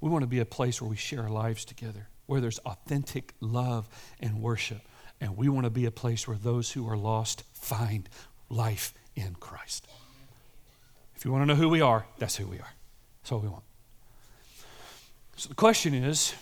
We 0.00 0.10
want 0.10 0.22
to 0.22 0.28
be 0.28 0.38
a 0.38 0.46
place 0.46 0.80
where 0.80 0.88
we 0.88 0.94
share 0.94 1.24
our 1.24 1.28
lives 1.28 1.64
together, 1.64 2.06
where 2.26 2.40
there's 2.40 2.60
authentic 2.60 3.34
love 3.40 3.88
and 4.20 4.40
worship. 4.40 4.82
And 5.20 5.36
we 5.36 5.48
want 5.48 5.64
to 5.64 5.70
be 5.70 5.86
a 5.86 5.90
place 5.90 6.28
where 6.28 6.36
those 6.36 6.70
who 6.70 6.88
are 6.88 6.96
lost 6.96 7.42
find 7.52 8.08
life 8.48 8.94
in 9.16 9.34
Christ. 9.40 9.88
If 11.18 11.24
you 11.24 11.32
want 11.32 11.42
to 11.42 11.46
know 11.46 11.56
who 11.56 11.68
we 11.68 11.80
are, 11.80 12.06
that's 12.18 12.36
who 12.36 12.46
we 12.46 12.60
are. 12.60 12.72
That's 13.20 13.32
all 13.32 13.40
we 13.40 13.48
want. 13.48 13.64
So 15.34 15.48
the 15.48 15.56
question 15.56 15.92
is 15.92 16.32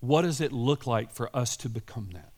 what 0.00 0.22
does 0.22 0.42
it 0.42 0.52
look 0.52 0.86
like 0.86 1.10
for 1.10 1.34
us 1.34 1.56
to 1.58 1.70
become 1.70 2.10
that? 2.12 2.32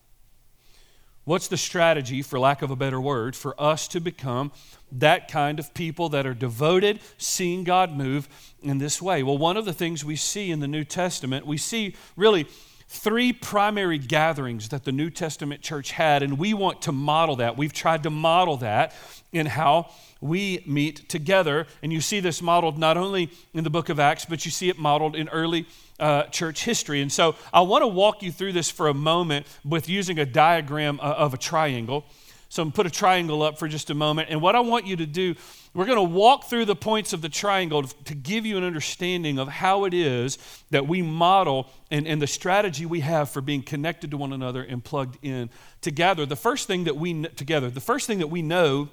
What's 1.25 1.49
the 1.49 1.57
strategy, 1.57 2.23
for 2.23 2.39
lack 2.39 2.63
of 2.63 2.71
a 2.71 2.77
better 2.77 3.01
word, 3.01 3.35
for 3.35 3.61
us 3.61 3.89
to 3.89 4.01
become 4.01 4.53
that 4.93 5.27
kind 5.27 5.59
of 5.59 5.75
people 5.75 6.09
that 6.11 6.25
are 6.25 6.35
devoted, 6.35 7.01
seeing 7.19 7.65
God 7.65 7.97
move 7.97 8.29
in 8.63 8.79
this 8.79 9.03
way? 9.03 9.25
Well, 9.25 9.39
one 9.39 9.57
of 9.57 9.65
the 9.65 9.73
things 9.73 10.05
we 10.05 10.15
see 10.15 10.53
in 10.53 10.61
the 10.61 10.69
New 10.69 10.85
Testament, 10.85 11.47
we 11.47 11.57
see 11.57 11.97
really 12.15 12.47
three 12.93 13.33
primary 13.33 13.99
gatherings 13.99 14.71
that 14.71 14.83
the 14.83 14.91
New 14.91 15.11
Testament 15.11 15.63
church 15.63 15.93
had, 15.93 16.25
and 16.25 16.37
we 16.37 16.53
want 16.53 16.83
to 16.83 16.93
model 16.93 17.37
that. 17.37 17.57
We've 17.57 17.73
tried 17.73 18.03
to 18.03 18.11
model 18.11 18.57
that 18.59 18.93
in 19.33 19.47
how 19.47 19.93
we 20.21 20.65
meet 20.67 21.09
together. 21.09 21.69
And 21.85 21.93
you 21.93 22.01
see 22.01 22.19
this 22.19 22.43
modeled 22.43 22.79
not 22.79 22.97
only 22.97 23.31
in 23.55 23.63
the 23.63 23.71
book 23.71 23.91
of 23.91 24.01
Acts, 24.01 24.25
but 24.25 24.45
you 24.45 24.51
see 24.51 24.69
it 24.69 24.77
modeled 24.77 25.15
in 25.15 25.29
early 25.29 25.67
uh, 26.01 26.25
church 26.25 26.65
history. 26.65 27.01
And 27.01 27.13
so 27.13 27.37
I 27.53 27.61
want 27.61 27.83
to 27.83 27.89
walk 27.89 28.25
you 28.25 28.33
through 28.33 28.55
this 28.55 28.69
for 28.71 28.89
a 28.89 28.95
moment 28.95 29.47
with 29.65 29.89
using 29.89 30.19
a 30.19 30.27
diagram 30.27 30.99
uh, 31.01 31.15
of 31.17 31.33
a 31.33 31.39
triangle. 31.39 32.05
So 32.51 32.63
I'm 32.63 32.67
going 32.67 32.73
to 32.73 32.77
put 32.77 32.87
a 32.87 32.91
triangle 32.91 33.45
up 33.45 33.61
for 33.61 33.69
just 33.69 33.91
a 33.91 33.95
moment. 33.95 34.29
And 34.29 34.43
what 34.43 34.57
I 34.57 34.61
want 34.61 34.85
you 34.85 34.97
to 34.97 35.07
do, 35.07 35.37
we're 35.73 35.85
going 35.87 35.97
to 35.97 36.03
walk 36.03 36.47
through 36.47 36.65
the 36.65 36.75
points 36.75 37.13
of 37.13 37.23
the 37.23 37.29
triangle 37.29 37.85
to, 37.85 38.15
give 38.15 38.45
you 38.45 38.59
an 38.59 38.65
understanding 38.65 39.39
of 39.39 39.47
how 39.47 39.85
it 39.85 39.95
is 39.95 40.37
that 40.71 40.89
we 40.89 41.01
model 41.01 41.71
and, 41.93 42.09
and 42.09 42.21
the 42.21 42.27
strategy 42.27 42.85
we 42.85 43.01
have 43.01 43.31
for 43.31 43.41
being 43.41 43.63
connected 43.63 44.11
to 44.11 44.17
one 44.17 44.33
another 44.33 44.65
and 44.65 44.83
plugged 44.83 45.25
in 45.25 45.49
together. 45.81 46.27
The 46.27 46.35
first 46.35 46.67
thing 46.67 46.85
that 46.85 46.97
we 46.97 47.23
together, 47.23 47.71
the 47.71 47.81
first 47.81 48.09
thing 48.09 48.19
that 48.19 48.27
we 48.27 48.43
know 48.43 48.89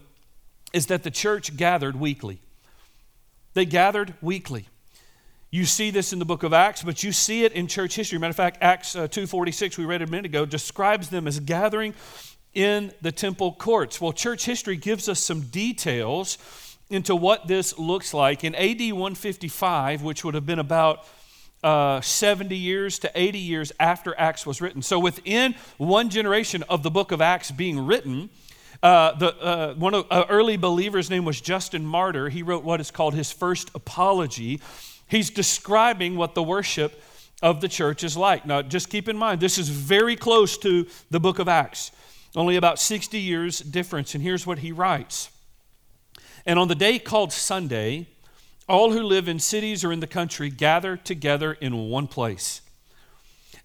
is 0.71 0.85
that 0.85 1.01
the 1.01 1.11
church 1.11 1.57
gathered 1.57 1.99
weekly. 1.99 2.39
They 3.55 3.65
gathered 3.65 4.13
weekly. 4.21 4.67
You 5.49 5.65
see 5.65 5.89
this 5.89 6.13
in 6.13 6.19
the 6.19 6.25
book 6.25 6.43
of 6.43 6.53
Acts, 6.53 6.83
but 6.83 7.03
you 7.03 7.11
see 7.11 7.43
it 7.43 7.53
in 7.53 7.65
church 7.65 7.95
history. 7.95 8.19
Matter 8.19 8.29
of 8.29 8.35
fact, 8.35 8.59
Acts 8.61 8.95
uh, 8.95 9.07
2.46, 9.07 9.79
we 9.79 9.85
read 9.85 10.03
a 10.03 10.07
minute 10.07 10.25
ago, 10.25 10.45
describes 10.45 11.09
them 11.09 11.25
as 11.25 11.39
gathering 11.39 11.95
in 12.53 12.91
the 13.01 13.11
temple 13.11 13.53
courts. 13.53 14.01
Well, 14.01 14.13
church 14.13 14.45
history 14.45 14.77
gives 14.77 15.07
us 15.07 15.19
some 15.19 15.41
details 15.41 16.37
into 16.89 17.15
what 17.15 17.47
this 17.47 17.77
looks 17.77 18.13
like. 18.13 18.43
In 18.43 18.55
AD 18.55 18.79
155, 18.79 20.03
which 20.03 20.23
would 20.23 20.33
have 20.33 20.45
been 20.45 20.59
about 20.59 21.05
uh, 21.63 22.01
70 22.01 22.55
years 22.55 22.99
to 22.99 23.11
80 23.13 23.39
years 23.39 23.71
after 23.79 24.13
Acts 24.17 24.45
was 24.45 24.61
written. 24.61 24.81
So 24.81 24.99
within 24.99 25.55
one 25.77 26.09
generation 26.09 26.63
of 26.69 26.83
the 26.83 26.91
book 26.91 27.11
of 27.11 27.21
Acts 27.21 27.51
being 27.51 27.85
written, 27.85 28.29
uh, 28.83 29.13
the, 29.17 29.35
uh, 29.37 29.73
one 29.73 29.93
of 29.93 30.05
uh, 30.11 30.25
early 30.29 30.55
believers' 30.55 31.09
name 31.09 31.25
was 31.25 31.41
Justin 31.41 31.85
Martyr. 31.85 32.29
He 32.29 32.43
wrote 32.43 32.63
what 32.63 32.79
is 32.79 32.91
called 32.91 33.15
his 33.15 33.31
first 33.31 33.71
apology. 33.73 34.61
He's 35.07 35.29
describing 35.29 36.15
what 36.15 36.35
the 36.35 36.43
worship 36.43 37.01
of 37.41 37.61
the 37.61 37.67
church 37.67 38.03
is 38.03 38.15
like. 38.15 38.45
Now, 38.45 38.61
just 38.61 38.89
keep 38.89 39.07
in 39.07 39.17
mind, 39.17 39.41
this 39.41 39.57
is 39.57 39.69
very 39.69 40.15
close 40.15 40.57
to 40.59 40.87
the 41.09 41.19
book 41.19 41.39
of 41.39 41.47
Acts, 41.47 41.91
only 42.37 42.55
about 42.55 42.79
60 42.79 43.19
years 43.19 43.59
difference. 43.59 44.13
And 44.13 44.23
here's 44.23 44.45
what 44.47 44.59
he 44.59 44.71
writes 44.71 45.29
And 46.45 46.57
on 46.57 46.69
the 46.69 46.75
day 46.75 46.99
called 46.99 47.33
Sunday, 47.33 48.07
all 48.69 48.91
who 48.91 49.01
live 49.01 49.27
in 49.27 49.39
cities 49.39 49.83
or 49.83 49.91
in 49.91 49.99
the 49.99 50.07
country 50.07 50.49
gather 50.49 50.95
together 50.95 51.53
in 51.53 51.89
one 51.89 52.07
place. 52.07 52.61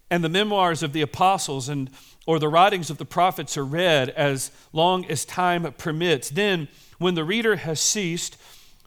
And 0.09 0.23
the 0.23 0.29
memoirs 0.29 0.83
of 0.83 0.91
the 0.91 1.01
apostles 1.01 1.69
and 1.69 1.89
or 2.25 2.39
the 2.39 2.47
writings 2.47 2.89
of 2.89 2.97
the 2.97 3.05
prophets 3.05 3.57
are 3.57 3.65
read 3.65 4.09
as 4.11 4.49
long 4.71 5.05
as 5.05 5.25
time 5.25 5.71
permits. 5.73 6.29
Then, 6.29 6.69
when 6.97 7.15
the 7.15 7.23
reader 7.23 7.57
has 7.57 7.81
ceased, 7.81 8.37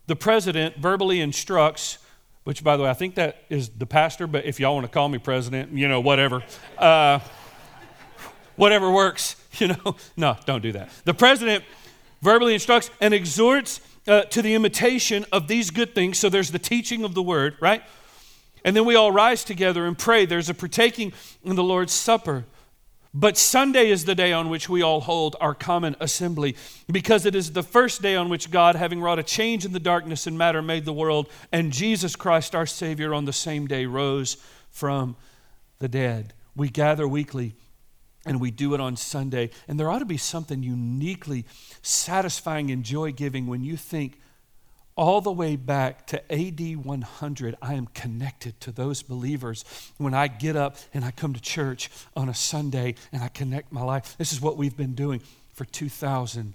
the 0.06 0.16
president 0.16 0.76
verbally 0.78 1.20
instructs, 1.20 1.98
which, 2.44 2.64
by 2.64 2.78
the 2.78 2.84
way, 2.84 2.88
I 2.88 2.94
think 2.94 3.14
that 3.16 3.44
is 3.50 3.68
the 3.68 3.84
pastor, 3.84 4.26
but 4.26 4.46
if 4.46 4.58
y'all 4.58 4.74
want 4.74 4.86
to 4.86 4.92
call 4.92 5.10
me 5.10 5.18
president, 5.18 5.72
you 5.72 5.86
know, 5.86 6.00
whatever. 6.00 6.42
Uh, 6.78 7.18
whatever 8.56 8.90
works, 8.90 9.36
you 9.60 9.68
know. 9.68 9.96
No, 10.16 10.36
don't 10.44 10.62
do 10.62 10.72
that. 10.72 10.90
The 11.04 11.14
president 11.14 11.64
verbally 12.22 12.54
instructs 12.54 12.90
and 13.00 13.12
exhorts 13.14 13.80
uh, 14.06 14.22
to 14.22 14.42
the 14.42 14.54
imitation 14.54 15.24
of 15.32 15.48
these 15.48 15.70
good 15.70 15.94
things. 15.94 16.18
So 16.18 16.28
there's 16.28 16.50
the 16.50 16.58
teaching 16.58 17.04
of 17.04 17.14
the 17.14 17.22
word, 17.22 17.56
right? 17.60 17.82
And 18.64 18.74
then 18.74 18.84
we 18.84 18.94
all 18.94 19.12
rise 19.12 19.44
together 19.44 19.86
and 19.86 19.96
pray. 19.96 20.26
There's 20.26 20.48
a 20.48 20.54
partaking 20.54 21.12
in 21.44 21.56
the 21.56 21.62
Lord's 21.62 21.92
Supper. 21.92 22.44
But 23.14 23.38
Sunday 23.38 23.88
is 23.88 24.04
the 24.04 24.14
day 24.14 24.32
on 24.32 24.50
which 24.50 24.68
we 24.68 24.82
all 24.82 25.00
hold 25.00 25.36
our 25.40 25.54
common 25.54 25.96
assembly 26.00 26.54
because 26.90 27.24
it 27.24 27.34
is 27.34 27.52
the 27.52 27.62
first 27.62 28.02
day 28.02 28.14
on 28.14 28.28
which 28.28 28.50
God, 28.50 28.74
having 28.74 29.00
wrought 29.00 29.18
a 29.18 29.22
change 29.22 29.64
in 29.64 29.72
the 29.72 29.80
darkness 29.80 30.26
and 30.26 30.36
matter, 30.36 30.60
made 30.60 30.84
the 30.84 30.92
world, 30.92 31.30
and 31.50 31.72
Jesus 31.72 32.14
Christ, 32.14 32.54
our 32.54 32.66
Savior, 32.66 33.14
on 33.14 33.24
the 33.24 33.32
same 33.32 33.66
day 33.66 33.86
rose 33.86 34.36
from 34.70 35.16
the 35.78 35.88
dead. 35.88 36.34
We 36.54 36.68
gather 36.68 37.08
weekly 37.08 37.54
and 38.26 38.40
we 38.40 38.50
do 38.50 38.74
it 38.74 38.80
on 38.80 38.96
Sunday. 38.96 39.50
And 39.66 39.80
there 39.80 39.88
ought 39.88 40.00
to 40.00 40.04
be 40.04 40.18
something 40.18 40.62
uniquely 40.62 41.46
satisfying 41.80 42.70
and 42.70 42.84
joy 42.84 43.12
giving 43.12 43.46
when 43.46 43.64
you 43.64 43.76
think 43.76 44.20
all 44.96 45.20
the 45.20 45.32
way 45.32 45.56
back 45.56 46.06
to 46.06 46.32
AD 46.32 46.84
100, 46.84 47.56
I 47.60 47.74
am 47.74 47.86
connected 47.88 48.58
to 48.62 48.72
those 48.72 49.02
believers. 49.02 49.64
When 49.98 50.14
I 50.14 50.26
get 50.26 50.56
up 50.56 50.76
and 50.94 51.04
I 51.04 51.10
come 51.10 51.34
to 51.34 51.40
church 51.40 51.90
on 52.16 52.30
a 52.30 52.34
Sunday 52.34 52.94
and 53.12 53.22
I 53.22 53.28
connect 53.28 53.72
my 53.72 53.82
life, 53.82 54.16
this 54.16 54.32
is 54.32 54.40
what 54.40 54.56
we've 54.56 54.76
been 54.76 54.94
doing 54.94 55.20
for 55.52 55.66
2,000 55.66 56.54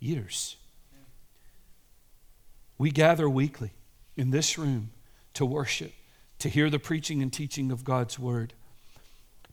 years. 0.00 0.56
We 2.76 2.90
gather 2.90 3.30
weekly 3.30 3.70
in 4.16 4.30
this 4.30 4.58
room 4.58 4.90
to 5.34 5.46
worship, 5.46 5.92
to 6.40 6.48
hear 6.48 6.68
the 6.68 6.78
preaching 6.80 7.22
and 7.22 7.32
teaching 7.32 7.70
of 7.70 7.84
God's 7.84 8.18
word, 8.18 8.52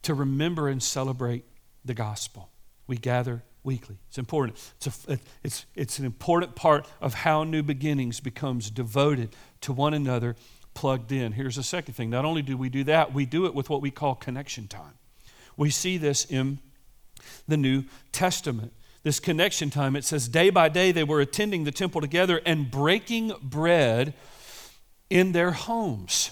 to 0.01 0.13
remember 0.13 0.67
and 0.67 0.81
celebrate 0.81 1.45
the 1.85 1.93
gospel. 1.93 2.49
We 2.87 2.97
gather 2.97 3.43
weekly. 3.63 3.97
It's 4.09 4.17
important. 4.17 4.57
It's, 4.77 5.07
a, 5.07 5.19
it's, 5.43 5.65
it's 5.75 5.99
an 5.99 6.05
important 6.05 6.55
part 6.55 6.87
of 7.01 7.13
how 7.13 7.43
New 7.43 7.63
Beginnings 7.63 8.19
becomes 8.19 8.69
devoted 8.69 9.35
to 9.61 9.73
one 9.73 9.93
another, 9.93 10.35
plugged 10.73 11.11
in. 11.11 11.31
Here's 11.31 11.55
the 11.55 11.63
second 11.63 11.93
thing. 11.93 12.09
Not 12.09 12.25
only 12.25 12.41
do 12.41 12.57
we 12.57 12.69
do 12.69 12.83
that, 12.85 13.13
we 13.13 13.25
do 13.25 13.45
it 13.45 13.55
with 13.55 13.69
what 13.69 13.81
we 13.81 13.91
call 13.91 14.15
connection 14.15 14.67
time. 14.67 14.93
We 15.55 15.69
see 15.69 15.97
this 15.97 16.25
in 16.25 16.59
the 17.47 17.57
New 17.57 17.85
Testament. 18.11 18.73
This 19.03 19.19
connection 19.19 19.69
time, 19.69 19.95
it 19.95 20.05
says, 20.05 20.27
day 20.27 20.49
by 20.49 20.69
day 20.69 20.91
they 20.91 21.03
were 21.03 21.19
attending 21.19 21.63
the 21.63 21.71
temple 21.71 22.01
together 22.01 22.41
and 22.45 22.71
breaking 22.71 23.33
bread 23.41 24.13
in 25.09 25.33
their 25.33 25.51
homes. 25.51 26.31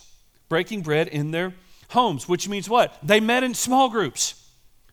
Breaking 0.50 0.82
bread 0.82 1.08
in 1.08 1.32
their 1.32 1.54
homes, 1.90 2.28
which 2.28 2.48
means 2.48 2.70
what? 2.70 2.98
They 3.04 3.20
met 3.20 3.44
in 3.44 3.54
small 3.54 3.90
groups. 3.90 4.41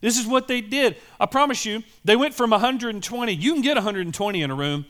This 0.01 0.17
is 0.17 0.25
what 0.25 0.47
they 0.47 0.61
did. 0.61 0.95
I 1.19 1.25
promise 1.25 1.65
you, 1.65 1.83
they 2.05 2.15
went 2.15 2.33
from 2.33 2.51
120. 2.51 3.33
You 3.33 3.53
can 3.53 3.61
get 3.61 3.75
120 3.75 4.41
in 4.41 4.51
a 4.51 4.55
room. 4.55 4.85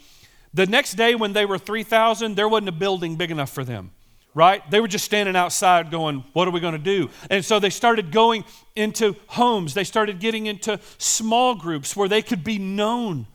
The 0.53 0.65
next 0.65 0.93
day, 0.93 1.15
when 1.15 1.33
they 1.33 1.45
were 1.45 1.57
3,000, 1.57 2.35
there 2.35 2.47
wasn't 2.47 2.69
a 2.69 2.73
building 2.73 3.15
big 3.15 3.31
enough 3.31 3.51
for 3.51 3.63
them. 3.63 3.91
right? 4.33 4.61
They 4.69 4.79
were 4.79 4.87
just 4.87 5.05
standing 5.05 5.35
outside 5.35 5.91
going, 5.91 6.23
What 6.33 6.47
are 6.47 6.51
we 6.51 6.59
going 6.59 6.73
to 6.73 6.79
do? 6.79 7.09
And 7.29 7.43
so 7.43 7.59
they 7.59 7.69
started 7.69 8.11
going 8.11 8.45
into 8.75 9.15
homes. 9.27 9.73
They 9.73 9.83
started 9.83 10.19
getting 10.19 10.45
into 10.45 10.79
small 10.97 11.55
groups 11.55 11.95
where 11.95 12.07
they 12.07 12.21
could 12.21 12.43
be 12.43 12.57
known, 12.57 13.27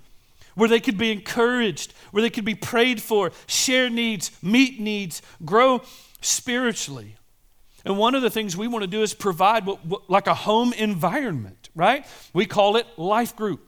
where 0.55 0.69
they 0.69 0.81
could 0.81 0.99
be 0.99 1.13
encouraged, 1.13 1.93
where 2.11 2.23
they 2.23 2.31
could 2.31 2.45
be 2.45 2.55
prayed 2.55 3.03
for, 3.03 3.33
share 3.47 3.91
needs, 3.91 4.31
meet 4.43 4.81
needs, 4.81 5.23
grow 5.45 5.83
spiritually. 6.21 7.17
And 7.85 7.99
one 7.99 8.15
of 8.15 8.23
the 8.23 8.31
things 8.31 8.57
we 8.57 8.67
want 8.67 8.83
to 8.83 8.87
do 8.87 9.03
is 9.03 9.13
provide 9.13 9.67
what, 9.67 9.85
what, 9.85 10.09
like 10.09 10.27
a 10.27 10.35
home 10.35 10.73
environment, 10.73 11.64
right? 11.75 12.07
We 12.33 12.47
call 12.47 12.77
it 12.77 12.87
life 12.97 13.35
group. 13.37 13.61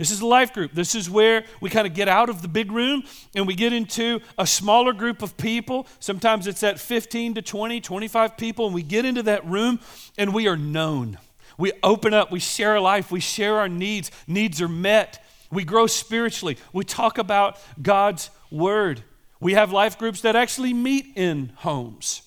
This 0.00 0.10
is 0.10 0.22
a 0.22 0.26
life 0.26 0.54
group. 0.54 0.72
This 0.72 0.94
is 0.94 1.10
where 1.10 1.44
we 1.60 1.68
kind 1.68 1.86
of 1.86 1.92
get 1.92 2.08
out 2.08 2.30
of 2.30 2.40
the 2.40 2.48
big 2.48 2.72
room 2.72 3.02
and 3.34 3.46
we 3.46 3.54
get 3.54 3.74
into 3.74 4.20
a 4.38 4.46
smaller 4.46 4.94
group 4.94 5.20
of 5.20 5.36
people. 5.36 5.86
Sometimes 5.98 6.46
it's 6.46 6.62
at 6.62 6.80
15 6.80 7.34
to 7.34 7.42
20, 7.42 7.82
25 7.82 8.36
people, 8.38 8.64
and 8.64 8.74
we 8.74 8.82
get 8.82 9.04
into 9.04 9.22
that 9.24 9.44
room 9.44 9.78
and 10.16 10.32
we 10.32 10.48
are 10.48 10.56
known. 10.56 11.18
We 11.58 11.72
open 11.82 12.14
up, 12.14 12.32
we 12.32 12.40
share 12.40 12.72
our 12.72 12.80
life, 12.80 13.10
we 13.10 13.20
share 13.20 13.58
our 13.58 13.68
needs. 13.68 14.10
Needs 14.26 14.62
are 14.62 14.68
met. 14.68 15.22
We 15.52 15.64
grow 15.64 15.86
spiritually. 15.86 16.56
We 16.72 16.84
talk 16.84 17.18
about 17.18 17.58
God's 17.82 18.30
word. 18.50 19.02
We 19.38 19.52
have 19.52 19.70
life 19.70 19.98
groups 19.98 20.22
that 20.22 20.34
actually 20.34 20.72
meet 20.72 21.12
in 21.14 21.52
homes. 21.56 22.22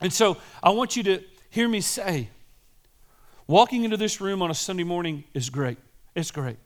And 0.00 0.12
so 0.12 0.36
I 0.62 0.70
want 0.70 0.94
you 0.94 1.02
to 1.02 1.24
hear 1.50 1.68
me 1.68 1.80
say 1.80 2.28
walking 3.50 3.82
into 3.82 3.96
this 3.96 4.20
room 4.20 4.42
on 4.42 4.50
a 4.50 4.54
Sunday 4.54 4.84
morning 4.84 5.24
is 5.34 5.50
great. 5.50 5.76
It's 6.14 6.30
great. 6.30 6.56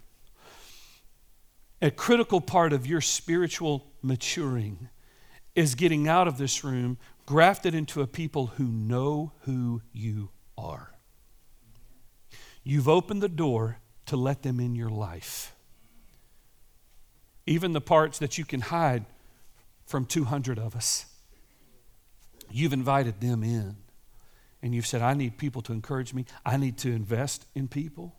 A 1.81 1.91
critical 1.91 2.43
part 2.43 2.75
of 2.75 2.87
your 2.87 3.01
spiritual 3.01 3.87
maturing 4.03 4.91
is 5.55 5.75
getting 5.75 6.07
out 6.09 6.29
of 6.29 6.37
this 6.37 6.63
room, 6.63 6.99
grafted 7.25 7.75
into 7.75 8.03
a 8.03 8.07
people 8.07 8.49
who 8.59 8.65
know 8.65 9.33
who 9.41 9.81
you 9.95 10.29
are. 10.59 10.93
You've 12.63 12.89
opened 12.89 13.23
the 13.23 13.31
door 13.31 13.79
to 14.07 14.17
let 14.17 14.43
them 14.43 14.61
in 14.61 14.75
your 14.75 14.91
life. 14.91 15.55
Even 17.47 17.73
the 17.73 17.81
parts 17.81 18.19
that 18.19 18.37
you 18.37 18.45
can 18.45 18.61
hide 18.61 19.07
from 19.87 20.05
200 20.05 20.59
of 20.59 20.77
us. 20.77 21.07
You've 22.51 22.75
invited 22.75 23.23
them 23.23 23.43
in. 23.43 23.77
And 24.65 24.75
you've 24.75 24.87
said, 24.87 25.03
I 25.03 25.13
need 25.13 25.37
people 25.37 25.61
to 25.61 25.75
encourage 25.75 26.15
me. 26.15 26.25
I 26.47 26.57
need 26.57 26.79
to 26.79 26.91
invest 26.91 27.45
in 27.55 27.69
people. 27.69 28.17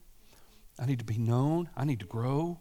I 0.78 0.86
need 0.86 1.00
to 1.00 1.06
be 1.06 1.18
known. 1.18 1.72
I 1.76 1.86
need 1.86 2.00
to 2.02 2.06
grow. 2.06 2.60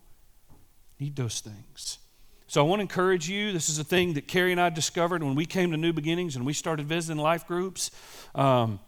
Need 0.98 1.16
those 1.16 1.40
things. 1.40 1.98
So 2.46 2.64
I 2.64 2.66
want 2.66 2.78
to 2.78 2.82
encourage 2.84 3.28
you. 3.28 3.52
This 3.52 3.68
is 3.68 3.78
a 3.78 3.84
thing 3.84 4.14
that 4.14 4.26
Carrie 4.26 4.52
and 4.52 4.60
I 4.60 4.70
discovered 4.70 5.22
when 5.22 5.34
we 5.34 5.44
came 5.44 5.70
to 5.72 5.76
New 5.76 5.92
Beginnings 5.92 6.34
and 6.34 6.46
we 6.46 6.54
started 6.54 6.86
visiting 6.86 7.22
life 7.22 7.46
groups. 7.46 7.90
Um, 8.34 8.80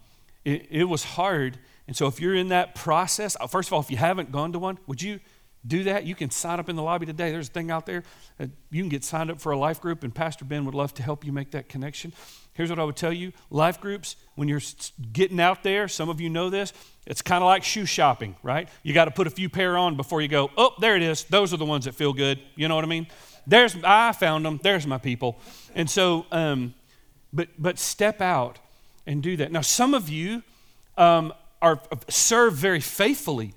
it, 0.43 0.65
it 0.71 0.85
was 0.85 1.03
hard. 1.03 1.59
And 1.85 1.95
so 1.95 2.07
if 2.07 2.19
you're 2.19 2.33
in 2.33 2.47
that 2.47 2.73
process, 2.73 3.37
uh, 3.39 3.45
first 3.45 3.69
of 3.69 3.73
all, 3.73 3.81
if 3.81 3.91
you 3.91 3.97
haven't 3.97 4.31
gone 4.31 4.51
to 4.53 4.57
one, 4.57 4.79
would 4.87 4.99
you 4.99 5.19
do 5.67 5.83
that? 5.83 6.05
You 6.05 6.15
can 6.15 6.31
sign 6.31 6.59
up 6.59 6.69
in 6.69 6.75
the 6.75 6.81
lobby 6.81 7.05
today. 7.05 7.29
There's 7.29 7.49
a 7.49 7.51
thing 7.51 7.69
out 7.69 7.85
there. 7.85 8.03
You 8.39 8.81
can 8.81 8.89
get 8.89 9.03
signed 9.03 9.29
up 9.29 9.39
for 9.39 9.51
a 9.51 9.57
life 9.57 9.81
group, 9.81 10.03
and 10.03 10.13
Pastor 10.15 10.45
Ben 10.45 10.65
would 10.65 10.75
love 10.75 10.93
to 10.95 11.03
help 11.03 11.25
you 11.25 11.31
make 11.31 11.51
that 11.51 11.69
connection. 11.69 12.13
Here's 12.57 12.71
what 12.71 12.79
I 12.79 12.83
would 12.83 12.95
tell 12.95 13.13
you 13.13 13.31
life 13.51 13.79
groups, 13.79 14.15
when 14.35 14.47
you're 14.47 14.61
getting 15.13 15.39
out 15.39 15.63
there, 15.63 15.87
some 15.87 16.09
of 16.09 16.19
you 16.19 16.29
know 16.29 16.49
this, 16.49 16.73
it's 17.05 17.21
kind 17.21 17.43
of 17.43 17.45
like 17.45 17.63
shoe 17.63 17.85
shopping, 17.85 18.35
right? 18.41 18.67
You 18.83 18.93
got 18.93 19.05
to 19.05 19.11
put 19.11 19.27
a 19.27 19.29
few 19.29 19.47
pair 19.47 19.77
on 19.77 19.95
before 19.95 20.21
you 20.21 20.27
go, 20.27 20.49
oh, 20.57 20.73
there 20.81 20.95
it 20.95 21.03
is. 21.03 21.23
Those 21.25 21.53
are 21.53 21.57
the 21.57 21.65
ones 21.65 21.85
that 21.85 21.93
feel 21.93 22.13
good. 22.13 22.39
You 22.55 22.67
know 22.67 22.75
what 22.75 22.83
I 22.83 22.87
mean? 22.87 23.07
There's, 23.45 23.77
I 23.83 24.11
found 24.11 24.45
them. 24.45 24.59
There's 24.61 24.85
my 24.85 24.97
people. 24.97 25.39
And 25.75 25.89
so, 25.89 26.25
um, 26.31 26.73
but, 27.31 27.49
but 27.59 27.79
step 27.79 28.19
out 28.19 28.59
and 29.05 29.23
do 29.23 29.37
that. 29.37 29.51
Now, 29.51 29.61
some 29.61 29.93
of 29.93 30.09
you 30.09 30.43
um, 30.97 31.33
are 31.61 31.79
serve 32.09 32.55
very 32.55 32.81
faithfully 32.81 33.53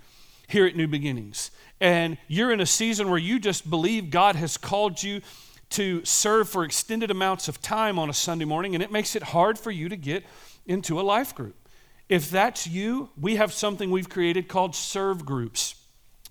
here 0.47 0.67
at 0.67 0.77
New 0.77 0.87
Beginnings 0.87 1.51
and 1.81 2.19
you're 2.29 2.53
in 2.53 2.61
a 2.61 2.67
season 2.67 3.09
where 3.09 3.19
you 3.19 3.41
just 3.41 3.69
believe 3.69 4.11
God 4.11 4.37
has 4.37 4.57
called 4.57 5.03
you 5.03 5.23
to 5.71 6.05
serve 6.05 6.49
for 6.49 6.65
extended 6.65 7.11
amounts 7.11 7.49
of 7.49 7.61
time 7.61 7.99
on 7.99 8.11
a 8.11 8.15
Sunday 8.15 8.45
morning, 8.45 8.75
and 8.75 8.83
it 8.83 8.93
makes 8.93 9.15
it 9.17 9.23
hard 9.23 9.59
for 9.59 9.71
you 9.71 9.89
to 9.89 9.97
get 9.97 10.25
into 10.67 11.01
a 11.01 11.03
life 11.03 11.35
group. 11.35 11.57
If 12.09 12.29
that's 12.29 12.67
you, 12.67 13.11
we 13.21 13.37
have 13.37 13.53
something 13.53 13.91
we've 13.91 14.09
created 14.09 14.49
called 14.49 14.75
serve 14.75 15.25
groups. 15.25 15.77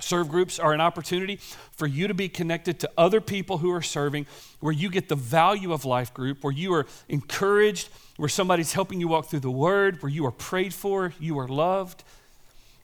Serve 0.01 0.29
groups 0.29 0.59
are 0.59 0.73
an 0.73 0.81
opportunity 0.81 1.37
for 1.71 1.87
you 1.87 2.07
to 2.07 2.13
be 2.13 2.29
connected 2.29 2.79
to 2.79 2.91
other 2.97 3.19
people 3.19 3.57
who 3.57 3.71
are 3.71 3.81
serving, 3.81 4.25
where 4.59 4.73
you 4.73 4.89
get 4.89 5.09
the 5.09 5.15
value 5.15 5.73
of 5.73 5.83
life 5.85 6.13
group, 6.13 6.43
where 6.43 6.53
you 6.53 6.73
are 6.73 6.85
encouraged, 7.07 7.89
where 8.17 8.29
somebody's 8.29 8.73
helping 8.73 8.99
you 8.99 9.07
walk 9.07 9.29
through 9.29 9.41
the 9.41 9.51
word, 9.51 10.01
where 10.01 10.11
you 10.11 10.25
are 10.25 10.31
prayed 10.31 10.73
for, 10.73 11.13
you 11.19 11.37
are 11.39 11.47
loved. 11.47 12.03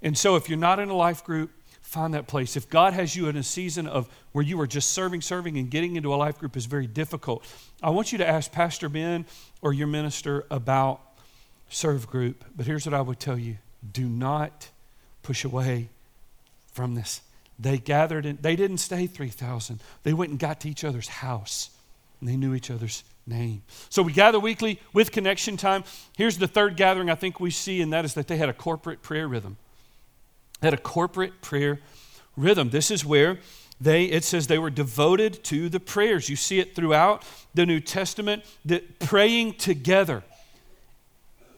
And 0.01 0.17
so 0.17 0.35
if 0.35 0.49
you're 0.49 0.57
not 0.57 0.79
in 0.79 0.89
a 0.89 0.95
life 0.95 1.23
group, 1.23 1.51
find 1.95 2.13
that 2.13 2.27
place. 2.27 2.57
If 2.57 2.69
God 2.69 2.91
has 2.91 3.15
you 3.15 3.29
in 3.29 3.37
a 3.37 3.43
season 3.43 3.87
of 3.87 4.09
where 4.33 4.43
you 4.43 4.59
are 4.59 4.67
just 4.67 4.91
serving, 4.91 5.21
serving, 5.21 5.57
and 5.57 5.71
getting 5.71 5.95
into 5.95 6.13
a 6.13 6.17
life 6.17 6.37
group 6.37 6.57
is 6.57 6.65
very 6.65 6.87
difficult, 6.87 7.45
I 7.81 7.89
want 7.91 8.11
you 8.11 8.17
to 8.17 8.27
ask 8.27 8.51
Pastor 8.51 8.89
Ben 8.89 9.25
or 9.61 9.71
your 9.71 9.87
minister 9.87 10.45
about 10.51 10.99
serve 11.69 12.07
group. 12.07 12.43
But 12.53 12.65
here's 12.65 12.85
what 12.85 12.93
I 12.93 12.99
would 12.99 13.19
tell 13.19 13.37
you 13.39 13.57
do 13.93 14.09
not 14.09 14.69
push 15.23 15.45
away 15.45 15.89
from 16.73 16.95
this. 16.95 17.21
They 17.57 17.77
gathered 17.77 18.25
and 18.25 18.39
they 18.41 18.57
didn't 18.57 18.79
stay 18.79 19.07
3,000. 19.07 19.79
They 20.03 20.11
went 20.11 20.31
and 20.31 20.39
got 20.39 20.59
to 20.61 20.69
each 20.69 20.83
other's 20.83 21.07
house 21.07 21.69
and 22.19 22.27
they 22.27 22.35
knew 22.35 22.53
each 22.53 22.69
other's 22.69 23.05
name. 23.25 23.63
So 23.89 24.01
we 24.01 24.11
gather 24.11 24.39
weekly 24.39 24.81
with 24.91 25.13
connection 25.13 25.55
time. 25.55 25.85
Here's 26.17 26.39
the 26.39 26.47
third 26.47 26.75
gathering 26.75 27.09
I 27.09 27.15
think 27.15 27.39
we 27.39 27.51
see, 27.51 27.81
and 27.81 27.93
that 27.93 28.03
is 28.03 28.15
that 28.15 28.27
they 28.27 28.35
had 28.35 28.49
a 28.49 28.53
corporate 28.53 29.01
prayer 29.01 29.29
rhythm 29.29 29.55
had 30.65 30.73
a 30.73 30.77
corporate 30.77 31.41
prayer 31.41 31.79
rhythm. 32.35 32.69
This 32.69 32.91
is 32.91 33.05
where 33.05 33.39
they 33.79 34.05
it 34.05 34.23
says 34.23 34.47
they 34.47 34.59
were 34.59 34.69
devoted 34.69 35.43
to 35.45 35.69
the 35.69 35.79
prayers. 35.79 36.29
You 36.29 36.35
see 36.35 36.59
it 36.59 36.75
throughout 36.75 37.23
the 37.53 37.65
New 37.65 37.79
Testament 37.79 38.43
that 38.65 38.99
praying 38.99 39.55
together 39.55 40.23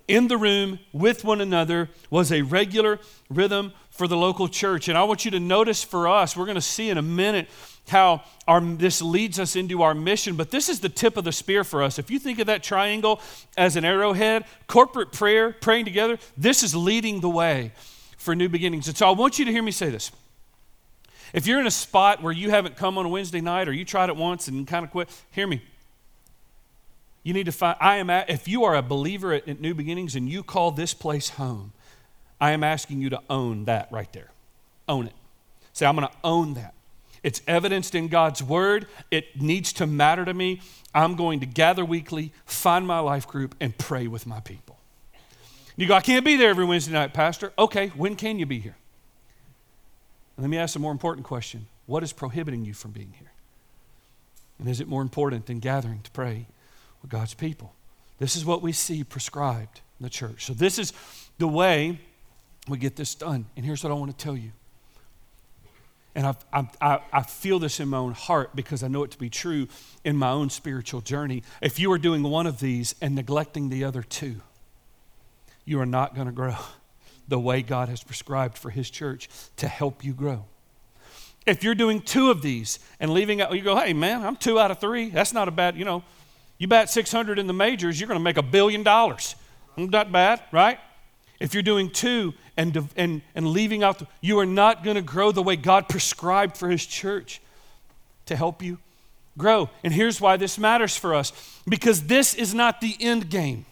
in 0.07 0.27
the 0.27 0.37
room 0.37 0.79
with 0.93 1.23
one 1.23 1.41
another 1.41 1.89
was 2.09 2.31
a 2.31 2.41
regular 2.41 2.99
rhythm 3.29 3.73
for 3.89 4.07
the 4.07 4.15
local 4.15 4.47
church. 4.47 4.87
And 4.87 4.97
I 4.97 5.03
want 5.03 5.25
you 5.25 5.31
to 5.31 5.39
notice 5.39 5.83
for 5.83 6.07
us, 6.07 6.37
we're 6.37 6.45
going 6.45 6.55
to 6.55 6.61
see 6.61 6.89
in 6.89 6.97
a 6.97 7.01
minute 7.01 7.49
how 7.89 8.23
our, 8.47 8.61
this 8.61 9.01
leads 9.01 9.39
us 9.39 9.55
into 9.55 9.81
our 9.81 9.93
mission, 9.93 10.35
but 10.35 10.51
this 10.51 10.69
is 10.69 10.79
the 10.79 10.89
tip 10.89 11.17
of 11.17 11.23
the 11.23 11.31
spear 11.31 11.63
for 11.63 11.83
us. 11.83 11.99
If 11.99 12.11
you 12.11 12.19
think 12.19 12.39
of 12.39 12.47
that 12.47 12.63
triangle 12.63 13.21
as 13.57 13.75
an 13.75 13.85
arrowhead, 13.85 14.45
corporate 14.67 15.11
prayer, 15.11 15.51
praying 15.51 15.85
together, 15.85 16.19
this 16.37 16.63
is 16.63 16.75
leading 16.75 17.21
the 17.21 17.29
way 17.29 17.71
for 18.27 18.35
new 18.35 18.49
beginnings. 18.49 18.89
And 18.89 18.97
so 18.97 19.07
I 19.07 19.11
want 19.11 19.39
you 19.39 19.45
to 19.45 19.51
hear 19.53 19.63
me 19.63 19.71
say 19.71 19.89
this. 19.89 20.11
If 21.31 21.47
you're 21.47 21.61
in 21.61 21.65
a 21.65 21.71
spot 21.71 22.21
where 22.21 22.33
you 22.33 22.49
haven't 22.49 22.75
come 22.75 22.97
on 22.97 23.05
a 23.05 23.07
Wednesday 23.07 23.39
night 23.39 23.69
or 23.69 23.71
you 23.71 23.85
tried 23.85 24.09
it 24.09 24.17
once 24.17 24.49
and 24.49 24.67
kind 24.67 24.83
of 24.83 24.91
quit, 24.91 25.07
hear 25.31 25.47
me. 25.47 25.61
You 27.23 27.31
need 27.33 27.45
to 27.45 27.53
find, 27.53 27.77
I 27.79 27.95
am, 27.97 28.09
at, 28.09 28.29
if 28.29 28.45
you 28.45 28.65
are 28.65 28.75
a 28.75 28.81
believer 28.81 29.31
at, 29.31 29.47
at 29.47 29.61
New 29.61 29.73
Beginnings 29.73 30.13
and 30.17 30.27
you 30.27 30.43
call 30.43 30.71
this 30.71 30.93
place 30.93 31.29
home, 31.29 31.71
I 32.41 32.51
am 32.51 32.65
asking 32.65 32.99
you 32.99 33.09
to 33.11 33.21
own 33.29 33.63
that 33.63 33.89
right 33.93 34.11
there. 34.11 34.31
Own 34.89 35.07
it. 35.07 35.13
Say, 35.71 35.85
I'm 35.85 35.95
going 35.95 36.09
to 36.09 36.13
own 36.21 36.55
that. 36.55 36.73
It's 37.23 37.41
evidenced 37.47 37.95
in 37.95 38.09
God's 38.09 38.43
word. 38.43 38.87
It 39.09 39.41
needs 39.41 39.71
to 39.73 39.87
matter 39.87 40.25
to 40.25 40.33
me. 40.33 40.59
I'm 40.93 41.15
going 41.15 41.39
to 41.39 41.45
gather 41.45 41.85
weekly, 41.85 42.33
find 42.45 42.85
my 42.85 42.99
life 42.99 43.25
group, 43.25 43.55
and 43.61 43.77
pray 43.77 44.07
with 44.07 44.27
my 44.27 44.41
people. 44.41 44.76
You 45.77 45.85
go, 45.87 45.93
I 45.93 46.01
can't 46.01 46.25
be 46.25 46.35
there 46.35 46.49
every 46.49 46.65
Wednesday 46.65 46.91
night, 46.91 47.13
Pastor. 47.13 47.53
Okay, 47.57 47.89
when 47.89 48.15
can 48.15 48.39
you 48.39 48.45
be 48.45 48.59
here? 48.59 48.75
let 50.39 50.49
me 50.49 50.57
ask 50.57 50.75
a 50.75 50.79
more 50.79 50.91
important 50.91 51.25
question 51.25 51.67
What 51.85 52.03
is 52.03 52.11
prohibiting 52.11 52.65
you 52.65 52.73
from 52.73 52.91
being 52.91 53.13
here? 53.17 53.31
And 54.59 54.67
is 54.67 54.81
it 54.81 54.87
more 54.87 55.03
important 55.03 55.45
than 55.45 55.59
gathering 55.59 56.01
to 56.01 56.11
pray 56.11 56.47
with 57.01 57.11
God's 57.11 57.35
people? 57.35 57.73
This 58.17 58.35
is 58.35 58.43
what 58.43 58.63
we 58.63 58.71
see 58.71 59.03
prescribed 59.03 59.81
in 59.99 60.03
the 60.03 60.09
church. 60.09 60.45
So, 60.45 60.53
this 60.53 60.79
is 60.79 60.93
the 61.37 61.47
way 61.47 61.99
we 62.67 62.79
get 62.79 62.95
this 62.95 63.13
done. 63.13 63.45
And 63.55 63.63
here's 63.63 63.83
what 63.83 63.91
I 63.91 63.95
want 63.95 64.17
to 64.17 64.23
tell 64.23 64.35
you. 64.35 64.51
And 66.15 66.25
I, 66.25 66.67
I, 66.81 66.99
I 67.13 67.21
feel 67.21 67.59
this 67.59 67.79
in 67.79 67.89
my 67.89 67.97
own 67.97 68.13
heart 68.13 68.55
because 68.55 68.81
I 68.81 68.87
know 68.87 69.03
it 69.03 69.11
to 69.11 69.19
be 69.19 69.29
true 69.29 69.67
in 70.03 70.17
my 70.17 70.31
own 70.31 70.49
spiritual 70.49 71.01
journey. 71.01 71.43
If 71.61 71.77
you 71.77 71.91
are 71.91 71.99
doing 71.99 72.23
one 72.23 72.47
of 72.47 72.59
these 72.59 72.95
and 72.99 73.13
neglecting 73.13 73.69
the 73.69 73.83
other 73.83 74.01
two, 74.01 74.41
you 75.67 75.79
are 75.81 75.85
not 75.85 76.15
going 76.15 76.27
to 76.27 76.33
grow 76.33 76.55
the 77.27 77.37
way 77.37 77.61
God 77.61 77.89
has 77.89 78.01
prescribed 78.03 78.57
for 78.57 78.71
His 78.71 78.89
church 78.89 79.29
to 79.57 79.67
help 79.67 80.03
you 80.03 80.13
grow. 80.13 80.45
If 81.45 81.63
you're 81.63 81.75
doing 81.75 82.01
two 82.01 82.31
of 82.31 82.41
these 82.41 82.79
and 82.99 83.13
leaving 83.13 83.41
out, 83.41 83.53
you 83.53 83.61
go, 83.61 83.77
hey, 83.77 83.93
man, 83.93 84.25
I'm 84.25 84.35
two 84.35 84.59
out 84.59 84.71
of 84.71 84.79
three. 84.79 85.09
That's 85.09 85.33
not 85.33 85.47
a 85.47 85.51
bad, 85.51 85.77
you 85.77 85.85
know, 85.85 86.03
you 86.57 86.67
bat 86.67 86.89
600 86.89 87.37
in 87.37 87.47
the 87.47 87.53
majors, 87.53 87.99
you're 87.99 88.07
going 88.07 88.19
to 88.19 88.23
make 88.23 88.37
a 88.37 88.43
billion 88.43 88.81
dollars. 88.81 89.35
Not 89.75 90.11
bad, 90.11 90.41
right? 90.51 90.79
If 91.39 91.53
you're 91.53 91.63
doing 91.63 91.91
two 91.91 92.33
and, 92.55 92.89
and, 92.95 93.21
and 93.35 93.47
leaving 93.47 93.83
out, 93.83 93.99
the, 93.99 94.07
you 94.21 94.39
are 94.39 94.45
not 94.45 94.83
going 94.83 94.95
to 94.95 95.01
grow 95.03 95.31
the 95.31 95.43
way 95.43 95.55
God 95.55 95.87
prescribed 95.87 96.57
for 96.57 96.69
His 96.69 96.85
church 96.85 97.41
to 98.25 98.35
help 98.35 98.63
you 98.63 98.79
grow. 99.37 99.69
And 99.83 99.93
here's 99.93 100.19
why 100.19 100.37
this 100.37 100.57
matters 100.57 100.97
for 100.97 101.13
us 101.13 101.31
because 101.67 102.07
this 102.07 102.33
is 102.33 102.53
not 102.53 102.81
the 102.81 102.97
end 102.99 103.29
game. 103.29 103.65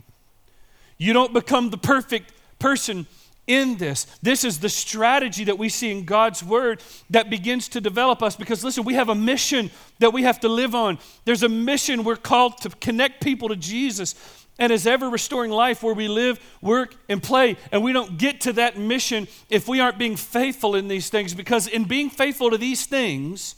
You 0.98 1.14
don't 1.14 1.34
become 1.34 1.70
the 1.70 1.78
perfect 1.78 2.32
person 2.60 3.08
in 3.48 3.78
this. 3.78 4.06
This 4.22 4.44
is 4.44 4.60
the 4.60 4.70
strategy 4.70 5.44
that 5.44 5.58
we 5.58 5.70
see 5.70 5.92
in 5.92 6.06
God's 6.06 6.44
word 6.44 6.82
that 7.10 7.30
begins 7.30 7.68
to 7.70 7.82
develop 7.82 8.24
us 8.24 8.36
because, 8.36 8.64
listen, 8.64 8.84
we 8.84 8.96
have 8.96 9.10
a 9.10 9.16
mission 9.16 9.70
that 10.00 10.14
we 10.14 10.24
have 10.24 10.40
to 10.42 10.50
live 10.50 10.74
on. 10.74 10.98
There's 11.26 11.44
a 11.44 11.50
mission 11.50 12.04
we're 12.04 12.16
called 12.16 12.58
to 12.62 12.70
connect 12.70 13.22
people 13.24 13.50
to 13.50 13.56
Jesus 13.56 14.16
and 14.58 14.72
as 14.72 14.88
ever 14.88 15.10
restoring 15.10 15.52
life 15.52 15.84
where 15.84 15.94
we 15.94 16.08
live, 16.08 16.40
work, 16.62 16.96
and 17.10 17.22
play. 17.22 17.58
And 17.72 17.84
we 17.84 17.94
don't 17.94 18.18
get 18.18 18.42
to 18.42 18.54
that 18.54 18.78
mission 18.78 19.28
if 19.50 19.68
we 19.68 19.80
aren't 19.80 20.00
being 20.00 20.16
faithful 20.16 20.76
in 20.76 20.88
these 20.88 21.10
things 21.10 21.34
because, 21.34 21.68
in 21.68 21.84
being 21.84 22.10
faithful 22.10 22.50
to 22.52 22.58
these 22.58 22.86
things, 22.86 23.56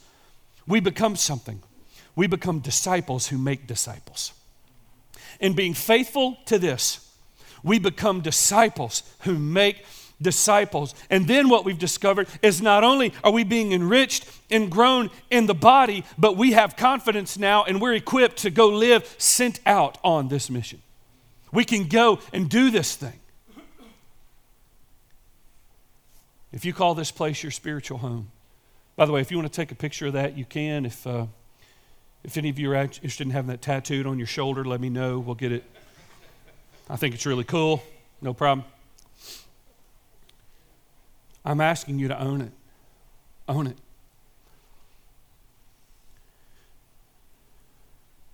we 0.65 0.79
become 0.79 1.15
something. 1.15 1.61
We 2.15 2.27
become 2.27 2.59
disciples 2.59 3.27
who 3.27 3.37
make 3.37 3.67
disciples. 3.67 4.33
In 5.39 5.53
being 5.53 5.75
faithful 5.75 6.37
to 6.47 6.57
this, 6.57 7.06
we 7.63 7.79
become 7.79 8.21
disciples 8.21 9.03
who 9.21 9.37
make 9.37 9.83
disciples. 10.21 10.95
And 11.09 11.27
then 11.27 11.49
what 11.49 11.65
we've 11.65 11.77
discovered 11.77 12.27
is 12.41 12.61
not 12.61 12.83
only 12.83 13.13
are 13.23 13.31
we 13.31 13.43
being 13.43 13.71
enriched 13.71 14.29
and 14.49 14.71
grown 14.71 15.09
in 15.29 15.45
the 15.45 15.53
body, 15.53 16.03
but 16.17 16.37
we 16.37 16.53
have 16.53 16.75
confidence 16.75 17.37
now 17.37 17.63
and 17.63 17.81
we're 17.81 17.93
equipped 17.93 18.37
to 18.37 18.49
go 18.49 18.67
live 18.67 19.15
sent 19.17 19.59
out 19.65 19.97
on 20.03 20.27
this 20.27 20.49
mission. 20.49 20.81
We 21.51 21.65
can 21.65 21.87
go 21.87 22.19
and 22.33 22.49
do 22.49 22.71
this 22.71 22.95
thing. 22.95 23.19
If 26.51 26.65
you 26.65 26.73
call 26.73 26.95
this 26.95 27.11
place 27.11 27.43
your 27.43 27.51
spiritual 27.51 27.99
home, 27.99 28.31
by 28.95 29.05
the 29.05 29.11
way, 29.11 29.21
if 29.21 29.29
you 29.29 29.37
want 29.37 29.51
to 29.51 29.55
take 29.55 29.71
a 29.71 29.75
picture 29.75 30.07
of 30.07 30.13
that, 30.13 30.37
you 30.37 30.45
can. 30.45 30.85
If, 30.85 31.05
uh, 31.05 31.27
if 32.23 32.35
any 32.35 32.49
of 32.49 32.57
you 32.57 32.71
are 32.71 32.75
interested 32.75 33.27
in 33.27 33.31
having 33.31 33.49
that 33.49 33.61
tattooed 33.61 34.07
on 34.07 34.17
your 34.17 34.27
shoulder, 34.27 34.65
let 34.65 34.81
me 34.81 34.89
know. 34.89 35.19
We'll 35.19 35.35
get 35.35 35.51
it 35.51 35.63
I 36.89 36.95
think 36.95 37.13
it's 37.13 37.25
really 37.25 37.43
cool. 37.43 37.83
No 38.21 38.33
problem. 38.33 38.65
I'm 41.43 41.61
asking 41.61 41.99
you 41.99 42.07
to 42.07 42.19
own 42.21 42.41
it. 42.41 42.51
Own 43.47 43.67
it. 43.67 43.77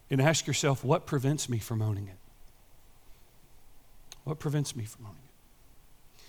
And 0.10 0.22
ask 0.22 0.45
yourself, 0.45 0.84
what 0.84 1.06
prevents 1.06 1.49
me 1.49 1.58
from 1.58 1.82
owning 1.82 2.08
it? 2.08 2.18
What 4.24 4.39
prevents 4.39 4.76
me 4.76 4.86
from 4.86 5.06
owning 5.06 5.18
it? 5.18 6.24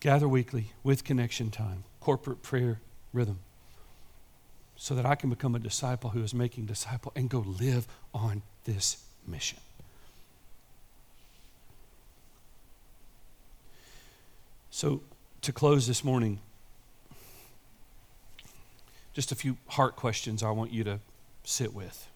Gather 0.00 0.28
weekly 0.28 0.72
with 0.82 1.04
connection 1.04 1.50
time, 1.50 1.84
corporate 2.00 2.42
prayer 2.42 2.80
rhythm, 3.12 3.38
so 4.76 4.94
that 4.94 5.06
I 5.06 5.14
can 5.14 5.30
become 5.30 5.54
a 5.54 5.58
disciple 5.58 6.10
who 6.10 6.22
is 6.22 6.34
making 6.34 6.66
disciple 6.66 7.12
and 7.14 7.28
go 7.30 7.40
live 7.40 7.86
on 8.12 8.42
this 8.64 9.04
mission. 9.26 9.58
So, 14.74 15.02
to 15.42 15.52
close 15.52 15.86
this 15.86 16.02
morning, 16.02 16.40
just 19.12 19.30
a 19.30 19.34
few 19.34 19.58
heart 19.68 19.96
questions 19.96 20.42
I 20.42 20.50
want 20.50 20.72
you 20.72 20.82
to 20.84 20.98
sit 21.44 21.74
with. 21.74 22.08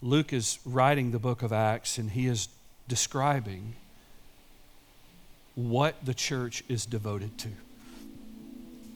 Luke 0.00 0.32
is 0.32 0.58
writing 0.64 1.10
the 1.10 1.18
book 1.18 1.42
of 1.42 1.52
Acts 1.52 1.98
and 1.98 2.10
he 2.10 2.28
is 2.28 2.48
describing 2.88 3.74
what 5.54 5.96
the 6.02 6.14
church 6.14 6.64
is 6.70 6.86
devoted 6.86 7.36
to. 7.36 7.50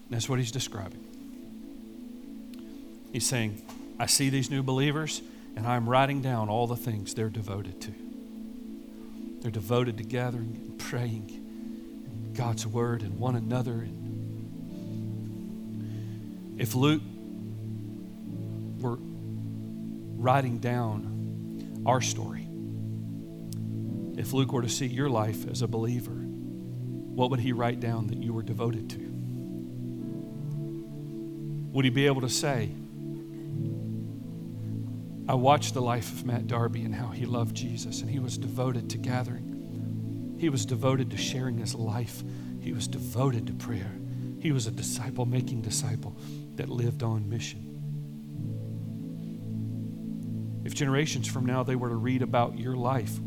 That's 0.09 0.27
what 0.27 0.39
he's 0.39 0.53
describing. 0.53 1.05
He's 3.13 3.27
saying, 3.27 3.61
I 4.01 4.07
see 4.07 4.31
these 4.31 4.49
new 4.49 4.63
believers 4.63 5.21
and 5.55 5.67
I'm 5.67 5.87
writing 5.87 6.23
down 6.23 6.49
all 6.49 6.67
the 6.67 6.77
things 6.77 7.13
they're 7.13 7.29
devoted 7.29 7.79
to. 7.83 7.93
They're 9.43 9.51
devoted 9.51 9.99
to 9.99 10.05
gathering 10.05 10.57
and 10.65 10.79
praying 10.79 12.31
God's 12.33 12.65
word 12.65 13.03
and 13.03 13.19
one 13.19 13.35
another. 13.35 13.73
And 13.73 14.13
if 16.59 16.77
Luke 16.77 17.03
were 18.81 18.99
writing 20.17 20.59
down 20.59 21.83
our 21.85 22.01
story, 22.01 22.47
if 24.17 24.33
Luke 24.33 24.53
were 24.53 24.63
to 24.63 24.69
see 24.69 24.87
your 24.87 25.11
life 25.11 25.49
as 25.51 25.61
a 25.63 25.67
believer, 25.67 26.13
what 26.13 27.31
would 27.31 27.41
he 27.41 27.51
write 27.53 27.81
down 27.81 28.07
that 28.07 28.19
you 28.19 28.33
were 28.33 28.43
devoted 28.43 28.91
to? 28.91 29.01
Would 31.73 31.85
he 31.85 31.91
be 31.91 32.07
able 32.07 32.21
to 32.21 32.29
say, 32.29 32.71
I 35.29 35.35
watched 35.35 35.75
the 35.75 35.83
life 35.83 36.13
of 36.13 36.25
Matt 36.27 36.49
Darby 36.49 36.83
and 36.83 36.95
how 36.95 37.09
he 37.09 37.27
loved 37.27 37.55
Jesus, 37.55 38.01
and 38.01 38.11
he 38.11 38.19
was 38.19 38.37
devoted 38.37 38.91
to 38.91 38.99
gathering. 38.99 40.37
He 40.39 40.49
was 40.49 40.67
devoted 40.67 41.11
to 41.11 41.17
sharing 41.17 41.59
his 41.59 41.75
life. 41.75 42.25
He 42.61 42.73
was 42.73 42.89
devoted 42.89 43.47
to 43.47 43.53
prayer. 43.53 43.93
He 44.41 44.51
was 44.51 44.67
a 44.67 44.73
disciple 44.73 45.25
making 45.25 45.63
disciple 45.63 46.17
that 46.57 46.69
lived 46.69 47.05
on 47.05 47.29
mission. 47.29 47.69
If 50.65 50.75
generations 50.75 51.29
from 51.29 51.47
now 51.47 51.63
they 51.63 51.77
were 51.77 51.89
to 51.89 51.95
read 51.95 52.23
about 52.23 52.59
your 52.59 52.77
life, 52.77 53.21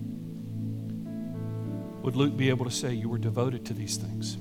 would 2.02 2.16
Luke 2.16 2.36
be 2.36 2.50
able 2.50 2.66
to 2.66 2.72
say 2.72 2.94
you 2.94 3.10
were 3.10 3.18
devoted 3.18 3.66
to 3.68 3.74
these 3.74 3.98
things? 3.98 4.38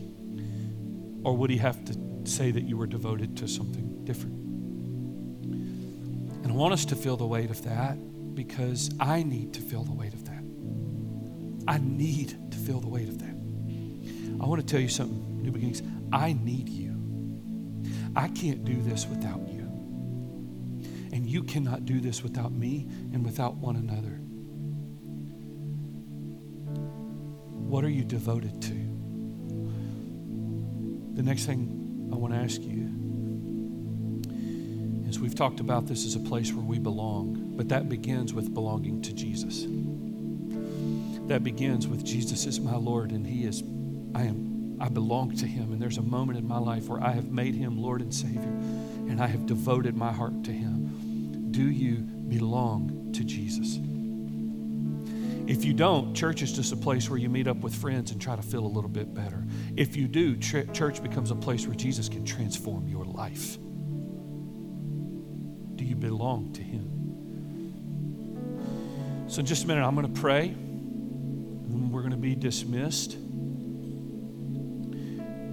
Or 1.25 1.37
would 1.37 1.51
he 1.51 1.57
have 1.59 1.85
to 1.87 1.97
say 2.25 2.51
that 2.51 2.65
you 2.65 2.77
were 2.77 2.87
devoted 2.87 3.37
to 3.39 3.49
something 3.49 4.05
different? 4.05 4.44
I 6.55 6.57
want 6.57 6.73
us 6.73 6.85
to 6.85 6.95
feel 6.95 7.17
the 7.17 7.27
weight 7.27 7.51
of 7.51 7.65
that 7.65 7.97
because 8.37 8.89
I 9.01 9.25
need 9.25 9.55
to 9.55 9.61
feel 9.61 9.83
the 9.83 9.93
weight 9.93 10.15
of 10.15 10.25
that. 10.27 10.45
I 11.67 11.79
need 11.79 12.53
to 12.53 12.57
feel 12.57 12.79
the 12.79 12.87
weight 12.87 13.09
of 13.09 13.19
that. 13.19 13.35
I 14.41 14.47
want 14.47 14.61
to 14.61 14.67
tell 14.67 14.79
you 14.79 14.87
something, 14.87 15.43
New 15.43 15.51
Beginnings. 15.51 15.83
I 16.13 16.33
need 16.33 16.69
you. 16.69 16.95
I 18.15 18.29
can't 18.29 18.65
do 18.65 18.81
this 18.83 19.05
without 19.05 19.49
you. 19.49 19.63
And 21.13 21.29
you 21.29 21.43
cannot 21.43 21.87
do 21.87 22.01
this 22.01 22.23
without 22.23 22.53
me 22.53 22.87
and 23.13 23.25
without 23.25 23.57
one 23.57 23.75
another. 23.75 24.21
What 27.69 27.83
are 27.85 27.91
you 27.91 28.05
devoted 28.05 28.63
to? 28.63 28.75
The 31.17 31.23
next 31.25 31.47
thing 31.47 32.11
I 32.13 32.17
want 32.17 32.33
to 32.33 32.39
ask 32.39 32.63
you 32.63 33.04
we've 35.19 35.35
talked 35.35 35.61
about 35.61 35.87
this 35.87 36.07
as 36.07 36.15
a 36.15 36.21
place 36.21 36.53
where 36.53 36.65
we 36.65 36.79
belong, 36.79 37.53
but 37.57 37.69
that 37.69 37.89
begins 37.89 38.33
with 38.33 38.55
belonging 38.55 39.03
to 39.03 39.13
Jesus. 39.13 39.67
That 41.29 41.45
begins 41.45 41.87
with 41.87 42.05
Jesus 42.05 42.47
is 42.47 42.61
my 42.61 42.77
Lord 42.77 43.11
and 43.11 43.27
he 43.27 43.45
is 43.45 43.63
I 44.15 44.23
am 44.23 44.79
I 44.81 44.89
belong 44.89 45.37
to 45.37 45.47
him 45.47 45.73
and 45.73 45.81
there's 45.81 45.99
a 45.99 46.03
moment 46.03 46.39
in 46.39 46.47
my 46.47 46.59
life 46.59 46.89
where 46.89 47.03
I 47.03 47.13
have 47.13 47.31
made 47.31 47.55
him 47.55 47.79
Lord 47.79 48.01
and 48.01 48.13
Savior 48.13 48.43
and 48.43 49.21
I 49.21 49.27
have 49.27 49.47
devoted 49.47 49.97
my 49.97 50.13
heart 50.13 50.45
to 50.45 50.53
him. 50.53 51.51
Do 51.51 51.71
you 51.71 51.97
belong 51.97 53.13
to 53.13 53.25
Jesus? 53.25 53.79
If 55.47 55.65
you 55.65 55.75
don't, 55.75 56.15
church 56.15 56.43
is 56.43 56.53
just 56.53 56.73
a 56.73 56.77
place 56.77 57.11
where 57.11 57.19
you 57.19 57.29
meet 57.29 57.47
up 57.47 57.59
with 57.59 57.75
friends 57.75 58.11
and 58.11 58.21
try 58.21 58.37
to 58.37 58.43
feel 58.43 58.65
a 58.65 58.69
little 58.69 58.91
bit 58.91 59.15
better. 59.15 59.45
If 59.77 59.97
you 59.97 60.09
do, 60.09 60.37
church 60.37 61.03
becomes 61.03 61.31
a 61.31 61.37
place 61.37 61.67
where 61.67 61.77
Jesus 61.77 62.09
can 62.09 62.25
transform 62.25 62.89
your 62.89 63.05
life 63.05 63.59
belong 66.09 66.53
to 66.53 66.63
Him? 66.63 66.91
So, 69.29 69.41
in 69.41 69.47
just 69.47 69.65
a 69.65 69.67
minute, 69.67 69.85
I'm 69.85 69.95
going 69.95 70.13
to 70.13 70.21
pray, 70.21 70.49
and 70.49 71.91
we're 71.91 72.03
going 72.03 72.13
to 72.13 72.17
be 72.17 72.35
dismissed. 72.35 73.17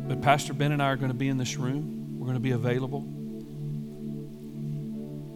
But 0.07 0.21
Pastor 0.21 0.53
Ben 0.53 0.71
and 0.73 0.83
I 0.83 0.87
are 0.87 0.97
going 0.97 1.11
to 1.11 1.17
be 1.17 1.29
in 1.29 1.37
this 1.37 1.55
room. 1.55 2.19
We're 2.19 2.25
going 2.25 2.35
to 2.35 2.41
be 2.41 2.51
available. 2.51 3.07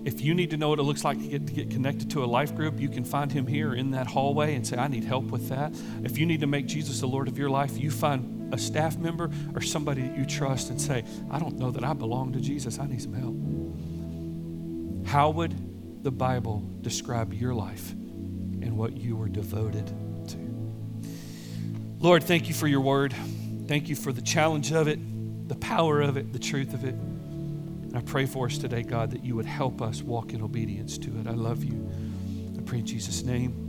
If 0.06 0.22
you 0.22 0.36
need 0.36 0.52
to 0.52 0.58
know 0.58 0.70
what 0.70 0.78
it 0.78 0.84
looks 0.84 1.04
like 1.04 1.18
to 1.20 1.28
get, 1.28 1.48
to 1.48 1.54
get 1.54 1.72
connected 1.72 2.12
to 2.12 2.24
a 2.24 2.28
life 2.28 2.54
group, 2.56 2.80
you 2.80 2.90
can 2.90 3.04
find 3.04 3.32
him 3.32 3.48
here 3.48 3.74
in 3.74 3.92
that 3.92 4.06
hallway 4.06 4.54
and 4.54 4.68
say, 4.68 4.78
I 4.78 4.88
need 4.88 5.04
help 5.04 5.32
with 5.32 5.50
that. 5.50 5.74
If 6.04 6.20
you 6.20 6.28
need 6.28 6.42
to 6.42 6.48
make 6.48 6.68
Jesus 6.68 7.00
the 7.00 7.08
Lord 7.08 7.28
of 7.28 7.40
your 7.40 7.50
life, 7.50 7.80
you 7.80 7.90
find 7.90 8.54
a 8.54 8.58
staff 8.58 8.98
member 8.98 9.32
or 9.56 9.62
somebody 9.62 10.04
that 10.04 10.16
you 10.16 10.26
trust 10.26 10.70
and 10.70 10.80
say, 10.80 11.04
I 11.32 11.40
don't 11.40 11.58
know 11.58 11.72
that 11.72 11.84
I 11.84 11.94
belong 11.94 12.34
to 12.34 12.42
Jesus. 12.42 12.78
I 12.78 12.86
need 12.86 13.02
some 13.02 13.14
help. 13.14 13.45
How 15.16 15.30
would 15.30 16.04
the 16.04 16.12
Bible 16.12 16.62
describe 16.82 17.34
your 17.34 17.54
life 17.54 17.92
and 17.92 18.78
what 18.78 18.98
you 18.98 19.16
were 19.16 19.30
devoted 19.30 19.88
to? 20.28 21.08
Lord, 22.00 22.22
thank 22.22 22.50
you 22.50 22.54
for 22.54 22.68
your 22.68 22.82
word. 22.82 23.16
Thank 23.66 23.88
you 23.88 23.96
for 23.96 24.12
the 24.12 24.22
challenge 24.22 24.74
of 24.74 24.90
it, 24.90 25.00
the 25.48 25.56
power 25.56 26.02
of 26.02 26.18
it, 26.18 26.34
the 26.34 26.40
truth 26.40 26.74
of 26.74 26.84
it. 26.84 26.96
And 26.96 27.96
I 27.96 28.02
pray 28.02 28.26
for 28.26 28.48
us 28.48 28.58
today, 28.58 28.84
God, 28.84 29.12
that 29.12 29.24
you 29.24 29.38
would 29.38 29.46
help 29.46 29.82
us 29.82 30.02
walk 30.02 30.34
in 30.34 30.42
obedience 30.42 30.98
to 30.98 31.18
it. 31.18 31.28
I 31.28 31.32
love 31.32 31.64
you. 31.64 31.90
I 32.60 32.62
pray 32.64 32.80
in 32.80 32.86
Jesus' 32.86 33.24
name. 33.24 33.65